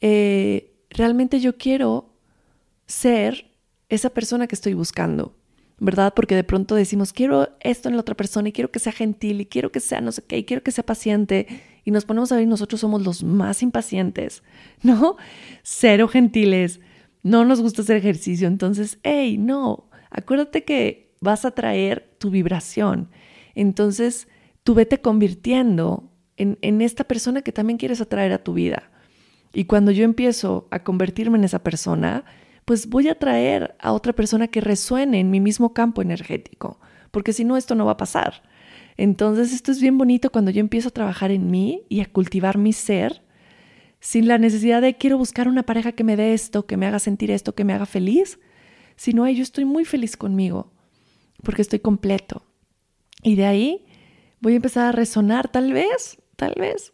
Eh, 0.00 0.72
realmente 0.88 1.40
yo 1.40 1.58
quiero 1.58 2.14
ser 2.86 3.50
esa 3.90 4.08
persona 4.08 4.46
que 4.46 4.54
estoy 4.54 4.72
buscando, 4.72 5.34
¿verdad? 5.78 6.14
Porque 6.16 6.34
de 6.34 6.42
pronto 6.42 6.74
decimos, 6.74 7.12
quiero 7.12 7.50
esto 7.60 7.90
en 7.90 7.96
la 7.96 8.00
otra 8.00 8.14
persona 8.14 8.48
y 8.48 8.52
quiero 8.52 8.70
que 8.70 8.78
sea 8.78 8.92
gentil 8.92 9.42
y 9.42 9.44
quiero 9.44 9.70
que 9.70 9.80
sea 9.80 10.00
no 10.00 10.10
sé 10.10 10.22
qué 10.22 10.38
y 10.38 10.44
quiero 10.44 10.62
que 10.62 10.72
sea 10.72 10.86
paciente 10.86 11.46
y 11.84 11.90
nos 11.90 12.06
ponemos 12.06 12.32
a 12.32 12.36
ver 12.36 12.48
nosotros 12.48 12.80
somos 12.80 13.02
los 13.02 13.22
más 13.22 13.62
impacientes, 13.62 14.42
¿no? 14.82 15.18
Cero 15.62 16.08
gentiles, 16.08 16.80
no 17.28 17.44
nos 17.44 17.60
gusta 17.60 17.82
hacer 17.82 17.96
ejercicio, 17.96 18.48
entonces, 18.48 18.98
hey, 19.02 19.38
no, 19.38 19.88
acuérdate 20.10 20.64
que 20.64 21.14
vas 21.20 21.44
a 21.44 21.50
traer 21.50 22.14
tu 22.18 22.30
vibración. 22.30 23.10
Entonces, 23.54 24.28
tú 24.62 24.74
vete 24.74 25.00
convirtiendo 25.00 26.10
en, 26.36 26.58
en 26.62 26.80
esta 26.80 27.04
persona 27.04 27.42
que 27.42 27.52
también 27.52 27.78
quieres 27.78 28.00
atraer 28.00 28.32
a 28.32 28.42
tu 28.42 28.54
vida. 28.54 28.90
Y 29.52 29.64
cuando 29.64 29.90
yo 29.90 30.04
empiezo 30.04 30.68
a 30.70 30.82
convertirme 30.84 31.38
en 31.38 31.44
esa 31.44 31.62
persona, 31.62 32.24
pues 32.64 32.88
voy 32.88 33.08
a 33.08 33.18
traer 33.18 33.76
a 33.80 33.92
otra 33.92 34.12
persona 34.12 34.48
que 34.48 34.60
resuene 34.60 35.20
en 35.20 35.30
mi 35.30 35.40
mismo 35.40 35.72
campo 35.72 36.02
energético, 36.02 36.80
porque 37.10 37.32
si 37.32 37.44
no, 37.44 37.56
esto 37.56 37.74
no 37.74 37.86
va 37.86 37.92
a 37.92 37.96
pasar. 37.96 38.42
Entonces, 38.96 39.52
esto 39.52 39.70
es 39.70 39.80
bien 39.80 39.96
bonito 39.96 40.30
cuando 40.30 40.50
yo 40.50 40.60
empiezo 40.60 40.88
a 40.88 40.92
trabajar 40.92 41.30
en 41.30 41.50
mí 41.50 41.82
y 41.88 42.00
a 42.00 42.06
cultivar 42.06 42.58
mi 42.58 42.72
ser 42.72 43.22
sin 44.00 44.28
la 44.28 44.38
necesidad 44.38 44.82
de 44.82 44.96
quiero 44.96 45.18
buscar 45.18 45.48
una 45.48 45.64
pareja 45.64 45.92
que 45.92 46.04
me 46.04 46.16
dé 46.16 46.34
esto, 46.34 46.66
que 46.66 46.76
me 46.76 46.86
haga 46.86 46.98
sentir 46.98 47.30
esto, 47.30 47.54
que 47.54 47.64
me 47.64 47.72
haga 47.72 47.86
feliz, 47.86 48.38
sino 48.96 49.28
yo 49.28 49.42
estoy 49.42 49.64
muy 49.64 49.84
feliz 49.84 50.16
conmigo, 50.16 50.72
porque 51.42 51.62
estoy 51.62 51.80
completo. 51.80 52.44
Y 53.22 53.36
de 53.36 53.46
ahí 53.46 53.86
voy 54.40 54.54
a 54.54 54.56
empezar 54.56 54.86
a 54.86 54.92
resonar, 54.92 55.50
tal 55.50 55.72
vez, 55.72 56.18
tal 56.36 56.54
vez, 56.56 56.92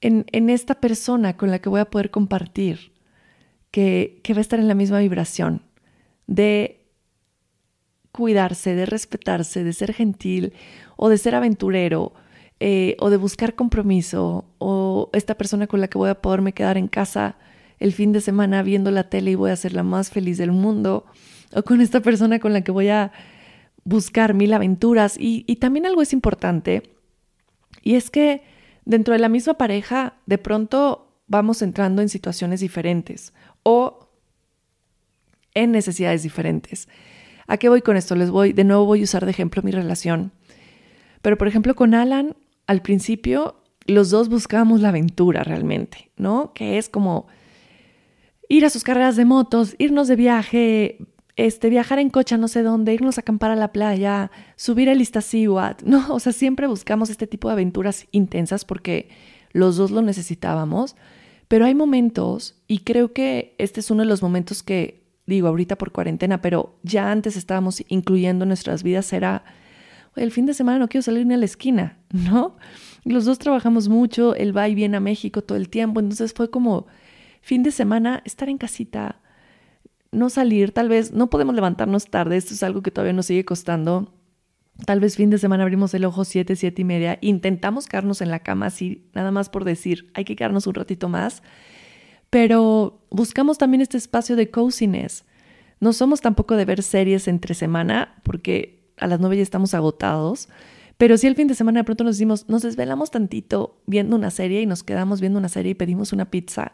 en, 0.00 0.24
en 0.32 0.50
esta 0.50 0.80
persona 0.80 1.36
con 1.36 1.50
la 1.50 1.60
que 1.60 1.68
voy 1.68 1.80
a 1.80 1.90
poder 1.90 2.10
compartir, 2.10 2.92
que, 3.70 4.20
que 4.22 4.34
va 4.34 4.38
a 4.38 4.42
estar 4.42 4.60
en 4.60 4.68
la 4.68 4.74
misma 4.74 4.98
vibración, 4.98 5.62
de 6.26 6.86
cuidarse, 8.12 8.74
de 8.74 8.86
respetarse, 8.86 9.64
de 9.64 9.72
ser 9.72 9.92
gentil 9.94 10.52
o 10.96 11.08
de 11.08 11.18
ser 11.18 11.34
aventurero 11.34 12.12
eh, 12.64 12.96
o 13.00 13.10
de 13.10 13.16
buscar 13.16 13.56
compromiso, 13.56 14.44
o 14.58 15.10
esta 15.12 15.34
persona 15.34 15.66
con 15.66 15.80
la 15.80 15.88
que 15.88 15.98
voy 15.98 16.10
a 16.10 16.22
poderme 16.22 16.52
quedar 16.52 16.78
en 16.78 16.86
casa 16.86 17.34
el 17.80 17.92
fin 17.92 18.12
de 18.12 18.20
semana 18.20 18.62
viendo 18.62 18.92
la 18.92 19.10
tele 19.10 19.32
y 19.32 19.34
voy 19.34 19.50
a 19.50 19.56
ser 19.56 19.72
la 19.72 19.82
más 19.82 20.10
feliz 20.10 20.38
del 20.38 20.52
mundo, 20.52 21.04
o 21.52 21.64
con 21.64 21.80
esta 21.80 21.98
persona 21.98 22.38
con 22.38 22.52
la 22.52 22.60
que 22.60 22.70
voy 22.70 22.88
a 22.88 23.10
buscar 23.82 24.32
mil 24.34 24.52
aventuras. 24.52 25.18
Y, 25.18 25.44
y 25.48 25.56
también 25.56 25.86
algo 25.86 26.02
es 26.02 26.12
importante, 26.12 26.84
y 27.82 27.96
es 27.96 28.10
que 28.10 28.44
dentro 28.84 29.12
de 29.12 29.18
la 29.18 29.28
misma 29.28 29.54
pareja, 29.54 30.14
de 30.26 30.38
pronto 30.38 31.08
vamos 31.26 31.62
entrando 31.62 32.00
en 32.00 32.08
situaciones 32.08 32.60
diferentes 32.60 33.32
o 33.64 34.08
en 35.54 35.72
necesidades 35.72 36.22
diferentes. 36.22 36.88
¿A 37.48 37.56
qué 37.56 37.68
voy 37.68 37.82
con 37.82 37.96
esto? 37.96 38.14
Les 38.14 38.30
voy, 38.30 38.52
de 38.52 38.62
nuevo 38.62 38.86
voy 38.86 39.00
a 39.00 39.04
usar 39.04 39.24
de 39.24 39.32
ejemplo 39.32 39.62
mi 39.64 39.72
relación. 39.72 40.30
Pero 41.22 41.36
por 41.36 41.48
ejemplo 41.48 41.74
con 41.74 41.94
Alan, 41.94 42.36
al 42.66 42.82
principio 42.82 43.56
los 43.86 44.10
dos 44.10 44.28
buscábamos 44.28 44.80
la 44.80 44.90
aventura 44.90 45.42
realmente, 45.42 46.10
¿no? 46.16 46.52
Que 46.52 46.78
es 46.78 46.88
como 46.88 47.26
ir 48.48 48.64
a 48.64 48.70
sus 48.70 48.84
carreras 48.84 49.16
de 49.16 49.24
motos, 49.24 49.74
irnos 49.78 50.08
de 50.08 50.16
viaje, 50.16 50.98
este, 51.36 51.70
viajar 51.70 51.98
en 51.98 52.10
coche 52.10 52.34
a 52.34 52.38
no 52.38 52.48
sé 52.48 52.62
dónde, 52.62 52.94
irnos 52.94 53.18
a 53.18 53.22
acampar 53.22 53.50
a 53.50 53.56
la 53.56 53.72
playa, 53.72 54.30
subir 54.56 54.88
el 54.88 55.00
Iztaccíhuatl, 55.00 55.88
¿no? 55.88 56.06
O 56.14 56.20
sea, 56.20 56.32
siempre 56.32 56.66
buscamos 56.66 57.10
este 57.10 57.26
tipo 57.26 57.48
de 57.48 57.54
aventuras 57.54 58.06
intensas 58.10 58.64
porque 58.64 59.08
los 59.52 59.76
dos 59.76 59.90
lo 59.90 60.02
necesitábamos, 60.02 60.96
pero 61.48 61.66
hay 61.66 61.74
momentos, 61.74 62.62
y 62.66 62.78
creo 62.80 63.12
que 63.12 63.54
este 63.58 63.80
es 63.80 63.90
uno 63.90 64.02
de 64.02 64.08
los 64.08 64.22
momentos 64.22 64.62
que, 64.62 65.04
digo, 65.26 65.48
ahorita 65.48 65.76
por 65.76 65.92
cuarentena, 65.92 66.40
pero 66.40 66.78
ya 66.82 67.10
antes 67.10 67.36
estábamos 67.36 67.82
incluyendo 67.88 68.44
en 68.44 68.48
nuestras 68.48 68.82
vidas, 68.82 69.12
era 69.12 69.44
el 70.16 70.30
fin 70.30 70.46
de 70.46 70.54
semana 70.54 70.78
no 70.78 70.88
quiero 70.88 71.02
salir 71.02 71.26
ni 71.26 71.34
a 71.34 71.38
la 71.38 71.44
esquina, 71.44 71.98
¿no? 72.10 72.56
Los 73.04 73.24
dos 73.24 73.38
trabajamos 73.38 73.88
mucho, 73.88 74.34
él 74.34 74.56
va 74.56 74.68
y 74.68 74.74
viene 74.74 74.96
a 74.96 75.00
México 75.00 75.42
todo 75.42 75.58
el 75.58 75.68
tiempo, 75.68 76.00
entonces 76.00 76.34
fue 76.34 76.50
como 76.50 76.86
fin 77.40 77.62
de 77.62 77.70
semana 77.72 78.22
estar 78.24 78.48
en 78.48 78.58
casita, 78.58 79.20
no 80.12 80.30
salir, 80.30 80.72
tal 80.72 80.88
vez 80.88 81.12
no 81.12 81.30
podemos 81.30 81.54
levantarnos 81.54 82.06
tarde, 82.06 82.36
esto 82.36 82.54
es 82.54 82.62
algo 82.62 82.82
que 82.82 82.90
todavía 82.90 83.14
nos 83.14 83.26
sigue 83.26 83.44
costando. 83.44 84.14
Tal 84.86 85.00
vez 85.00 85.16
fin 85.16 85.30
de 85.30 85.38
semana 85.38 85.64
abrimos 85.64 85.92
el 85.94 86.04
ojo 86.04 86.24
siete, 86.24 86.56
siete 86.56 86.82
y 86.82 86.84
media, 86.84 87.18
intentamos 87.20 87.86
quedarnos 87.86 88.20
en 88.20 88.30
la 88.30 88.40
cama 88.40 88.66
así, 88.66 89.10
nada 89.14 89.30
más 89.30 89.48
por 89.48 89.64
decir, 89.64 90.10
hay 90.14 90.24
que 90.24 90.34
quedarnos 90.36 90.66
un 90.66 90.74
ratito 90.74 91.08
más, 91.08 91.42
pero 92.30 93.04
buscamos 93.10 93.58
también 93.58 93.82
este 93.82 93.98
espacio 93.98 94.36
de 94.36 94.50
coziness. 94.50 95.24
No 95.80 95.92
somos 95.92 96.20
tampoco 96.20 96.56
de 96.56 96.64
ver 96.64 96.82
series 96.82 97.28
entre 97.28 97.54
semana, 97.54 98.20
porque 98.22 98.81
a 99.02 99.06
las 99.06 99.20
nueve 99.20 99.36
ya 99.36 99.42
estamos 99.42 99.74
agotados. 99.74 100.48
Pero 100.96 101.16
si 101.16 101.26
el 101.26 101.34
fin 101.34 101.48
de 101.48 101.54
semana 101.54 101.80
de 101.80 101.84
pronto 101.84 102.04
nos 102.04 102.16
decimos, 102.16 102.48
nos 102.48 102.62
desvelamos 102.62 103.10
tantito 103.10 103.82
viendo 103.86 104.14
una 104.14 104.30
serie 104.30 104.62
y 104.62 104.66
nos 104.66 104.82
quedamos 104.82 105.20
viendo 105.20 105.38
una 105.38 105.48
serie 105.48 105.72
y 105.72 105.74
pedimos 105.74 106.12
una 106.12 106.30
pizza. 106.30 106.72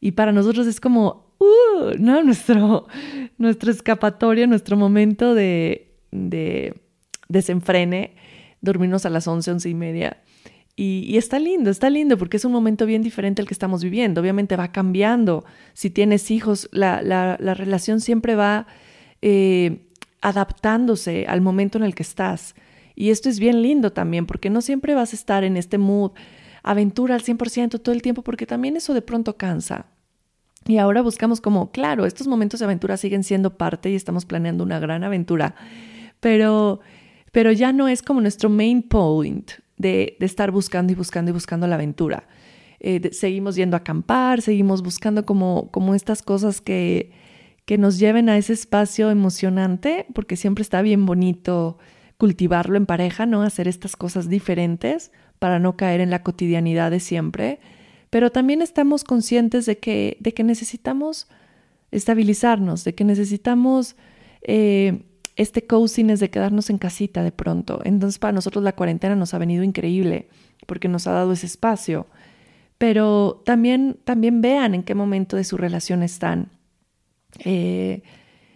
Y 0.00 0.12
para 0.12 0.32
nosotros 0.32 0.66
es 0.66 0.80
como, 0.80 1.34
uh, 1.38 1.98
¿no? 1.98 2.22
Nuestro, 2.24 2.86
nuestra 3.38 3.70
escapatoria, 3.70 4.46
nuestro 4.46 4.76
momento 4.76 5.34
de, 5.34 5.94
de 6.10 6.80
desenfrene, 7.28 8.16
dormirnos 8.60 9.04
a 9.04 9.10
las 9.10 9.26
once, 9.28 9.50
once 9.50 9.68
y 9.68 9.74
media. 9.74 10.22
Y, 10.78 11.16
está 11.16 11.38
lindo, 11.38 11.70
está 11.70 11.88
lindo 11.88 12.18
porque 12.18 12.36
es 12.36 12.44
un 12.44 12.52
momento 12.52 12.84
bien 12.84 13.02
diferente 13.02 13.40
al 13.40 13.48
que 13.48 13.54
estamos 13.54 13.82
viviendo. 13.82 14.20
Obviamente 14.20 14.56
va 14.56 14.72
cambiando. 14.72 15.46
Si 15.72 15.88
tienes 15.88 16.30
hijos, 16.30 16.68
la, 16.70 17.00
la, 17.00 17.38
la 17.40 17.54
relación 17.54 18.00
siempre 18.00 18.34
va 18.34 18.66
eh, 19.22 19.85
adaptándose 20.20 21.26
al 21.26 21.40
momento 21.40 21.78
en 21.78 21.84
el 21.84 21.94
que 21.94 22.02
estás. 22.02 22.54
Y 22.94 23.10
esto 23.10 23.28
es 23.28 23.38
bien 23.38 23.62
lindo 23.62 23.92
también, 23.92 24.26
porque 24.26 24.50
no 24.50 24.60
siempre 24.60 24.94
vas 24.94 25.12
a 25.12 25.16
estar 25.16 25.44
en 25.44 25.56
este 25.56 25.78
mood 25.78 26.12
aventura 26.62 27.14
al 27.14 27.22
100% 27.22 27.80
todo 27.80 27.94
el 27.94 28.02
tiempo, 28.02 28.22
porque 28.22 28.46
también 28.46 28.76
eso 28.76 28.94
de 28.94 29.02
pronto 29.02 29.36
cansa. 29.36 29.86
Y 30.66 30.78
ahora 30.78 31.00
buscamos 31.02 31.40
como, 31.40 31.70
claro, 31.70 32.06
estos 32.06 32.26
momentos 32.26 32.58
de 32.60 32.64
aventura 32.64 32.96
siguen 32.96 33.22
siendo 33.22 33.56
parte 33.56 33.90
y 33.90 33.94
estamos 33.94 34.24
planeando 34.24 34.64
una 34.64 34.80
gran 34.80 35.04
aventura, 35.04 35.54
pero, 36.18 36.80
pero 37.30 37.52
ya 37.52 37.72
no 37.72 37.86
es 37.86 38.02
como 38.02 38.20
nuestro 38.20 38.50
main 38.50 38.82
point 38.82 39.52
de, 39.76 40.16
estar 40.20 40.50
buscando 40.50 40.92
y 40.92 40.96
buscando 40.96 41.30
y 41.30 41.34
buscando 41.34 41.68
la 41.68 41.76
aventura. 41.76 42.26
Eh, 42.80 43.10
seguimos 43.12 43.54
yendo 43.54 43.76
a 43.76 43.80
acampar, 43.80 44.42
seguimos 44.42 44.82
buscando 44.82 45.24
como, 45.24 45.70
como 45.70 45.94
estas 45.94 46.22
cosas 46.22 46.60
que, 46.60 47.12
que 47.66 47.76
nos 47.76 47.98
lleven 47.98 48.30
a 48.30 48.38
ese 48.38 48.54
espacio 48.54 49.10
emocionante, 49.10 50.06
porque 50.14 50.36
siempre 50.36 50.62
está 50.62 50.80
bien 50.80 51.04
bonito 51.04 51.78
cultivarlo 52.16 52.78
en 52.78 52.86
pareja, 52.86 53.26
¿no? 53.26 53.42
Hacer 53.42 53.68
estas 53.68 53.96
cosas 53.96 54.30
diferentes 54.30 55.12
para 55.38 55.58
no 55.58 55.76
caer 55.76 56.00
en 56.00 56.10
la 56.10 56.22
cotidianidad 56.22 56.90
de 56.90 57.00
siempre 57.00 57.60
pero 58.10 58.30
también 58.30 58.62
estamos 58.62 59.04
conscientes 59.04 59.66
de 59.66 59.78
que, 59.78 60.16
de 60.20 60.32
que 60.32 60.44
necesitamos 60.44 61.28
estabilizarnos, 61.90 62.84
de 62.84 62.94
que 62.94 63.04
necesitamos 63.04 63.96
eh, 64.42 65.04
este 65.36 65.66
coziness 65.66 66.20
de 66.20 66.30
quedarnos 66.30 66.70
en 66.70 66.78
casita 66.78 67.22
de 67.22 67.32
pronto. 67.32 67.80
Entonces 67.84 68.18
para 68.18 68.32
nosotros 68.32 68.64
la 68.64 68.74
cuarentena 68.74 69.16
nos 69.16 69.34
ha 69.34 69.38
venido 69.38 69.64
increíble 69.64 70.28
porque 70.66 70.88
nos 70.88 71.06
ha 71.06 71.12
dado 71.12 71.32
ese 71.32 71.46
espacio. 71.46 72.06
Pero 72.78 73.42
también, 73.44 73.98
también 74.04 74.40
vean 74.40 74.74
en 74.74 74.82
qué 74.82 74.94
momento 74.94 75.36
de 75.36 75.44
su 75.44 75.56
relación 75.56 76.02
están 76.02 76.50
eh, 77.40 78.02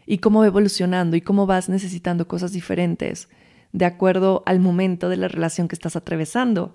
y 0.06 0.18
cómo 0.18 0.40
va 0.40 0.46
evolucionando 0.46 1.16
y 1.16 1.20
cómo 1.20 1.46
vas 1.46 1.68
necesitando 1.68 2.26
cosas 2.28 2.52
diferentes 2.52 3.28
de 3.72 3.84
acuerdo 3.84 4.42
al 4.46 4.60
momento 4.60 5.08
de 5.08 5.16
la 5.16 5.28
relación 5.28 5.68
que 5.68 5.76
estás 5.76 5.96
atravesando. 5.96 6.74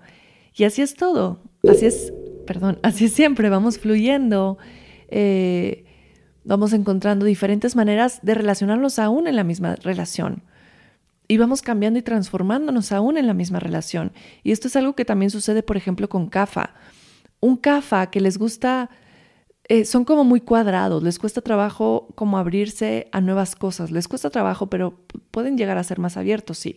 Y 0.54 0.64
así 0.64 0.82
es 0.82 0.94
todo. 0.94 1.40
Así 1.68 1.86
es 1.86 2.12
perdón, 2.46 2.78
así 2.82 3.08
siempre, 3.08 3.50
vamos 3.50 3.78
fluyendo, 3.78 4.56
eh, 5.08 5.84
vamos 6.44 6.72
encontrando 6.72 7.26
diferentes 7.26 7.76
maneras 7.76 8.20
de 8.22 8.34
relacionarnos 8.34 8.98
aún 8.98 9.26
en 9.26 9.36
la 9.36 9.44
misma 9.44 9.76
relación. 9.76 10.44
Y 11.28 11.38
vamos 11.38 11.60
cambiando 11.60 11.98
y 11.98 12.02
transformándonos 12.02 12.92
aún 12.92 13.18
en 13.18 13.26
la 13.26 13.34
misma 13.34 13.58
relación. 13.58 14.12
Y 14.44 14.52
esto 14.52 14.68
es 14.68 14.76
algo 14.76 14.94
que 14.94 15.04
también 15.04 15.30
sucede, 15.30 15.64
por 15.64 15.76
ejemplo, 15.76 16.08
con 16.08 16.28
CAFA. 16.28 16.74
Un 17.40 17.56
CAFA 17.56 18.10
que 18.10 18.20
les 18.20 18.38
gusta, 18.38 18.90
eh, 19.68 19.84
son 19.84 20.04
como 20.04 20.24
muy 20.24 20.40
cuadrados, 20.40 21.02
les 21.02 21.18
cuesta 21.18 21.40
trabajo 21.40 22.08
como 22.14 22.38
abrirse 22.38 23.08
a 23.12 23.20
nuevas 23.20 23.56
cosas, 23.56 23.90
les 23.90 24.06
cuesta 24.06 24.30
trabajo, 24.30 24.68
pero 24.68 25.00
pueden 25.30 25.58
llegar 25.58 25.76
a 25.76 25.84
ser 25.84 25.98
más 25.98 26.16
abiertos, 26.16 26.58
sí. 26.58 26.76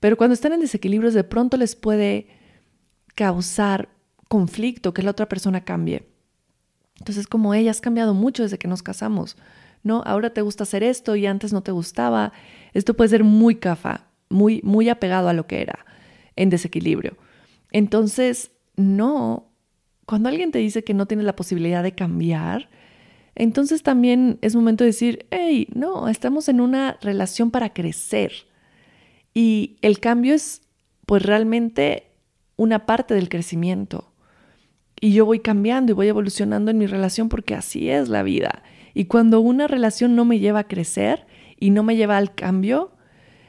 Pero 0.00 0.16
cuando 0.18 0.34
están 0.34 0.52
en 0.52 0.60
desequilibrios, 0.60 1.14
de 1.14 1.24
pronto 1.24 1.56
les 1.56 1.76
puede 1.76 2.26
causar 3.14 3.88
conflicto, 4.28 4.92
que 4.92 5.02
la 5.02 5.12
otra 5.12 5.28
persona 5.28 5.64
cambie. 5.64 6.06
Entonces, 6.98 7.26
como 7.26 7.54
ella 7.54 7.70
has 7.70 7.80
cambiado 7.80 8.12
mucho 8.12 8.42
desde 8.42 8.58
que 8.58 8.68
nos 8.68 8.82
casamos, 8.82 9.36
¿no? 9.82 10.02
Ahora 10.04 10.30
te 10.30 10.42
gusta 10.42 10.64
hacer 10.64 10.82
esto 10.82 11.16
y 11.16 11.26
antes 11.26 11.52
no 11.52 11.62
te 11.62 11.72
gustaba. 11.72 12.32
Esto 12.72 12.94
puede 12.94 13.10
ser 13.10 13.24
muy 13.24 13.56
cafa, 13.56 14.08
muy, 14.28 14.60
muy 14.62 14.88
apegado 14.88 15.28
a 15.28 15.32
lo 15.32 15.46
que 15.46 15.62
era, 15.62 15.86
en 16.36 16.50
desequilibrio. 16.50 17.16
Entonces, 17.70 18.50
no, 18.76 19.53
cuando 20.06 20.28
alguien 20.28 20.50
te 20.50 20.58
dice 20.58 20.84
que 20.84 20.94
no 20.94 21.06
tienes 21.06 21.26
la 21.26 21.36
posibilidad 21.36 21.82
de 21.82 21.94
cambiar, 21.94 22.68
entonces 23.34 23.82
también 23.82 24.38
es 24.42 24.54
momento 24.54 24.84
de 24.84 24.90
decir, 24.90 25.26
hey, 25.30 25.68
no, 25.74 26.08
estamos 26.08 26.48
en 26.48 26.60
una 26.60 26.98
relación 27.00 27.50
para 27.50 27.72
crecer. 27.72 28.32
Y 29.32 29.76
el 29.82 29.98
cambio 29.98 30.34
es, 30.34 30.62
pues 31.06 31.22
realmente, 31.22 32.12
una 32.56 32.86
parte 32.86 33.14
del 33.14 33.28
crecimiento. 33.28 34.12
Y 35.00 35.12
yo 35.12 35.26
voy 35.26 35.40
cambiando 35.40 35.92
y 35.92 35.94
voy 35.94 36.08
evolucionando 36.08 36.70
en 36.70 36.78
mi 36.78 36.86
relación 36.86 37.28
porque 37.28 37.54
así 37.54 37.90
es 37.90 38.08
la 38.08 38.22
vida. 38.22 38.62
Y 38.94 39.06
cuando 39.06 39.40
una 39.40 39.66
relación 39.66 40.14
no 40.14 40.24
me 40.24 40.38
lleva 40.38 40.60
a 40.60 40.68
crecer 40.68 41.26
y 41.58 41.70
no 41.70 41.82
me 41.82 41.96
lleva 41.96 42.16
al 42.16 42.34
cambio, 42.34 42.92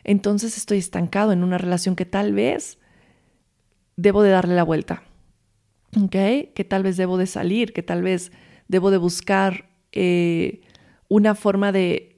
entonces 0.03 0.57
estoy 0.57 0.79
estancado 0.79 1.31
en 1.31 1.43
una 1.43 1.59
relación 1.59 1.95
que 1.95 2.05
tal 2.05 2.33
vez 2.33 2.79
debo 3.95 4.23
de 4.23 4.31
darle 4.31 4.55
la 4.55 4.63
vuelta. 4.63 5.03
Que 6.09 6.65
tal 6.67 6.83
vez 6.83 6.97
debo 6.97 7.17
de 7.17 7.27
salir, 7.27 7.73
que 7.73 7.83
tal 7.83 8.01
vez 8.01 8.31
debo 8.67 8.91
de 8.91 8.97
buscar 8.97 9.69
eh, 9.91 10.61
una 11.07 11.35
forma 11.35 11.71
de, 11.71 12.17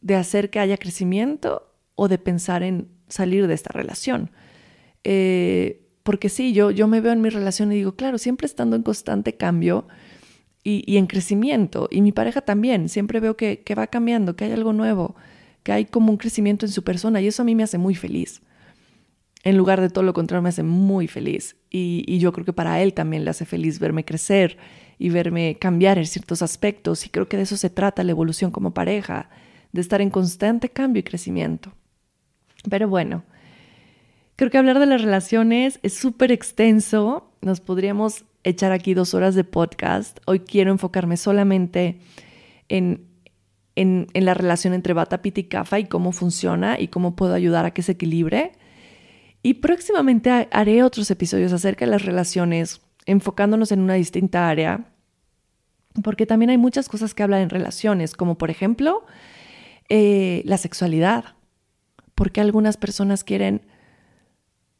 de, 0.00 0.14
hacer 0.14 0.50
que 0.50 0.60
haya 0.60 0.76
crecimiento 0.76 1.74
o 1.94 2.08
de 2.08 2.18
pensar 2.18 2.62
en 2.62 2.88
salir 3.08 3.46
de 3.46 3.54
esta 3.54 3.72
relación. 3.72 4.30
Eh, 5.04 5.88
porque 6.02 6.28
sí, 6.28 6.52
yo, 6.52 6.70
yo 6.70 6.86
me 6.86 7.00
veo 7.00 7.12
en 7.12 7.20
mi 7.20 7.28
relación 7.28 7.72
y 7.72 7.76
digo, 7.76 7.96
claro, 7.96 8.18
siempre 8.18 8.46
estando 8.46 8.76
en 8.76 8.82
constante 8.82 9.36
cambio 9.36 9.86
y, 10.62 10.96
en 10.96 11.06
crecimiento. 11.06 11.88
Y 11.90 12.02
mi 12.02 12.12
pareja 12.12 12.40
también, 12.40 12.88
siempre 12.88 13.20
veo 13.20 13.36
que, 13.36 13.62
va 13.76 13.86
cambiando, 13.86 14.36
que 14.36 14.44
hay 14.44 14.52
algo 14.52 14.72
nuevo, 14.72 15.16
que 15.62 15.72
hay 15.72 15.84
como 15.86 16.10
un 16.10 16.18
crecimiento 16.18 16.66
en 16.66 16.72
su 16.72 16.84
persona 16.84 17.20
y 17.20 17.26
eso 17.26 17.42
a 17.42 17.44
mí 17.44 17.54
me 17.54 17.62
hace 17.62 17.78
muy 17.78 17.94
feliz. 17.94 18.42
En 19.44 19.56
lugar 19.56 19.80
de 19.80 19.88
todo 19.88 20.04
lo 20.04 20.12
contrario, 20.14 20.42
me 20.42 20.48
hace 20.48 20.62
muy 20.62 21.06
feliz. 21.06 21.56
Y, 21.70 22.18
yo 22.18 22.32
creo 22.32 22.44
que 22.44 22.52
para 22.52 22.82
él 22.82 22.92
también 22.92 23.24
le 23.24 23.30
hace 23.30 23.44
feliz 23.44 23.78
verme 23.78 24.04
crecer 24.04 24.56
y 24.98 25.10
verme 25.10 25.58
cambiar 25.60 25.98
en 25.98 26.06
ciertos 26.06 26.42
aspectos. 26.42 27.06
Y 27.06 27.08
creo 27.08 27.28
que 27.28 27.36
de 27.36 27.44
eso 27.44 27.56
se 27.56 27.70
trata 27.70 28.04
la 28.04 28.10
evolución 28.10 28.50
como 28.50 28.74
pareja, 28.74 29.30
de 29.72 29.80
estar 29.80 30.00
en 30.00 30.10
constante 30.10 30.70
cambio 30.70 31.00
y 31.00 31.04
crecimiento. 31.04 31.72
Pero 32.68 32.88
bueno, 32.88 33.24
Creo 34.38 34.52
que 34.52 34.58
hablar 34.58 34.78
de 34.78 34.86
las 34.86 35.02
relaciones 35.02 35.80
es 35.82 35.94
súper 35.94 36.30
extenso. 36.30 37.28
Nos 37.40 37.58
podríamos 37.58 38.24
echar 38.44 38.70
aquí 38.70 38.94
dos 38.94 39.12
horas 39.12 39.34
de 39.34 39.42
podcast. 39.42 40.20
Hoy 40.26 40.38
quiero 40.38 40.70
enfocarme 40.70 41.16
solamente 41.16 41.98
en, 42.68 43.08
en, 43.74 44.06
la 44.14 44.34
relación 44.34 44.74
entre 44.74 44.94
Bata, 44.94 45.22
Pita 45.22 45.40
y 45.40 45.44
Kafa 45.44 45.80
y 45.80 45.86
cómo 45.86 46.12
funciona 46.12 46.78
y 46.78 46.86
cómo 46.86 47.16
puedo 47.16 47.34
ayudar 47.34 47.66
a 47.66 47.72
que 47.72 47.82
se 47.82 47.90
equilibre. 47.90 48.52
Y 49.42 49.54
próximamente 49.54 50.48
haré 50.50 50.82
otros 50.82 51.10
episodios 51.10 51.52
acerca 51.52 51.84
de 51.84 51.92
las 51.92 52.04
relaciones, 52.04 52.80
enfocándonos 53.06 53.72
en 53.72 53.80
una 53.80 53.94
distinta 53.94 54.48
área, 54.48 54.92
porque 56.02 56.26
también 56.26 56.50
hay 56.50 56.58
muchas 56.58 56.88
cosas 56.88 57.14
que 57.14 57.22
hablan 57.22 57.42
en 57.42 57.50
relaciones, 57.50 58.14
como 58.14 58.38
por 58.38 58.50
ejemplo 58.50 59.04
eh, 59.88 60.42
la 60.44 60.58
sexualidad. 60.58 61.36
Porque 62.14 62.40
algunas 62.40 62.76
personas 62.76 63.22
quieren 63.22 63.62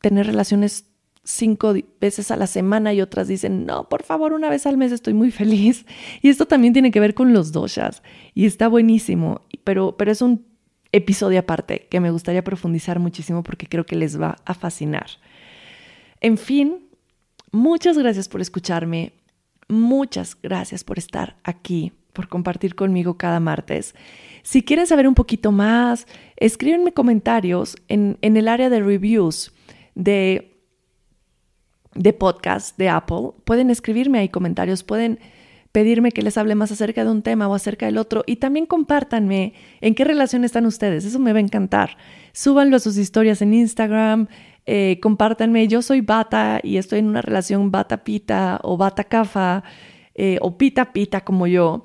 tener 0.01 0.27
relaciones 0.27 0.87
cinco 1.29 1.75
veces 2.01 2.31
a 2.31 2.37
la 2.37 2.47
semana 2.47 2.95
y 2.95 3.03
otras 3.03 3.29
dicen, 3.29 3.67
no, 3.67 3.89
por 3.89 4.03
favor, 4.03 4.33
una 4.33 4.49
vez 4.49 4.67
al 4.67 4.79
mes 4.79 4.93
estoy 4.93 5.15
muy 5.15 5.31
feliz. 5.31 5.87
Y 6.23 6.31
esto 6.31 6.47
también 6.47 6.73
tiene 6.73 6.91
que 6.91 7.01
ver 7.01 7.15
con 7.15 7.33
los 7.33 7.53
doshas 7.53 8.03
y 8.35 8.47
está 8.47 8.67
buenísimo, 8.67 9.43
pero, 9.63 9.97
pero 9.97 10.11
es 10.11 10.23
un 10.23 10.48
episodio 10.93 11.41
aparte 11.41 11.87
que 11.91 12.01
me 12.01 12.11
gustaría 12.11 12.45
profundizar 12.45 12.99
muchísimo 12.99 13.43
porque 13.43 13.67
creo 13.67 13.85
que 13.85 13.97
les 13.97 14.21
va 14.21 14.37
a 14.45 14.55
fascinar. 14.55 15.07
En 16.21 16.39
fin, 16.39 16.89
muchas 17.53 17.99
gracias 17.99 18.29
por 18.29 18.41
escucharme, 18.41 19.13
muchas 19.69 20.37
gracias 20.41 20.85
por 20.85 20.99
estar 20.99 21.37
aquí, 21.45 21.93
por 22.13 22.29
compartir 22.29 22.75
conmigo 22.75 23.17
cada 23.19 23.41
martes. 23.41 23.95
Si 24.43 24.63
quieren 24.63 24.87
saber 24.87 25.07
un 25.07 25.15
poquito 25.15 25.53
más, 25.53 26.07
escríbenme 26.37 26.93
comentarios 26.93 27.77
en, 27.89 28.19
en 28.23 28.37
el 28.37 28.49
área 28.49 28.71
de 28.71 28.81
reviews 28.81 29.53
de, 29.95 30.59
de 31.95 32.13
podcast 32.13 32.77
de 32.79 32.89
Apple, 32.89 33.33
pueden 33.45 33.71
escribirme 33.71 34.19
ahí 34.19 34.29
comentarios, 34.29 34.83
pueden 34.83 35.19
pedirme 35.79 36.11
que 36.11 36.23
les 36.23 36.37
hable 36.37 36.57
más 36.57 36.73
acerca 36.73 37.05
de 37.05 37.11
un 37.13 37.23
tema 37.23 37.47
o 37.47 37.55
acerca 37.55 37.87
del 37.87 37.99
otro 37.99 38.25
y 38.27 38.37
también 38.37 38.67
compártanme 38.67 39.53
en 39.81 39.95
qué 39.95 40.03
relación 40.03 40.43
están 40.43 40.67
ustedes, 40.67 41.05
eso 41.05 41.21
me 41.21 41.33
va 41.33 41.39
a 41.39 41.41
encantar. 41.41 41.97
Súbanlo 42.33 42.75
a 42.75 42.81
sus 42.81 42.97
historias 42.97 43.43
en 43.43 43.55
Instagram, 43.55 44.27
eh, 44.67 44.99
compártanme, 45.01 45.69
yo 45.69 45.81
soy 45.81 46.01
bata 46.01 46.59
y 46.65 46.79
estoy 46.79 46.99
en 46.99 47.07
una 47.07 47.23
relación 47.23 47.71
bata-pita 47.71 48.59
o 48.65 48.77
bata-cafa 48.77 49.63
eh, 50.17 50.39
o 50.41 50.59
pita-pita 50.59 51.21
como 51.21 51.47
yo. 51.47 51.85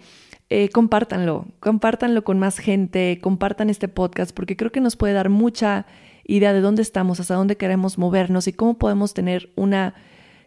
Eh, 0.50 0.70
compártanlo, 0.70 1.46
compártanlo 1.60 2.24
con 2.24 2.40
más 2.40 2.58
gente, 2.58 3.20
compartan 3.22 3.70
este 3.70 3.90
podcast 3.90 4.36
porque 4.36 4.58
creo 4.58 4.72
que 4.72 4.82
nos 4.82 4.96
puede 4.96 5.14
dar 5.14 5.30
mucha 5.30 5.86
idea 6.26 6.52
de 6.52 6.62
dónde 6.62 6.82
estamos, 6.82 7.20
hasta 7.20 7.36
dónde 7.36 7.58
queremos 7.58 8.00
movernos 8.00 8.48
y 8.48 8.54
cómo 8.54 8.80
podemos 8.80 9.14
tener 9.14 9.52
una 9.56 9.94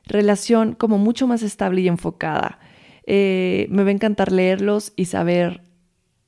relación 0.04 0.74
como 0.74 0.98
mucho 0.98 1.28
más 1.28 1.44
estable 1.44 1.82
y 1.82 1.86
enfocada. 1.86 2.58
Eh, 3.06 3.66
me 3.70 3.82
va 3.82 3.88
a 3.88 3.92
encantar 3.92 4.32
leerlos 4.32 4.92
y 4.96 5.06
saber, 5.06 5.62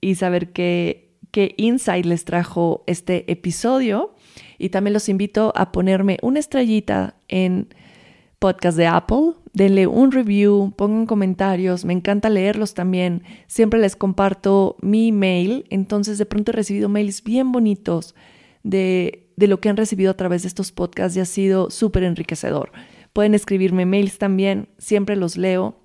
y 0.00 0.14
saber 0.14 0.52
qué, 0.52 1.16
qué 1.30 1.54
insight 1.56 2.06
les 2.06 2.24
trajo 2.24 2.84
este 2.86 3.30
episodio. 3.30 4.14
Y 4.58 4.70
también 4.70 4.94
los 4.94 5.08
invito 5.08 5.52
a 5.56 5.72
ponerme 5.72 6.18
una 6.22 6.38
estrellita 6.38 7.16
en 7.28 7.68
podcast 8.38 8.78
de 8.78 8.86
Apple, 8.86 9.34
denle 9.52 9.88
un 9.88 10.12
review, 10.12 10.72
pongan 10.76 11.06
comentarios, 11.06 11.84
me 11.84 11.92
encanta 11.92 12.30
leerlos 12.30 12.74
también, 12.74 13.24
siempre 13.48 13.80
les 13.80 13.96
comparto 13.96 14.76
mi 14.80 15.10
mail, 15.10 15.64
entonces 15.70 16.18
de 16.18 16.26
pronto 16.26 16.52
he 16.52 16.54
recibido 16.54 16.88
mails 16.88 17.24
bien 17.24 17.50
bonitos 17.50 18.14
de 18.62 19.28
de 19.38 19.46
lo 19.46 19.60
que 19.60 19.68
han 19.68 19.76
recibido 19.76 20.10
a 20.10 20.16
través 20.16 20.42
de 20.42 20.48
estos 20.48 20.72
podcasts 20.72 21.16
y 21.16 21.20
ha 21.20 21.24
sido 21.24 21.70
súper 21.70 22.02
enriquecedor. 22.02 22.72
Pueden 23.12 23.34
escribirme 23.34 23.86
mails 23.86 24.18
también, 24.18 24.68
siempre 24.78 25.14
los 25.14 25.36
leo 25.36 25.76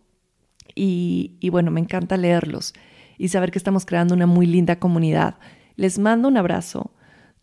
y, 0.75 1.49
bueno, 1.49 1.71
me 1.71 1.79
encanta 1.79 2.17
leerlos 2.17 2.73
y 3.17 3.27
saber 3.29 3.51
que 3.51 3.57
estamos 3.57 3.85
creando 3.85 4.15
una 4.15 4.25
muy 4.25 4.45
linda 4.45 4.79
comunidad. 4.79 5.37
Les 5.75 5.99
mando 5.99 6.27
un 6.27 6.37
abrazo, 6.37 6.91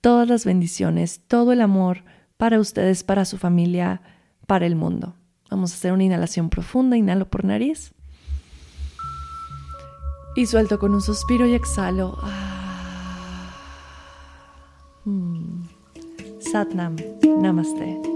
todas 0.01 0.29
las 0.29 0.45
bendiciones, 0.45 1.21
todo 1.27 1.53
el 1.53 1.61
amor 1.61 2.05
para 2.37 2.59
ustedes, 2.59 3.05
para 3.05 3.25
su 3.25 3.39
familia, 3.39 4.03
para 4.47 4.67
el 4.67 4.77
mundo. 4.77 5.15
Vamos 5.51 5.73
a 5.73 5.75
hacer 5.75 5.93
una 5.93 6.05
inhalación 6.05 6.49
profunda, 6.49 6.97
inhalo 6.97 7.29
por 7.29 7.45
nariz. 7.45 7.93
Y 10.37 10.47
suelto 10.47 10.79
con 10.79 10.95
un 10.95 11.03
suspiro 11.03 11.47
y 11.47 11.55
exhalo. 11.55 12.17
Ah. 12.23 12.61
Hmm. 15.05 15.63
Satnam. 16.41 16.97
Namaste. 17.41 18.10